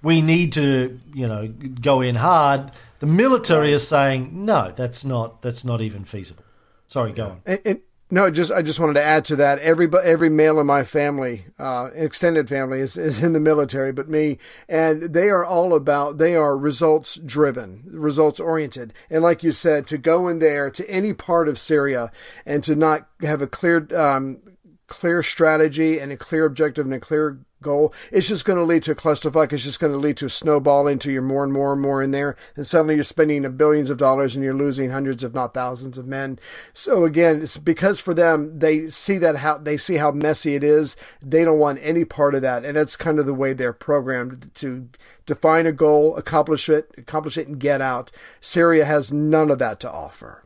we 0.00 0.22
need 0.22 0.52
to, 0.52 1.00
you 1.12 1.26
know, 1.26 1.48
go 1.48 2.00
in 2.00 2.14
hard. 2.14 2.70
The 3.00 3.06
military 3.06 3.72
is 3.72 3.88
saying, 3.88 4.30
no, 4.32 4.70
that's 4.70 5.04
not 5.04 5.42
that's 5.42 5.64
not 5.64 5.80
even 5.80 6.04
feasible. 6.04 6.44
Sorry, 6.86 7.10
go 7.10 7.30
on. 7.30 7.42
And, 7.44 7.60
and 7.64 7.80
no, 8.10 8.30
just 8.30 8.52
I 8.52 8.62
just 8.62 8.78
wanted 8.78 8.94
to 8.94 9.02
add 9.02 9.24
to 9.26 9.36
that. 9.36 9.58
Every 9.60 9.88
every 10.02 10.28
male 10.28 10.60
in 10.60 10.66
my 10.66 10.84
family, 10.84 11.46
uh, 11.58 11.88
extended 11.94 12.48
family, 12.48 12.80
is, 12.80 12.96
is 12.96 13.22
in 13.22 13.32
the 13.32 13.40
military, 13.40 13.92
but 13.92 14.08
me, 14.08 14.38
and 14.68 15.14
they 15.14 15.30
are 15.30 15.44
all 15.44 15.74
about. 15.74 16.18
They 16.18 16.36
are 16.36 16.56
results 16.56 17.16
driven, 17.16 17.82
results 17.86 18.40
oriented, 18.40 18.92
and 19.08 19.22
like 19.22 19.42
you 19.42 19.52
said, 19.52 19.86
to 19.86 19.98
go 19.98 20.28
in 20.28 20.38
there 20.38 20.70
to 20.70 20.88
any 20.88 21.14
part 21.14 21.48
of 21.48 21.58
Syria 21.58 22.12
and 22.44 22.62
to 22.64 22.76
not 22.76 23.08
have 23.22 23.40
a 23.40 23.46
clear 23.46 23.88
um, 23.96 24.42
clear 24.86 25.22
strategy 25.22 25.98
and 25.98 26.12
a 26.12 26.16
clear 26.16 26.44
objective 26.44 26.84
and 26.84 26.94
a 26.94 27.00
clear 27.00 27.38
goal, 27.64 27.92
it's 28.12 28.28
just 28.28 28.44
going 28.44 28.58
to 28.58 28.64
lead 28.64 28.84
to 28.84 28.92
a 28.92 28.94
clusterfuck. 28.94 29.52
It's 29.52 29.64
just 29.64 29.80
going 29.80 29.92
to 29.92 29.98
lead 29.98 30.16
to 30.18 30.26
a 30.26 30.30
snowball 30.30 30.86
into 30.86 31.10
you're 31.10 31.22
more 31.22 31.42
and 31.42 31.52
more 31.52 31.72
and 31.72 31.82
more 31.82 32.00
in 32.02 32.12
there. 32.12 32.36
And 32.54 32.64
suddenly 32.64 32.94
you're 32.94 33.02
spending 33.02 33.42
billions 33.56 33.90
of 33.90 33.98
dollars 33.98 34.36
and 34.36 34.44
you're 34.44 34.54
losing 34.54 34.90
hundreds, 34.90 35.24
if 35.24 35.34
not 35.34 35.54
thousands 35.54 35.98
of 35.98 36.06
men. 36.06 36.38
So 36.72 37.04
again, 37.04 37.42
it's 37.42 37.56
because 37.56 37.98
for 37.98 38.14
them, 38.14 38.60
they 38.60 38.88
see 38.90 39.18
that 39.18 39.36
how 39.36 39.58
they 39.58 39.76
see 39.76 39.96
how 39.96 40.12
messy 40.12 40.54
it 40.54 40.62
is. 40.62 40.96
They 41.20 41.44
don't 41.44 41.58
want 41.58 41.80
any 41.82 42.04
part 42.04 42.36
of 42.36 42.42
that. 42.42 42.64
And 42.64 42.76
that's 42.76 42.96
kind 42.96 43.18
of 43.18 43.26
the 43.26 43.34
way 43.34 43.52
they're 43.52 43.72
programmed 43.72 44.50
to 44.56 44.88
define 45.26 45.66
a 45.66 45.72
goal, 45.72 46.16
accomplish 46.16 46.68
it, 46.68 46.90
accomplish 46.96 47.38
it 47.38 47.48
and 47.48 47.58
get 47.58 47.80
out. 47.80 48.12
Syria 48.40 48.84
has 48.84 49.12
none 49.12 49.50
of 49.50 49.58
that 49.58 49.80
to 49.80 49.90
offer. 49.90 50.44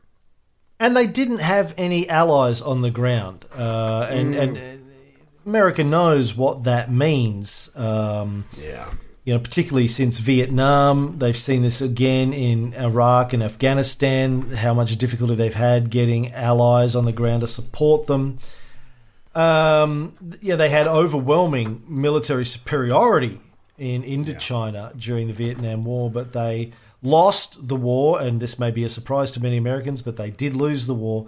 And 0.81 0.97
they 0.97 1.09
didn't 1.09 1.39
have 1.39 1.75
any 1.77 2.09
allies 2.09 2.62
on 2.62 2.83
the 2.83 2.91
ground, 2.93 3.45
uh, 3.53 4.07
and 4.11 4.33
and 4.37 4.57
uh, 4.57 4.78
America 5.49 5.82
knows 5.82 6.36
what 6.36 6.64
that 6.64 6.90
means. 6.92 7.70
Um, 7.74 8.44
Yeah. 8.62 8.84
you 9.24 9.32
know, 9.32 9.40
particularly 9.40 9.88
since 9.88 10.18
Vietnam, 10.18 11.16
they've 11.18 11.36
seen 11.36 11.62
this 11.62 11.80
again 11.80 12.32
in 12.32 12.74
Iraq 12.74 13.32
and 13.32 13.42
Afghanistan. 13.42 14.51
How 14.51 14.74
much 14.74 14.96
difficulty 14.96 15.34
they've 15.34 15.55
had 15.55 15.88
getting 15.90 16.32
allies 16.32 16.94
on 16.94 17.05
the 17.07 17.12
ground 17.12 17.40
to 17.40 17.46
support 17.46 18.07
them. 18.07 18.38
Um, 19.34 20.14
yeah, 20.40 20.57
they 20.57 20.68
had 20.68 20.86
overwhelming 20.86 21.82
military 21.88 22.44
superiority 22.44 23.40
in 23.78 24.03
Indochina 24.03 24.99
during 24.99 25.28
the 25.28 25.32
Vietnam 25.34 25.84
War, 25.84 26.11
but 26.11 26.32
they 26.32 26.72
lost 27.03 27.68
the 27.68 27.76
war, 27.76 28.20
and 28.20 28.40
this 28.40 28.59
may 28.59 28.70
be 28.70 28.82
a 28.84 28.88
surprise 28.88 29.30
to 29.32 29.42
many 29.42 29.57
Americans, 29.57 30.03
but 30.03 30.16
they 30.16 30.30
did 30.30 30.57
lose 30.57 30.86
the 30.86 30.94
war 30.94 31.26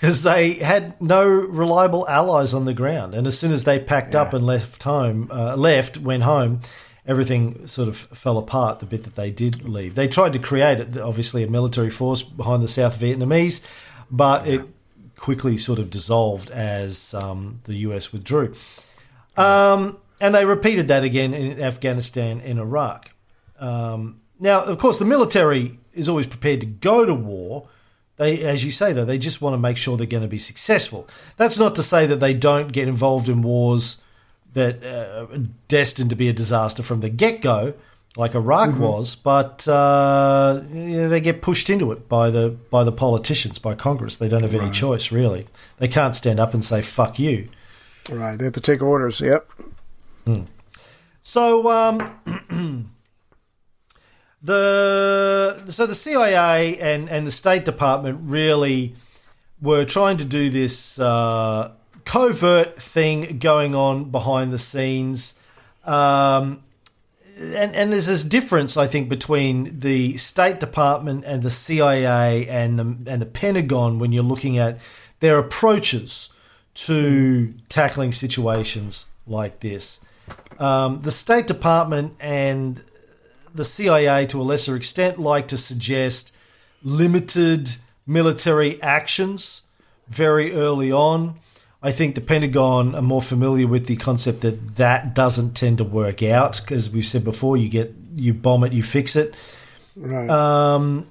because 0.00 0.22
they 0.22 0.54
had 0.54 1.00
no 1.00 1.26
reliable 1.26 2.08
allies 2.08 2.54
on 2.54 2.64
the 2.64 2.72
ground. 2.72 3.14
And 3.14 3.26
as 3.26 3.38
soon 3.38 3.52
as 3.52 3.64
they 3.64 3.78
packed 3.78 4.14
up 4.14 4.32
and 4.32 4.46
left 4.46 4.82
home, 4.82 5.28
uh, 5.30 5.56
left, 5.56 5.98
went 5.98 6.22
home, 6.22 6.62
everything 7.06 7.66
sort 7.66 7.86
of 7.86 7.98
fell 7.98 8.38
apart. 8.38 8.78
The 8.78 8.86
bit 8.86 9.04
that 9.04 9.16
they 9.16 9.30
did 9.30 9.68
leave, 9.68 9.96
they 9.96 10.08
tried 10.08 10.32
to 10.32 10.38
create, 10.38 10.96
obviously, 10.96 11.42
a 11.42 11.50
military 11.50 11.90
force 11.90 12.22
behind 12.22 12.62
the 12.62 12.68
South 12.68 12.98
Vietnamese, 12.98 13.62
but 14.10 14.48
it 14.48 14.62
quickly 15.18 15.58
sort 15.58 15.78
of 15.78 15.90
dissolved 15.90 16.50
as 16.50 17.12
um, 17.12 17.60
the 17.64 17.74
US 17.74 18.10
withdrew. 18.10 18.54
Um, 19.36 19.98
and 20.18 20.34
they 20.34 20.46
repeated 20.46 20.88
that 20.88 21.04
again 21.04 21.34
in 21.34 21.60
Afghanistan 21.60 22.40
and 22.40 22.58
Iraq. 22.58 23.10
Um, 23.58 24.22
now, 24.38 24.64
of 24.64 24.78
course, 24.78 24.98
the 24.98 25.04
military 25.04 25.78
is 25.92 26.08
always 26.08 26.26
prepared 26.26 26.60
to 26.60 26.66
go 26.66 27.04
to 27.04 27.14
war. 27.14 27.68
They, 28.20 28.42
as 28.42 28.62
you 28.62 28.70
say, 28.70 28.92
though, 28.92 29.06
they 29.06 29.16
just 29.16 29.40
want 29.40 29.54
to 29.54 29.58
make 29.58 29.78
sure 29.78 29.96
they're 29.96 30.06
going 30.06 30.22
to 30.22 30.28
be 30.28 30.38
successful. 30.38 31.08
That's 31.38 31.58
not 31.58 31.74
to 31.76 31.82
say 31.82 32.04
that 32.04 32.16
they 32.16 32.34
don't 32.34 32.70
get 32.70 32.86
involved 32.86 33.30
in 33.30 33.40
wars 33.40 33.96
that 34.52 34.84
uh, 34.84 35.32
are 35.32 35.38
destined 35.68 36.10
to 36.10 36.16
be 36.16 36.28
a 36.28 36.32
disaster 36.34 36.82
from 36.82 37.00
the 37.00 37.08
get 37.08 37.40
go, 37.40 37.72
like 38.18 38.34
Iraq 38.34 38.78
was, 38.78 39.16
but 39.16 39.66
uh, 39.66 40.60
you 40.70 40.98
know, 40.98 41.08
they 41.08 41.22
get 41.22 41.40
pushed 41.40 41.70
into 41.70 41.92
it 41.92 42.10
by 42.10 42.28
the 42.28 42.50
by 42.70 42.84
the 42.84 42.92
politicians, 42.92 43.58
by 43.58 43.74
Congress. 43.74 44.18
They 44.18 44.28
don't 44.28 44.42
have 44.42 44.54
any 44.54 44.70
choice, 44.70 45.10
really. 45.10 45.46
They 45.78 45.88
can't 45.88 46.14
stand 46.14 46.38
up 46.38 46.52
and 46.52 46.62
say 46.62 46.82
"fuck 46.82 47.18
you." 47.18 47.48
Right. 48.10 48.38
They 48.38 48.44
have 48.44 48.52
to 48.52 48.60
take 48.60 48.82
orders. 48.82 49.22
Yep. 49.22 49.48
So 51.22 51.70
um, 51.70 52.90
the 54.42 55.64
so 55.66 55.86
the 55.86 55.94
CIA 55.94 56.78
and 56.78 57.08
and 57.08 57.26
the 57.26 57.30
State 57.32 57.64
Department 57.64 58.20
really 58.22 58.94
were 59.60 59.84
trying 59.84 60.16
to 60.16 60.24
do 60.24 60.50
this 60.50 60.98
uh, 60.98 61.72
covert 62.04 62.80
thing 62.80 63.38
going 63.38 63.74
on 63.74 64.10
behind 64.10 64.52
the 64.52 64.58
scenes. 64.58 65.34
Um, 65.84 66.62
and, 67.36 67.74
and 67.74 67.92
there's 67.92 68.06
this 68.06 68.24
difference, 68.24 68.76
I 68.76 68.86
think, 68.86 69.08
between 69.08 69.80
the 69.80 70.16
State 70.18 70.60
Department 70.60 71.24
and 71.26 71.42
the 71.42 71.50
CIA 71.50 72.46
and 72.48 72.78
the, 72.78 73.10
and 73.10 73.22
the 73.22 73.26
Pentagon 73.26 73.98
when 73.98 74.12
you're 74.12 74.22
looking 74.22 74.58
at 74.58 74.78
their 75.20 75.38
approaches 75.38 76.30
to 76.74 77.54
tackling 77.68 78.12
situations 78.12 79.06
like 79.26 79.60
this. 79.60 80.00
Um, 80.58 81.00
the 81.02 81.10
State 81.10 81.46
Department 81.46 82.14
and 82.20 82.82
the 83.54 83.64
CIA, 83.64 84.26
to 84.26 84.40
a 84.40 84.44
lesser 84.44 84.76
extent, 84.76 85.18
like 85.18 85.48
to 85.48 85.56
suggest 85.56 86.32
limited 86.82 87.70
military 88.06 88.80
actions 88.82 89.62
very 90.08 90.52
early 90.52 90.92
on. 90.92 91.38
I 91.82 91.92
think 91.92 92.14
the 92.14 92.20
Pentagon 92.20 92.94
are 92.94 93.02
more 93.02 93.22
familiar 93.22 93.66
with 93.66 93.86
the 93.86 93.96
concept 93.96 94.42
that 94.42 94.76
that 94.76 95.14
doesn't 95.14 95.54
tend 95.54 95.78
to 95.78 95.84
work 95.84 96.22
out 96.22 96.60
because 96.60 96.90
we've 96.90 97.06
said 97.06 97.24
before, 97.24 97.56
you 97.56 97.68
get 97.68 97.94
you 98.14 98.34
bomb 98.34 98.64
it, 98.64 98.72
you 98.72 98.82
fix 98.82 99.16
it. 99.16 99.34
Right. 99.96 100.28
Um, 100.28 101.10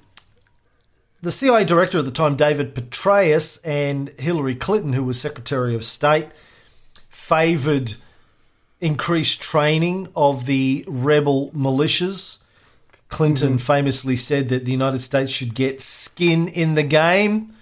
the 1.22 1.32
CIA 1.32 1.64
director 1.64 1.98
at 1.98 2.04
the 2.04 2.10
time, 2.10 2.36
David 2.36 2.74
Petraeus, 2.74 3.58
and 3.64 4.08
Hillary 4.18 4.54
Clinton, 4.54 4.92
who 4.92 5.04
was 5.04 5.20
Secretary 5.20 5.74
of 5.74 5.84
State, 5.84 6.28
favoured 7.08 7.94
increased 8.80 9.42
training 9.42 10.08
of 10.16 10.46
the 10.46 10.84
rebel 10.88 11.50
militias. 11.50 12.38
Clinton 13.08 13.58
famously 13.58 14.16
said 14.16 14.48
that 14.50 14.64
the 14.64 14.72
United 14.72 15.00
States 15.00 15.30
should 15.32 15.54
get 15.54 15.80
skin 15.82 16.48
in 16.48 16.74
the 16.74 16.82
game. 16.82 17.54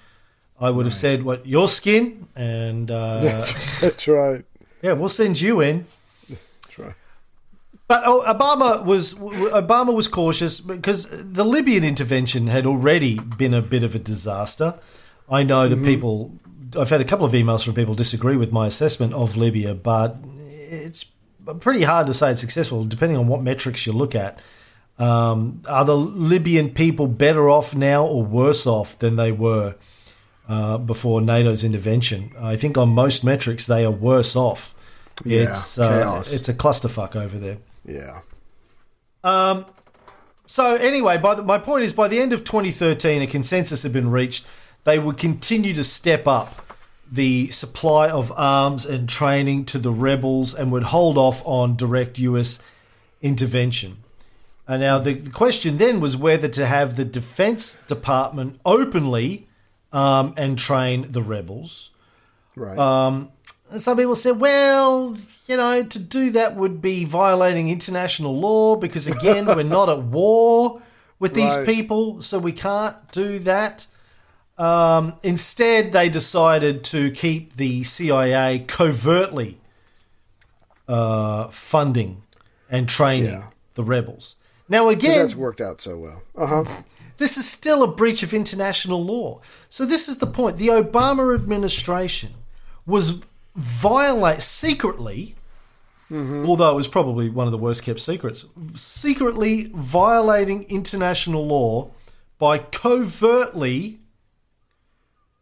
I 0.61 0.71
would 0.71 0.87
have 0.87 0.95
said, 0.95 1.23
"What 1.23 1.47
your 1.47 1.69
skin?" 1.69 2.29
And 2.37 2.91
uh, 2.91 3.45
That's 3.81 4.07
right. 4.09 4.45
yeah, 4.83 4.93
we'll 4.93 5.09
send 5.09 5.41
you 5.41 5.61
in. 5.61 5.87
That's 6.29 6.79
right. 6.79 6.95
But 7.87 8.03
oh, 8.05 8.23
Obama 8.27 8.85
was 8.85 9.15
Obama 9.15 9.95
was 9.95 10.09
cautious 10.09 10.61
because 10.61 11.09
the 11.11 11.45
Libyan 11.45 11.85
intervention 11.85 12.49
had 12.49 12.67
already 12.67 13.19
been 13.19 13.55
a 13.55 13.63
bit 13.63 13.83
of 13.83 13.95
a 13.95 13.99
disaster. 13.99 14.79
I 15.31 15.43
know 15.43 15.69
that 15.69 15.83
people. 15.83 16.33
I've 16.79 16.91
had 16.91 17.01
a 17.01 17.05
couple 17.05 17.25
of 17.25 17.33
emails 17.33 17.65
from 17.65 17.73
people 17.73 17.95
disagree 17.95 18.37
with 18.37 18.53
my 18.53 18.67
assessment 18.67 19.15
of 19.15 19.39
Libya, 19.39 19.75
but 19.75 20.17
it's 20.69 21.07
pretty 21.61 21.83
hard 21.83 22.07
to 22.07 22.15
say 22.15 22.31
it's 22.31 22.41
successful, 22.41 22.85
depending 22.85 23.19
on 23.19 23.27
what 23.27 23.43
metrics 23.43 23.87
you 23.87 23.93
look 23.93 24.15
at. 24.15 24.41
Um, 24.99 25.63
are 25.69 25.85
the 25.85 25.97
Libyan 25.97 26.71
people 26.71 27.07
better 27.07 27.49
off 27.49 27.75
now 27.75 28.05
or 28.05 28.25
worse 28.25 28.67
off 28.67 28.99
than 28.99 29.17
they 29.17 29.31
were 29.31 29.77
uh, 30.49 30.79
before 30.79 31.21
NATO's 31.21 31.63
intervention? 31.63 32.33
I 32.39 32.57
think 32.57 32.77
on 32.77 32.91
most 32.91 33.23
metrics 33.23 33.67
they 33.67 33.85
are 33.85 33.93
worse 33.93 34.35
off. 34.35 34.75
Yeah, 35.25 35.49
it's 35.49 35.79
uh, 35.79 35.89
chaos. 35.89 36.33
it's 36.33 36.49
a 36.49 36.55
clusterfuck 36.55 37.17
over 37.17 37.39
there. 37.39 37.59
Yeah. 37.85 38.21
Um. 39.23 39.67
So 40.47 40.77
anyway, 40.77 41.19
by 41.19 41.35
the, 41.35 41.43
my 41.43 41.59
point 41.59 41.85
is, 41.85 41.93
by 41.93 42.09
the 42.09 42.19
end 42.19 42.33
of 42.33 42.43
2013, 42.43 43.23
a 43.23 43.27
consensus 43.27 43.83
had 43.83 43.93
been 43.93 44.11
reached. 44.11 44.47
They 44.85 44.99
would 44.99 45.19
continue 45.19 45.75
to 45.75 45.85
step 45.85 46.27
up 46.27 46.68
the 47.11 47.49
supply 47.49 48.09
of 48.11 48.33
arms 48.37 48.85
and 48.87 49.09
training 49.09 49.65
to 49.67 49.79
the 49.79 49.93
rebels, 49.93 50.55
and 50.55 50.71
would 50.73 50.85
hold 50.85 51.17
off 51.19 51.43
on 51.47 51.77
direct 51.77 52.19
U.S. 52.19 52.61
intervention. 53.23 53.99
And 54.67 54.83
now 54.83 54.99
the, 54.99 55.15
the 55.15 55.31
question 55.31 55.79
then 55.79 56.01
was 56.01 56.17
whether 56.17 56.49
to 56.49 56.67
have 56.67 56.97
the 56.97 57.05
Defense 57.05 57.77
Department 57.87 58.61
openly 58.67 59.49
um, 59.93 60.35
and 60.37 60.59
train 60.59 61.07
the 61.11 61.23
rebels. 61.23 61.91
Right. 62.55 62.77
Um, 62.77 63.31
and 63.71 63.81
some 63.81 63.97
people 63.97 64.17
said, 64.17 64.39
well, 64.41 65.17
you 65.47 65.57
know, 65.57 65.83
to 65.83 65.99
do 65.99 66.31
that 66.31 66.57
would 66.57 66.83
be 66.83 67.05
violating 67.07 67.71
international 67.71 68.39
law 68.39 68.77
because, 68.77 69.07
again, 69.07 69.47
we're 69.57 69.63
not 69.63 69.89
at 69.89 70.01
war 70.03 70.83
with 71.19 71.35
these 71.35 71.57
Right. 71.57 71.67
people, 71.67 72.21
so 72.23 72.39
we 72.39 72.53
can't 72.53 72.97
do 73.13 73.39
that. 73.41 73.87
Um, 74.59 75.15
instead, 75.23 75.93
they 75.93 76.09
decided 76.09 76.83
to 76.85 77.11
keep 77.13 77.55
the 77.57 77.85
CIA 77.85 78.59
covertly 78.61 79.59
uh, 80.89 81.49
funding 81.49 82.23
and 82.71 82.89
training 82.89 83.31
Yeah. 83.33 83.47
the 83.75 83.85
rebels. 83.85 84.37
Now, 84.69 84.89
again, 84.89 85.19
that's 85.21 85.37
worked 85.37 85.61
out 85.61 85.81
so 85.81 85.97
well. 85.99 86.23
Uh 86.37 86.47
huh. 86.65 86.83
this 87.19 87.37
is 87.37 87.49
still 87.49 87.83
a 87.83 87.87
breach 87.87 88.23
of 88.23 88.35
international 88.35 89.03
law. 89.03 89.41
So 89.69 89.87
this 89.87 90.09
is 90.09 90.19
the 90.19 90.27
point. 90.27 90.57
The 90.57 90.69
Obama 90.69 91.35
administration 91.35 92.31
was 92.85 93.21
violate 93.57 94.43
secretly, 94.43 95.35
although 96.11 96.73
it 96.73 96.77
was 96.77 96.89
probably 96.89 97.29
one 97.29 97.47
of 97.47 97.53
the 97.53 97.59
worst 97.59 97.83
kept 97.83 98.01
secrets, 98.01 98.45
secretly 98.75 99.71
violating 99.75 100.65
international 100.65 101.47
law 101.47 101.91
by 102.39 102.59
covertly 102.59 103.99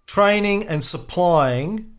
training 0.07 0.67
and 0.67 0.83
supplying 0.83 1.93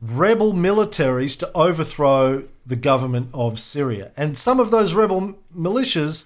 rebel 0.00 0.52
militaries 0.52 1.38
to 1.38 1.50
overthrow 1.54 2.46
the 2.66 2.76
government 2.76 3.28
of 3.32 3.58
Syria. 3.60 4.10
And 4.16 4.36
some 4.36 4.58
of 4.60 4.70
those 4.70 4.94
rebel 4.94 5.38
militias 5.56 6.24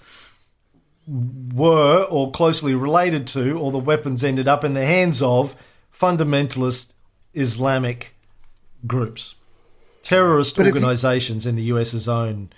were 1.06 2.04
or 2.04 2.30
closely 2.30 2.74
related 2.74 3.26
to, 3.28 3.58
or 3.58 3.72
the 3.72 3.78
weapons 3.78 4.22
ended 4.22 4.46
up 4.46 4.64
in 4.64 4.74
the 4.74 4.84
hands 4.86 5.22
of 5.22 5.56
fundamentalist 5.92 6.92
Islamic 7.34 8.14
groups, 8.86 9.34
terrorist 10.02 10.56
But 10.56 10.66
if 10.66 10.74
you- 10.74 10.80
organizations, 10.80 11.46
in 11.46 11.56
the 11.56 11.62
US's 11.64 12.08
own 12.08 12.50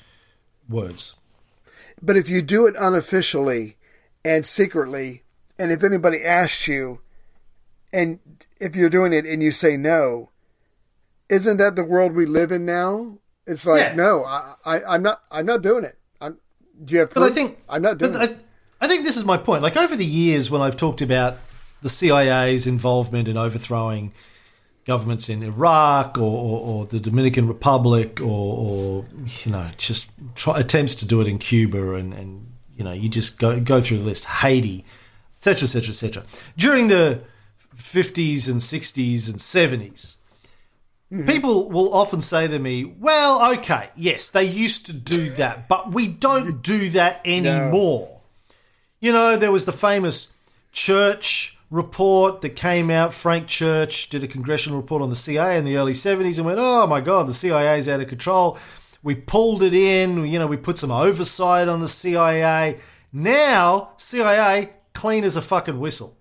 words. 0.69 1.15
But 2.03 2.17
if 2.17 2.29
you 2.29 2.43
do 2.43 2.67
it 2.67 2.75
unofficially 2.77 3.77
and 4.25 4.45
secretly, 4.47 5.23
and 5.59 5.71
if 5.71 5.83
anybody 5.83 6.23
asks 6.25 6.67
you, 6.69 7.01
and 7.93 8.19
if 8.61 8.77
you're 8.77 8.91
doing 8.91 9.13
it 9.13 9.27
and 9.27 9.43
you 9.43 9.51
say 9.51 9.77
no, 9.77 10.31
isn't 11.29 11.57
that 11.57 11.77
the 11.77 11.85
world 11.85 12.13
we 12.15 12.27
live 12.27 12.53
in 12.53 12.67
now? 12.67 13.19
It's 13.47 13.67
like 13.67 13.81
Yeah. 13.81 13.95
no, 13.95 14.25
I, 14.25 14.55
I, 14.65 14.83
I'm 14.85 15.03
not. 15.03 15.23
I'm 15.31 15.47
not 15.47 15.63
doing 15.63 15.85
it. 15.85 15.99
I'm. 16.21 16.39
Do 16.85 16.95
you 16.95 17.01
have? 17.01 17.15
But 17.15 17.25
I 17.25 17.31
think 17.31 17.59
I'm 17.69 17.83
not 17.83 17.99
doing 17.99 18.13
but 18.13 18.31
it. 18.31 18.39
I, 18.81 18.85
I 18.85 18.89
think 18.89 19.05
this 19.05 19.17
is 19.17 19.25
my 19.25 19.37
point. 19.37 19.63
Like 19.63 19.77
over 19.77 19.97
the 19.97 20.05
years, 20.07 20.51
when 20.51 20.61
I've 20.61 20.77
talked 20.77 21.01
about 21.01 21.39
the 21.83 21.89
CIA's 21.89 22.67
involvement 22.67 23.27
in 23.27 23.37
overthrowing 23.37 24.13
governments 24.87 25.29
in 25.29 25.43
Iraq 25.43 26.19
or, 26.19 26.23
or, 26.23 26.61
or 26.61 26.87
the 26.87 27.01
Dominican 27.01 27.47
Republic, 27.47 28.21
or, 28.21 28.25
or 28.25 29.07
you 29.45 29.53
know, 29.53 29.69
just 29.77 30.11
try, 30.35 30.59
attempts 30.59 30.95
to 30.97 31.07
do 31.07 31.21
it 31.21 31.27
in 31.27 31.39
Cuba, 31.39 31.95
and, 31.95 32.13
and 32.13 32.53
you 32.77 32.85
know, 32.85 32.93
you 32.93 33.09
just 33.09 33.39
go 33.39 33.59
go 33.61 33.81
through 33.81 33.99
the 33.99 34.05
list, 34.05 34.25
Haiti, 34.27 34.85
etc., 35.37 35.65
etc., 35.65 35.89
etc. 35.89 36.25
During 36.57 36.89
the 36.89 37.23
fifties 37.91 38.47
and 38.47 38.63
sixties 38.63 39.29
and 39.29 39.41
seventies. 39.41 40.17
Hmm. 41.11 41.27
People 41.27 41.69
will 41.71 41.93
often 41.93 42.23
say 42.23 42.47
to 42.47 42.59
me, 42.59 42.85
"Well, 42.85 43.53
okay, 43.55 43.91
yes, 43.97 44.31
they 44.31 44.45
used 44.45 44.87
to 44.87 44.93
do 44.93 45.31
that, 45.31 45.69
but 45.69 45.93
we 45.93 46.07
don't 46.07 46.63
do 46.75 46.91
that 46.91 47.21
anymore." 47.25 48.21
You 49.01 49.13
know, 49.13 49.37
there 49.37 49.51
was 49.51 49.65
the 49.65 49.73
famous 49.73 50.29
Church 50.73 51.59
report 51.69 52.43
that 52.43 52.51
came 52.51 52.91
out. 52.91 53.13
Frank 53.13 53.49
Church 53.49 54.09
did 54.09 54.23
a 54.23 54.29
congressional 54.29 54.81
report 54.81 55.03
on 55.03 55.11
the 55.11 55.17
CIA 55.17 55.59
in 55.59 55.65
the 55.65 55.77
early 55.77 55.95
70s 55.95 56.37
and 56.37 56.47
went, 56.47 56.61
"Oh 56.61 56.87
my 56.87 57.01
god, 57.01 57.27
the 57.27 57.35
CIA 57.35 57.79
is 57.79 57.89
out 57.89 58.01
of 58.01 58.09
control." 58.09 58.57
We 59.03 59.15
pulled 59.15 59.63
it 59.63 59.75
in, 59.75 60.27
you 60.27 60.39
know, 60.39 60.47
we 60.47 60.59
put 60.59 60.79
some 60.79 60.91
oversight 60.91 61.69
on 61.69 61.81
the 61.81 61.89
CIA. 61.89 62.79
Now, 63.13 63.93
CIA 63.97 64.71
clean 64.93 65.25
as 65.25 65.37
a 65.37 65.43
fucking 65.43 65.81
whistle. 65.81 66.17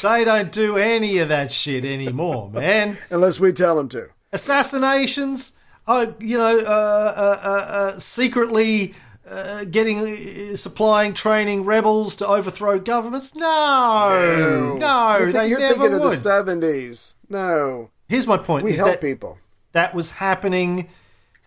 They 0.00 0.24
don't 0.24 0.50
do 0.50 0.76
any 0.78 1.18
of 1.18 1.28
that 1.28 1.52
shit 1.52 1.84
anymore, 1.84 2.50
man 2.50 2.96
Unless 3.10 3.40
we 3.40 3.52
tell 3.52 3.76
them 3.76 3.88
to. 3.90 4.08
assassinations, 4.32 5.52
uh, 5.86 6.06
you 6.18 6.38
know, 6.38 6.58
uh, 6.58 6.62
uh, 6.62 7.40
uh, 7.42 7.48
uh, 7.48 7.98
secretly 7.98 8.94
uh, 9.28 9.64
getting, 9.64 9.98
uh, 9.98 10.56
supplying, 10.56 11.14
training 11.14 11.64
rebels 11.64 12.16
to 12.16 12.26
overthrow 12.26 12.78
governments. 12.78 13.34
No, 13.34 14.76
no, 14.78 15.18
you're, 15.18 15.32
they 15.32 15.48
you're 15.48 15.58
never 15.58 15.74
thinking 15.74 15.94
of 15.94 16.02
the 16.02 16.16
'70s. 16.16 17.14
No, 17.28 17.90
Here's 18.08 18.26
my 18.26 18.36
point: 18.36 18.64
we 18.64 18.74
help 18.74 18.90
that 18.90 19.00
people. 19.00 19.38
that 19.72 19.94
was 19.94 20.12
happening 20.12 20.88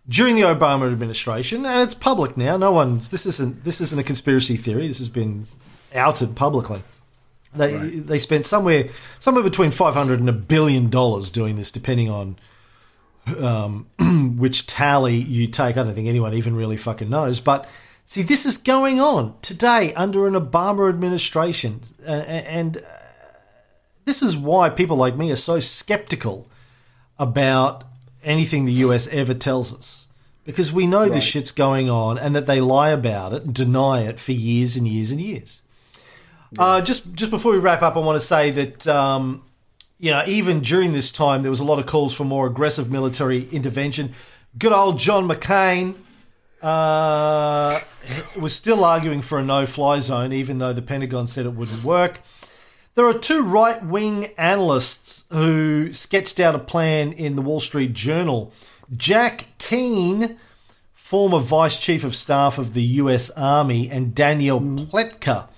during 0.07 0.35
the 0.35 0.43
Obama 0.43 0.91
administration, 0.91 1.65
and 1.65 1.81
it's 1.81 1.93
public 1.93 2.37
now. 2.37 2.57
No 2.57 2.71
one's 2.71 3.09
this 3.09 3.25
isn't 3.25 3.63
this 3.63 3.81
isn't 3.81 3.99
a 3.99 4.03
conspiracy 4.03 4.55
theory. 4.57 4.87
This 4.87 4.99
has 4.99 5.09
been 5.09 5.45
outed 5.93 6.35
publicly. 6.35 6.81
They 7.57 7.77
they 7.77 8.17
spent 8.17 8.45
somewhere 8.45 8.89
somewhere 9.19 9.43
between 9.43 9.71
five 9.71 9.93
hundred 9.93 10.19
and 10.19 10.29
a 10.29 10.33
billion 10.33 10.89
dollars 10.89 11.31
doing 11.31 11.55
this, 11.55 11.71
depending 11.71 12.09
on 12.09 12.37
um, 13.39 13.87
which 14.37 14.67
tally 14.67 15.15
you 15.15 15.47
take. 15.47 15.77
I 15.77 15.83
don't 15.83 15.95
think 15.95 16.07
anyone 16.07 16.33
even 16.33 16.55
really 16.55 16.77
fucking 16.77 17.09
knows. 17.09 17.39
But 17.39 17.67
see, 18.03 18.21
this 18.21 18.45
is 18.45 18.57
going 18.57 18.99
on 18.99 19.35
today 19.41 19.93
under 19.93 20.27
an 20.27 20.33
Obama 20.33 20.89
administration, 20.89 21.81
uh, 22.05 22.11
and 22.11 22.77
uh, 22.77 22.81
this 24.05 24.21
is 24.21 24.37
why 24.37 24.69
people 24.69 24.97
like 24.97 25.15
me 25.15 25.31
are 25.31 25.37
so 25.37 25.59
skeptical 25.59 26.47
about 27.17 27.83
anything 28.23 28.65
the 28.65 28.73
US 28.73 29.07
ever 29.07 29.33
tells 29.33 29.73
us 29.73 30.05
because 30.45 30.71
we 30.71 30.85
know 30.85 31.09
this 31.09 31.23
shit's 31.23 31.51
going 31.51 31.89
on 31.89 32.17
and 32.17 32.35
that 32.35 32.45
they 32.45 32.61
lie 32.61 32.89
about 32.89 33.33
it, 33.33 33.51
deny 33.51 34.01
it 34.03 34.19
for 34.19 34.31
years 34.31 34.75
and 34.75 34.87
years 34.87 35.11
and 35.11 35.19
years. 35.19 35.61
Uh, 36.57 36.81
just 36.81 37.13
just 37.13 37.31
before 37.31 37.51
we 37.51 37.59
wrap 37.59 37.81
up, 37.81 37.95
I 37.95 37.99
want 37.99 38.19
to 38.19 38.25
say 38.25 38.51
that 38.51 38.87
um, 38.87 39.43
you 39.99 40.11
know 40.11 40.23
even 40.27 40.59
during 40.61 40.93
this 40.93 41.11
time 41.11 41.41
there 41.41 41.49
was 41.49 41.59
a 41.59 41.65
lot 41.65 41.79
of 41.79 41.85
calls 41.85 42.13
for 42.13 42.23
more 42.23 42.47
aggressive 42.47 42.91
military 42.91 43.47
intervention. 43.49 44.13
Good 44.57 44.71
old 44.71 44.97
John 44.97 45.27
McCain 45.27 45.95
uh, 46.61 47.79
was 48.39 48.53
still 48.53 48.83
arguing 48.83 49.21
for 49.21 49.37
a 49.37 49.43
no-fly 49.43 49.99
zone, 49.99 50.33
even 50.33 50.57
though 50.57 50.73
the 50.73 50.81
Pentagon 50.81 51.27
said 51.27 51.45
it 51.45 51.53
wouldn't 51.53 51.83
work. 51.83 52.21
There 52.95 53.05
are 53.05 53.13
two 53.13 53.41
right-wing 53.41 54.27
analysts 54.37 55.25
who 55.29 55.91
sketched 55.91 56.39
out 56.39 56.55
a 56.55 56.59
plan 56.59 57.11
in 57.11 57.35
the 57.35 57.41
Wall 57.41 57.59
Street 57.59 57.91
Journal. 57.91 58.53
Jack 58.95 59.47
Keane, 59.57 60.37
former 60.93 61.39
vice 61.39 61.77
chief 61.77 62.05
of 62.05 62.15
staff 62.15 62.57
of 62.57 62.73
the 62.73 62.83
U.S. 62.83 63.29
Army, 63.31 63.89
and 63.89 64.15
Daniel 64.15 64.61
Pletka, 64.61 65.49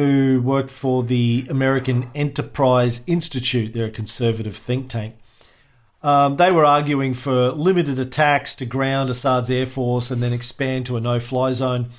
who 0.00 0.40
worked 0.40 0.70
for 0.70 1.02
the 1.02 1.46
American 1.50 2.10
Enterprise 2.14 3.02
Institute. 3.06 3.72
They're 3.72 3.86
a 3.86 3.90
conservative 3.90 4.56
think 4.56 4.88
tank. 4.88 5.16
Um, 6.02 6.36
they 6.36 6.50
were 6.50 6.64
arguing 6.64 7.12
for 7.12 7.50
limited 7.50 7.98
attacks 7.98 8.54
to 8.56 8.64
ground 8.64 9.10
Assad's 9.10 9.50
air 9.50 9.66
force 9.66 10.10
and 10.10 10.22
then 10.22 10.32
expand 10.32 10.86
to 10.86 10.96
a 10.96 11.00
no-fly 11.00 11.52
zone. 11.52 11.90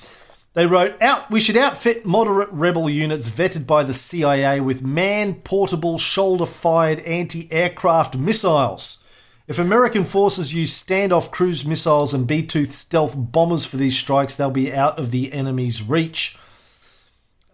They 0.54 0.66
wrote 0.66 1.00
out 1.00 1.30
we 1.30 1.38
should 1.38 1.56
outfit 1.56 2.04
moderate 2.04 2.50
rebel 2.50 2.90
units 2.90 3.30
vetted 3.30 3.66
by 3.66 3.84
the 3.84 3.94
CIA 3.94 4.60
with 4.60 4.82
man-portable 4.82 5.96
shoulder-fired 5.98 6.98
anti-aircraft 7.00 8.16
missiles. 8.16 8.98
If 9.46 9.60
American 9.60 10.04
forces 10.04 10.52
use 10.52 10.82
standoff 10.82 11.30
cruise 11.30 11.64
missiles 11.64 12.12
and 12.12 12.26
B-2 12.26 12.72
stealth 12.72 13.14
bombers 13.16 13.64
for 13.64 13.76
these 13.76 13.96
strikes, 13.96 14.34
they'll 14.34 14.50
be 14.50 14.72
out 14.72 14.98
of 14.98 15.12
the 15.12 15.32
enemy's 15.32 15.82
reach. 15.82 16.36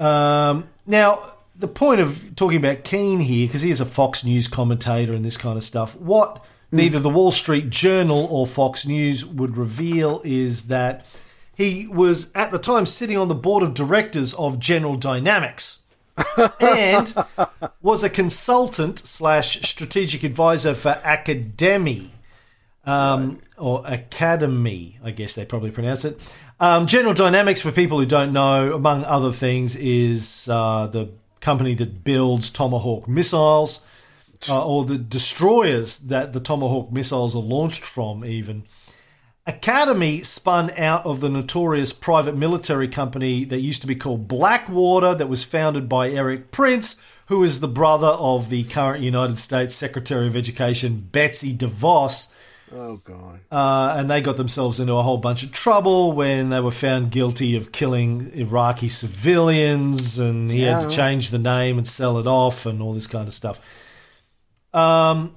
Um, 0.00 0.68
now, 0.86 1.32
the 1.56 1.68
point 1.68 2.00
of 2.00 2.36
talking 2.36 2.58
about 2.58 2.84
Keane 2.84 3.20
here, 3.20 3.46
because 3.46 3.62
he 3.62 3.70
is 3.70 3.80
a 3.80 3.86
Fox 3.86 4.24
News 4.24 4.48
commentator 4.48 5.12
and 5.12 5.24
this 5.24 5.36
kind 5.36 5.56
of 5.56 5.64
stuff, 5.64 5.96
what 5.96 6.44
neither 6.70 6.98
the 6.98 7.10
Wall 7.10 7.30
Street 7.30 7.70
Journal 7.70 8.28
or 8.30 8.46
Fox 8.46 8.86
News 8.86 9.24
would 9.24 9.56
reveal 9.56 10.20
is 10.24 10.68
that 10.68 11.04
he 11.54 11.88
was 11.88 12.30
at 12.34 12.50
the 12.50 12.58
time 12.58 12.86
sitting 12.86 13.16
on 13.16 13.28
the 13.28 13.34
board 13.34 13.62
of 13.62 13.74
directors 13.74 14.32
of 14.34 14.60
General 14.60 14.94
Dynamics 14.94 15.78
and 16.60 17.12
was 17.82 18.04
a 18.04 18.10
consultant 18.10 19.00
slash 19.00 19.60
strategic 19.62 20.22
advisor 20.22 20.74
for 20.74 21.00
Academi 21.04 22.10
um, 22.84 23.40
or 23.56 23.82
Academi, 23.82 24.94
I 25.02 25.10
guess 25.10 25.34
they 25.34 25.44
probably 25.44 25.70
pronounce 25.70 26.04
it. 26.04 26.18
Um, 26.60 26.88
General 26.88 27.14
Dynamics, 27.14 27.60
for 27.60 27.70
people 27.70 28.00
who 28.00 28.06
don't 28.06 28.32
know, 28.32 28.72
among 28.72 29.04
other 29.04 29.32
things, 29.32 29.76
is 29.76 30.48
uh, 30.50 30.88
the 30.88 31.10
company 31.40 31.74
that 31.74 32.02
builds 32.02 32.50
Tomahawk 32.50 33.06
missiles 33.06 33.80
uh, 34.48 34.66
or 34.66 34.84
the 34.84 34.98
destroyers 34.98 35.98
that 35.98 36.32
the 36.32 36.40
Tomahawk 36.40 36.90
missiles 36.90 37.36
are 37.36 37.42
launched 37.42 37.84
from, 37.84 38.24
even. 38.24 38.64
Academi 39.46 40.26
spun 40.26 40.72
out 40.72 41.06
of 41.06 41.20
the 41.20 41.28
notorious 41.28 41.92
private 41.92 42.36
military 42.36 42.88
company 42.88 43.44
that 43.44 43.60
used 43.60 43.80
to 43.82 43.86
be 43.86 43.94
called 43.94 44.26
Blackwater, 44.26 45.14
that 45.14 45.28
was 45.28 45.44
founded 45.44 45.88
by 45.88 46.10
Erik 46.10 46.50
Prince, 46.50 46.96
who 47.26 47.44
is 47.44 47.60
the 47.60 47.68
brother 47.68 48.08
of 48.08 48.50
the 48.50 48.64
current 48.64 49.02
United 49.02 49.38
States 49.38 49.76
Secretary 49.76 50.26
of 50.26 50.34
Education, 50.34 51.08
Betsy 51.12 51.54
DeVos. 51.56 52.26
Oh 52.74 52.96
god. 52.96 53.40
Uh, 53.50 53.94
and 53.96 54.10
they 54.10 54.20
got 54.20 54.36
themselves 54.36 54.78
into 54.78 54.94
a 54.94 55.02
whole 55.02 55.18
bunch 55.18 55.42
of 55.42 55.52
trouble 55.52 56.12
when 56.12 56.50
they 56.50 56.60
were 56.60 56.70
found 56.70 57.10
guilty 57.10 57.56
of 57.56 57.72
killing 57.72 58.30
Iraqi 58.34 58.88
civilians, 58.88 60.18
and 60.18 60.50
he 60.50 60.62
had 60.62 60.82
to 60.82 60.90
change 60.90 61.30
the 61.30 61.38
name 61.38 61.78
and 61.78 61.86
sell 61.86 62.18
it 62.18 62.26
off, 62.26 62.66
and 62.66 62.82
all 62.82 62.92
this 62.92 63.06
kind 63.06 63.26
of 63.26 63.34
stuff. 63.34 63.60
Um, 64.74 65.34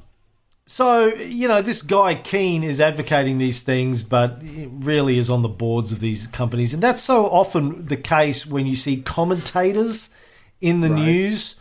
so 0.68 1.08
you 1.08 1.48
know, 1.48 1.62
this 1.62 1.82
guy 1.82 2.16
Keane 2.16 2.64
is 2.64 2.82
advocating 2.82 3.38
these 3.38 3.62
things, 3.62 4.04
but 4.04 4.42
really 4.70 5.18
is 5.18 5.30
on 5.30 5.42
the 5.42 5.50
boards 5.50 5.92
of 5.92 6.00
these 6.00 6.28
companies, 6.28 6.74
and 6.74 6.84
that's 6.84 7.02
so 7.02 7.26
often 7.28 7.86
the 7.86 7.98
case 7.98 8.46
when 8.46 8.66
you 8.66 8.76
see 8.76 9.02
commentators 9.02 10.10
in 10.60 10.82
the 10.82 10.90
news. 10.90 11.56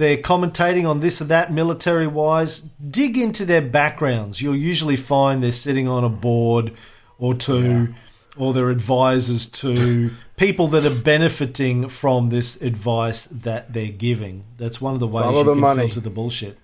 They're 0.00 0.16
commentating 0.16 0.88
on 0.88 1.00
this 1.00 1.20
or 1.20 1.24
that 1.24 1.52
military 1.52 2.06
wise. 2.06 2.60
Dig 2.60 3.18
into 3.18 3.44
their 3.44 3.60
backgrounds. 3.60 4.40
You'll 4.40 4.56
usually 4.56 4.96
find 4.96 5.44
they're 5.44 5.52
sitting 5.52 5.88
on 5.88 6.04
a 6.04 6.08
board 6.08 6.72
or 7.18 7.34
two, 7.34 7.94
or 8.34 8.54
they're 8.54 8.70
advisors 8.70 9.44
to 9.46 10.10
people 10.38 10.68
that 10.68 10.86
are 10.86 11.02
benefiting 11.02 11.90
from 11.90 12.30
this 12.30 12.58
advice 12.62 13.26
that 13.26 13.74
they're 13.74 13.92
giving. 13.92 14.44
That's 14.56 14.80
one 14.80 14.94
of 14.94 15.00
the 15.00 15.06
ways 15.06 15.26
Follow 15.26 15.40
you 15.40 15.44
the 15.44 15.52
can 15.52 15.60
money. 15.60 15.82
filter 15.82 16.00
the 16.00 16.08
bullshit. 16.08 16.56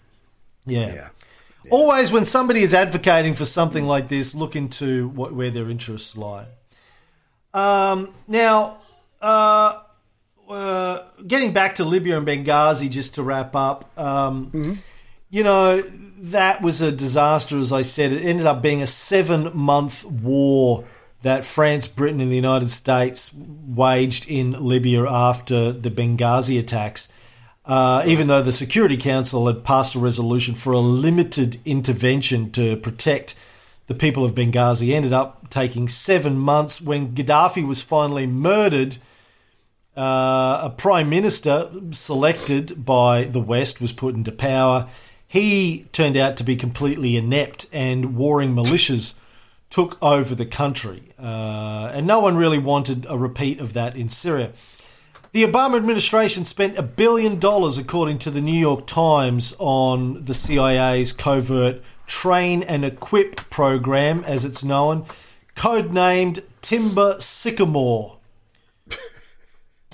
Yeah. 0.65 0.95
Yeah. 0.95 1.09
Always, 1.71 2.11
when 2.11 2.25
somebody 2.25 2.63
is 2.63 2.73
advocating 2.73 3.35
for 3.35 3.45
something 3.45 3.85
like 3.85 4.09
this, 4.09 4.35
look 4.35 4.57
into 4.57 5.09
what, 5.09 5.35
where 5.35 5.51
their 5.51 5.69
interests 5.69 6.17
lie. 6.17 6.47
Um, 7.53 8.15
now, 8.27 8.79
uh, 9.21 9.81
uh, 10.48 11.02
getting 11.27 11.52
back 11.52 11.77
to 11.77 11.85
Libya 11.85 12.18
and 12.18 12.27
Benghazi, 12.27 12.90
just 12.90 13.14
to 13.14 13.23
wrap 13.23 13.55
up, 13.55 13.98
um, 13.98 14.81
you 15.31 15.43
know, 15.43 15.81
that 16.18 16.62
was 16.62 16.82
a 16.82 16.93
disaster, 16.93 17.59
as 17.59 17.73
I 17.73 17.82
said. 17.82 18.12
It 18.12 18.24
ended 18.24 18.47
up 18.47 18.62
being 18.62 18.82
a 18.82 18.86
seven 18.86 19.51
month 19.56 20.05
war 20.05 20.85
that 21.23 21.44
France, 21.44 21.89
Britain, 21.89 22.20
and 22.20 22.31
the 22.31 22.36
United 22.36 22.70
States 22.70 23.32
waged 23.35 24.28
in 24.28 24.52
Libya 24.52 25.09
after 25.09 25.73
the 25.73 25.90
Benghazi 25.90 26.59
attacks. 26.59 27.09
Uh, 27.64 28.05
even 28.06 28.28
though 28.28 28.43
the 28.43 28.52
Security 28.52 28.97
Council 28.97 29.48
had 29.48 29.64
passed 29.64 29.97
a 29.97 29.98
resolution 29.98 30.55
for 30.55 30.73
a 30.73 30.78
limited 30.78 31.59
intervention 31.64 32.52
to 32.52 32.77
protect 32.77 33.35
the 33.89 33.94
people 33.94 34.24
of 34.24 34.35
Benghazi, 34.35 34.93
ended 34.93 35.12
up 35.12 35.51
taking 35.51 35.89
seven 35.89 36.39
months. 36.39 36.81
When 36.81 37.12
Gaddafi 37.12 37.66
was 37.66 37.82
finally 37.82 38.27
murdered, 38.27 38.98
uh, 39.97 40.60
a 40.64 40.74
prime 40.77 41.09
minister 41.09 41.70
selected 41.90 42.85
by 42.85 43.24
the 43.24 43.40
West 43.40 43.81
was 43.81 43.93
put 43.93 44.14
into 44.14 44.32
power. 44.32 44.89
He 45.27 45.86
turned 45.93 46.16
out 46.16 46.36
to 46.36 46.44
be 46.44 46.56
completely 46.56 47.16
inept, 47.16 47.66
and 47.73 48.16
warring 48.16 48.55
militias 48.55 49.14
took 49.70 50.01
over 50.02 50.35
the 50.35 50.47
country. 50.47 51.12
Uh, 51.18 51.90
and 51.93 52.06
no 52.06 52.20
one 52.20 52.36
really 52.36 52.59
wanted 52.59 53.06
a 53.09 53.18
repeat 53.18 53.60
of 53.60 53.73
that 53.73 53.97
in 53.97 54.09
Syria. 54.09 54.52
The 55.32 55.43
Obama 55.43 55.77
administration 55.77 56.44
spent 56.44 56.78
a 56.78 56.82
billion 56.82 57.39
dollars, 57.39 57.77
according 57.77 58.18
to 58.20 58.31
the 58.31 58.40
New 58.40 58.59
York 58.59 58.86
Times, 58.86 59.55
on 59.59 60.24
the 60.24 60.32
CIA's 60.32 61.12
covert 61.12 61.82
train 62.06 62.62
and 62.62 62.85
equip 62.85 63.36
program, 63.51 64.24
as 64.24 64.44
it's 64.44 64.64
known, 64.64 65.05
codenamed 65.56 66.43
Timber 66.62 67.16
Sycamore. 67.18 68.15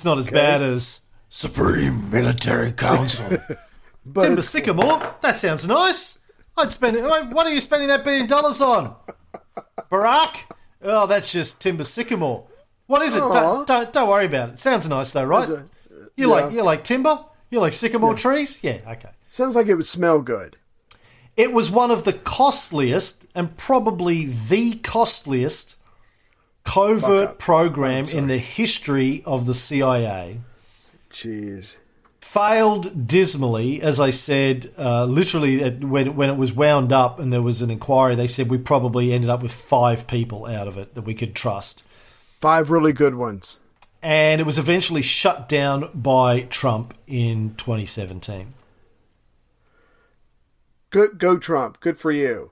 It's 0.02 0.04
not 0.04 0.18
as 0.18 0.28
bad 0.28 0.62
as 0.62 0.98
Supreme 1.28 2.10
Military 2.10 2.72
Council. 2.72 3.38
but 4.04 4.22
Timber 4.24 4.42
Sycamore? 4.42 4.98
That 5.20 5.38
sounds 5.38 5.64
nice. 5.64 6.18
I'd 6.56 6.72
spend 6.72 6.96
it. 6.96 7.04
What 7.04 7.46
are 7.46 7.52
you 7.52 7.60
spending 7.60 7.86
that 7.86 8.02
billion 8.02 8.26
dollars 8.26 8.60
on? 8.60 8.96
Barack? 9.92 10.38
Oh, 10.82 11.06
that's 11.06 11.30
just 11.30 11.60
Timber 11.60 11.84
Sycamore. 11.84 12.48
What 12.88 13.02
is 13.02 13.14
it? 13.14 13.20
Don't, 13.20 13.64
don't, 13.64 13.92
don't 13.92 14.08
worry 14.08 14.26
about 14.26 14.48
it. 14.48 14.58
Sounds 14.58 14.88
nice 14.88 15.12
though, 15.12 15.22
right? 15.22 15.48
You 15.48 15.68
Yeah. 16.16 16.26
like 16.26 16.52
you 16.52 16.64
like 16.64 16.82
timber? 16.82 17.24
You 17.50 17.60
like 17.60 17.72
sycamore 17.72 18.16
trees? 18.16 18.58
Yeah, 18.60 18.78
okay. 18.84 19.10
Sounds 19.30 19.54
like 19.54 19.68
it 19.68 19.76
would 19.76 19.86
smell 19.86 20.20
good. 20.20 20.56
It 21.36 21.52
was 21.52 21.70
one 21.70 21.92
of 21.92 22.02
the 22.02 22.12
costliest 22.12 23.26
and 23.36 23.56
probably 23.56 24.24
the 24.26 24.80
costliest 24.82 25.76
covert 26.64 27.38
program 27.38 28.06
in 28.06 28.26
the 28.26 28.38
history 28.38 29.22
of 29.26 29.46
the 29.46 29.54
CIA. 29.54 30.40
Jeez. 31.10 31.76
Failed 32.20 33.06
dismally, 33.06 33.82
as 33.82 34.00
I 34.00 34.10
said. 34.10 34.70
Uh, 34.78 35.04
literally, 35.04 35.62
at, 35.62 35.84
when 35.84 36.16
when 36.16 36.30
it 36.30 36.36
was 36.36 36.52
wound 36.54 36.92
up 36.92 37.18
and 37.18 37.32
there 37.32 37.42
was 37.42 37.60
an 37.62 37.70
inquiry, 37.70 38.14
they 38.14 38.26
said 38.26 38.48
we 38.48 38.58
probably 38.58 39.12
ended 39.12 39.28
up 39.28 39.42
with 39.42 39.52
five 39.52 40.06
people 40.06 40.46
out 40.46 40.66
of 40.68 40.78
it 40.78 40.94
that 40.94 41.02
we 41.02 41.14
could 41.14 41.34
trust. 41.34 41.82
Five 42.40 42.70
really 42.70 42.92
good 42.92 43.14
ones. 43.16 43.58
and 44.02 44.40
it 44.40 44.44
was 44.44 44.58
eventually 44.58 45.02
shut 45.02 45.48
down 45.48 45.88
by 45.94 46.40
Trump 46.42 46.94
in 47.06 47.54
2017. 47.56 48.48
Good, 50.90 51.18
go 51.18 51.38
Trump. 51.38 51.80
Good 51.80 51.98
for 51.98 52.10
you. 52.10 52.50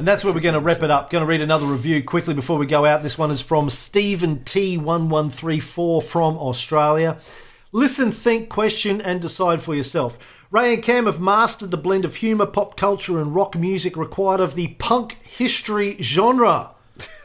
And 0.00 0.08
that's 0.08 0.24
where 0.24 0.32
we're 0.32 0.40
going 0.40 0.54
to 0.54 0.60
wrap 0.60 0.82
it 0.82 0.90
up. 0.90 1.10
Going 1.10 1.20
to 1.20 1.28
read 1.28 1.42
another 1.42 1.66
review 1.66 2.02
quickly 2.02 2.32
before 2.32 2.56
we 2.56 2.64
go 2.64 2.86
out. 2.86 3.02
This 3.02 3.18
one 3.18 3.30
is 3.30 3.42
from 3.42 3.68
Stephen 3.68 4.38
T1134 4.38 6.02
from 6.02 6.38
Australia. 6.38 7.18
Listen, 7.70 8.10
think, 8.10 8.48
question, 8.48 9.02
and 9.02 9.20
decide 9.20 9.60
for 9.60 9.74
yourself. 9.74 10.18
Ray 10.50 10.72
and 10.72 10.82
Cam 10.82 11.04
have 11.04 11.20
mastered 11.20 11.70
the 11.70 11.76
blend 11.76 12.06
of 12.06 12.14
humour, 12.14 12.46
pop 12.46 12.78
culture, 12.78 13.20
and 13.20 13.34
rock 13.34 13.54
music 13.58 13.94
required 13.94 14.40
of 14.40 14.54
the 14.54 14.68
punk 14.78 15.18
history 15.22 15.98
genre. 16.00 16.70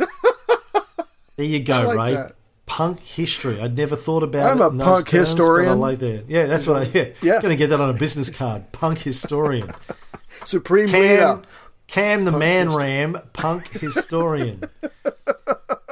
there 1.37 1.45
you 1.45 1.63
go, 1.63 1.93
like 1.95 1.97
Ray. 1.97 2.13
that. 2.15 2.35
Punk 2.65 2.99
history. 2.99 3.61
I'd 3.61 3.77
never 3.77 3.95
thought 3.95 4.21
about 4.23 4.51
I'm 4.51 4.59
it. 4.61 4.65
a 4.65 4.67
in 4.67 4.77
those 4.79 4.85
punk 4.85 5.07
terms, 5.07 5.29
historian. 5.29 5.69
I 5.69 5.73
like 5.75 5.99
that. 5.99 6.25
Yeah, 6.27 6.47
that's 6.47 6.67
what 6.67 6.81
I. 6.81 6.91
Yeah, 6.93 7.05
Yeah. 7.21 7.41
Gonna 7.41 7.55
get 7.55 7.69
that 7.69 7.79
on 7.79 7.89
a 7.89 7.93
business 7.93 8.29
card. 8.29 8.69
Punk 8.73 8.97
historian. 8.97 9.71
Supreme 10.43 10.89
Cam, 10.89 11.01
leader. 11.37 11.41
Cam 11.87 12.25
the 12.25 12.31
Man 12.31 12.69
Ram, 12.73 13.17
punk 13.33 13.67
historian. 13.79 14.63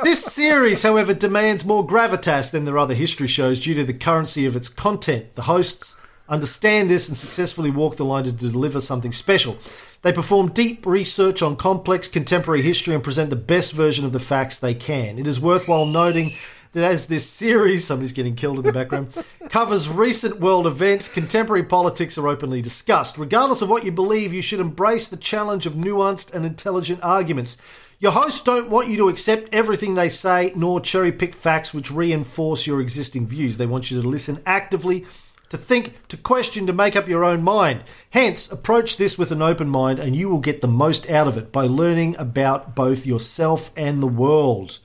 this 0.03 0.23
series, 0.23 0.83
however, 0.83 1.13
demands 1.13 1.65
more 1.65 1.85
gravitas 1.85 2.51
than 2.51 2.65
their 2.65 2.77
other 2.77 2.93
history 2.93 3.27
shows 3.27 3.59
due 3.59 3.75
to 3.75 3.83
the 3.83 3.93
currency 3.93 4.45
of 4.45 4.55
its 4.55 4.69
content. 4.69 5.35
The 5.35 5.43
hosts 5.43 5.95
understand 6.27 6.89
this 6.89 7.07
and 7.07 7.17
successfully 7.17 7.69
walk 7.69 7.95
the 7.97 8.05
line 8.05 8.23
to 8.23 8.31
deliver 8.31 8.81
something 8.81 9.11
special. 9.11 9.57
They 10.01 10.11
perform 10.11 10.51
deep 10.51 10.85
research 10.85 11.41
on 11.41 11.55
complex 11.55 12.07
contemporary 12.07 12.61
history 12.61 12.93
and 12.93 13.03
present 13.03 13.29
the 13.29 13.35
best 13.35 13.73
version 13.73 14.05
of 14.05 14.11
the 14.11 14.19
facts 14.19 14.59
they 14.59 14.73
can. 14.73 15.17
It 15.19 15.27
is 15.27 15.39
worthwhile 15.39 15.85
noting 15.85 16.33
that 16.73 16.83
as 16.83 17.05
this 17.05 17.27
series, 17.27 17.85
somebody's 17.85 18.13
getting 18.13 18.35
killed 18.35 18.57
in 18.57 18.65
the 18.65 18.73
background, 18.73 19.17
covers 19.49 19.87
recent 19.87 20.39
world 20.39 20.67
events, 20.67 21.07
contemporary 21.07 21.63
politics 21.63 22.17
are 22.17 22.27
openly 22.27 22.61
discussed. 22.61 23.17
Regardless 23.17 23.61
of 23.61 23.69
what 23.69 23.85
you 23.85 23.91
believe, 23.91 24.33
you 24.33 24.41
should 24.41 24.59
embrace 24.59 25.07
the 25.07 25.17
challenge 25.17 25.65
of 25.65 25.73
nuanced 25.73 26.33
and 26.33 26.45
intelligent 26.45 26.99
arguments. 27.03 27.57
Your 27.99 28.11
hosts 28.11 28.41
don't 28.41 28.69
want 28.69 28.89
you 28.89 28.97
to 28.97 29.07
accept 29.07 29.53
everything 29.53 29.95
they 29.95 30.09
say, 30.09 30.51
nor 30.55 30.81
cherry 30.81 31.11
pick 31.11 31.33
facts 31.33 31.73
which 31.73 31.91
reinforce 31.91 32.67
your 32.67 32.81
existing 32.81 33.27
views. 33.27 33.55
They 33.57 33.65
want 33.65 33.91
you 33.91 34.01
to 34.01 34.07
listen 34.07 34.41
actively, 34.45 35.05
to 35.49 35.57
think, 35.57 36.07
to 36.09 36.17
question, 36.17 36.67
to 36.67 36.73
make 36.73 36.95
up 36.95 37.07
your 37.07 37.23
own 37.23 37.43
mind. 37.43 37.83
Hence, 38.09 38.51
approach 38.51 38.97
this 38.97 39.17
with 39.17 39.31
an 39.31 39.41
open 39.41 39.69
mind, 39.69 39.99
and 39.99 40.15
you 40.15 40.27
will 40.27 40.39
get 40.39 40.59
the 40.59 40.67
most 40.67 41.09
out 41.09 41.27
of 41.27 41.37
it 41.37 41.51
by 41.51 41.65
learning 41.67 42.17
about 42.17 42.75
both 42.75 43.05
yourself 43.05 43.71
and 43.77 44.01
the 44.01 44.07
world. 44.07 44.79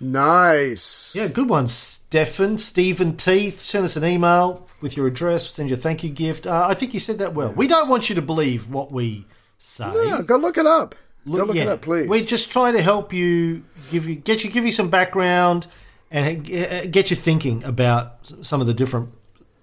Nice. 0.00 1.16
Yeah, 1.16 1.28
good 1.28 1.48
one, 1.48 1.68
Stefan. 1.68 2.58
Stephen 2.58 3.16
Teeth. 3.16 3.60
Send 3.60 3.84
us 3.84 3.96
an 3.96 4.04
email 4.04 4.68
with 4.80 4.96
your 4.96 5.06
address. 5.06 5.50
Send 5.50 5.70
you 5.70 5.76
a 5.76 5.78
thank 5.78 6.04
you 6.04 6.10
gift. 6.10 6.46
Uh, 6.46 6.66
I 6.68 6.74
think 6.74 6.94
you 6.94 7.00
said 7.00 7.18
that 7.18 7.34
well. 7.34 7.52
We 7.52 7.66
don't 7.66 7.88
want 7.88 8.08
you 8.08 8.14
to 8.16 8.22
believe 8.22 8.68
what 8.68 8.92
we 8.92 9.26
say. 9.58 9.90
Yeah, 10.06 10.22
go 10.22 10.36
look 10.36 10.58
it 10.58 10.66
up. 10.66 10.94
go 11.26 11.32
look 11.44 11.56
it 11.56 11.64
yeah. 11.64 11.72
up, 11.72 11.82
please. 11.82 12.08
We're 12.08 12.24
just 12.24 12.50
trying 12.50 12.74
to 12.74 12.82
help 12.82 13.12
you, 13.12 13.64
give 13.90 14.08
you, 14.08 14.16
get 14.16 14.44
you, 14.44 14.50
give 14.50 14.66
you 14.66 14.72
some 14.72 14.90
background, 14.90 15.66
and 16.10 16.50
uh, 16.52 16.86
get 16.86 17.10
you 17.10 17.16
thinking 17.16 17.64
about 17.64 18.32
some 18.42 18.60
of 18.60 18.66
the 18.66 18.74
different 18.74 19.12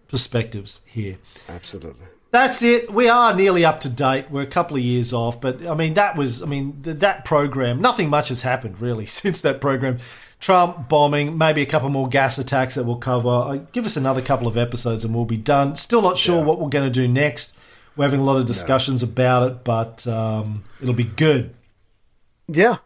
perspectives 0.07 0.81
here. 0.87 1.17
Absolutely. 1.47 2.07
That's 2.33 2.63
it. 2.63 2.91
We 2.91 3.07
are 3.09 3.35
nearly 3.35 3.63
up 3.63 3.79
to 3.81 3.89
date. 3.89 4.31
We're 4.31 4.41
a 4.41 4.47
couple 4.47 4.75
of 4.75 4.81
years 4.81 5.13
off, 5.13 5.39
but 5.39 5.63
I 5.67 5.75
mean 5.75 5.93
that 5.93 6.15
was 6.17 6.41
I 6.41 6.47
mean 6.47 6.81
th- 6.83 6.97
that 6.97 7.25
program. 7.25 7.79
Nothing 7.79 8.09
much 8.09 8.29
has 8.29 8.41
happened 8.41 8.81
really 8.81 9.05
since 9.19 9.41
that 9.41 9.61
program. 9.61 9.99
Trump 10.39 10.89
bombing, 10.89 11.37
maybe 11.37 11.61
a 11.61 11.65
couple 11.67 11.89
more 11.89 12.09
gas 12.09 12.39
attacks 12.39 12.73
that 12.73 12.85
we'll 12.85 12.97
cover. 12.97 13.29
Uh, 13.29 13.55
Give 13.71 13.85
us 13.85 13.95
another 13.95 14.21
couple 14.21 14.47
of 14.47 14.57
episodes 14.57 15.05
and 15.05 15.13
we'll 15.15 15.25
be 15.25 15.37
done. 15.37 15.75
Still 15.75 16.01
not 16.01 16.17
sure 16.17 16.39
Yeah. 16.39 16.43
what 16.45 16.59
we're 16.59 16.69
going 16.69 16.91
to 16.91 16.99
do 17.01 17.07
next. 17.07 17.55
We're 17.95 18.05
having 18.05 18.19
a 18.19 18.23
lot 18.25 18.37
of 18.37 18.47
discussions 18.47 19.03
about 19.03 19.49
it, 19.51 19.63
but 19.63 20.05
um, 20.07 20.63
it'll 20.81 20.95
be 20.95 21.03
good. 21.03 21.53
Yeah. 22.47 22.77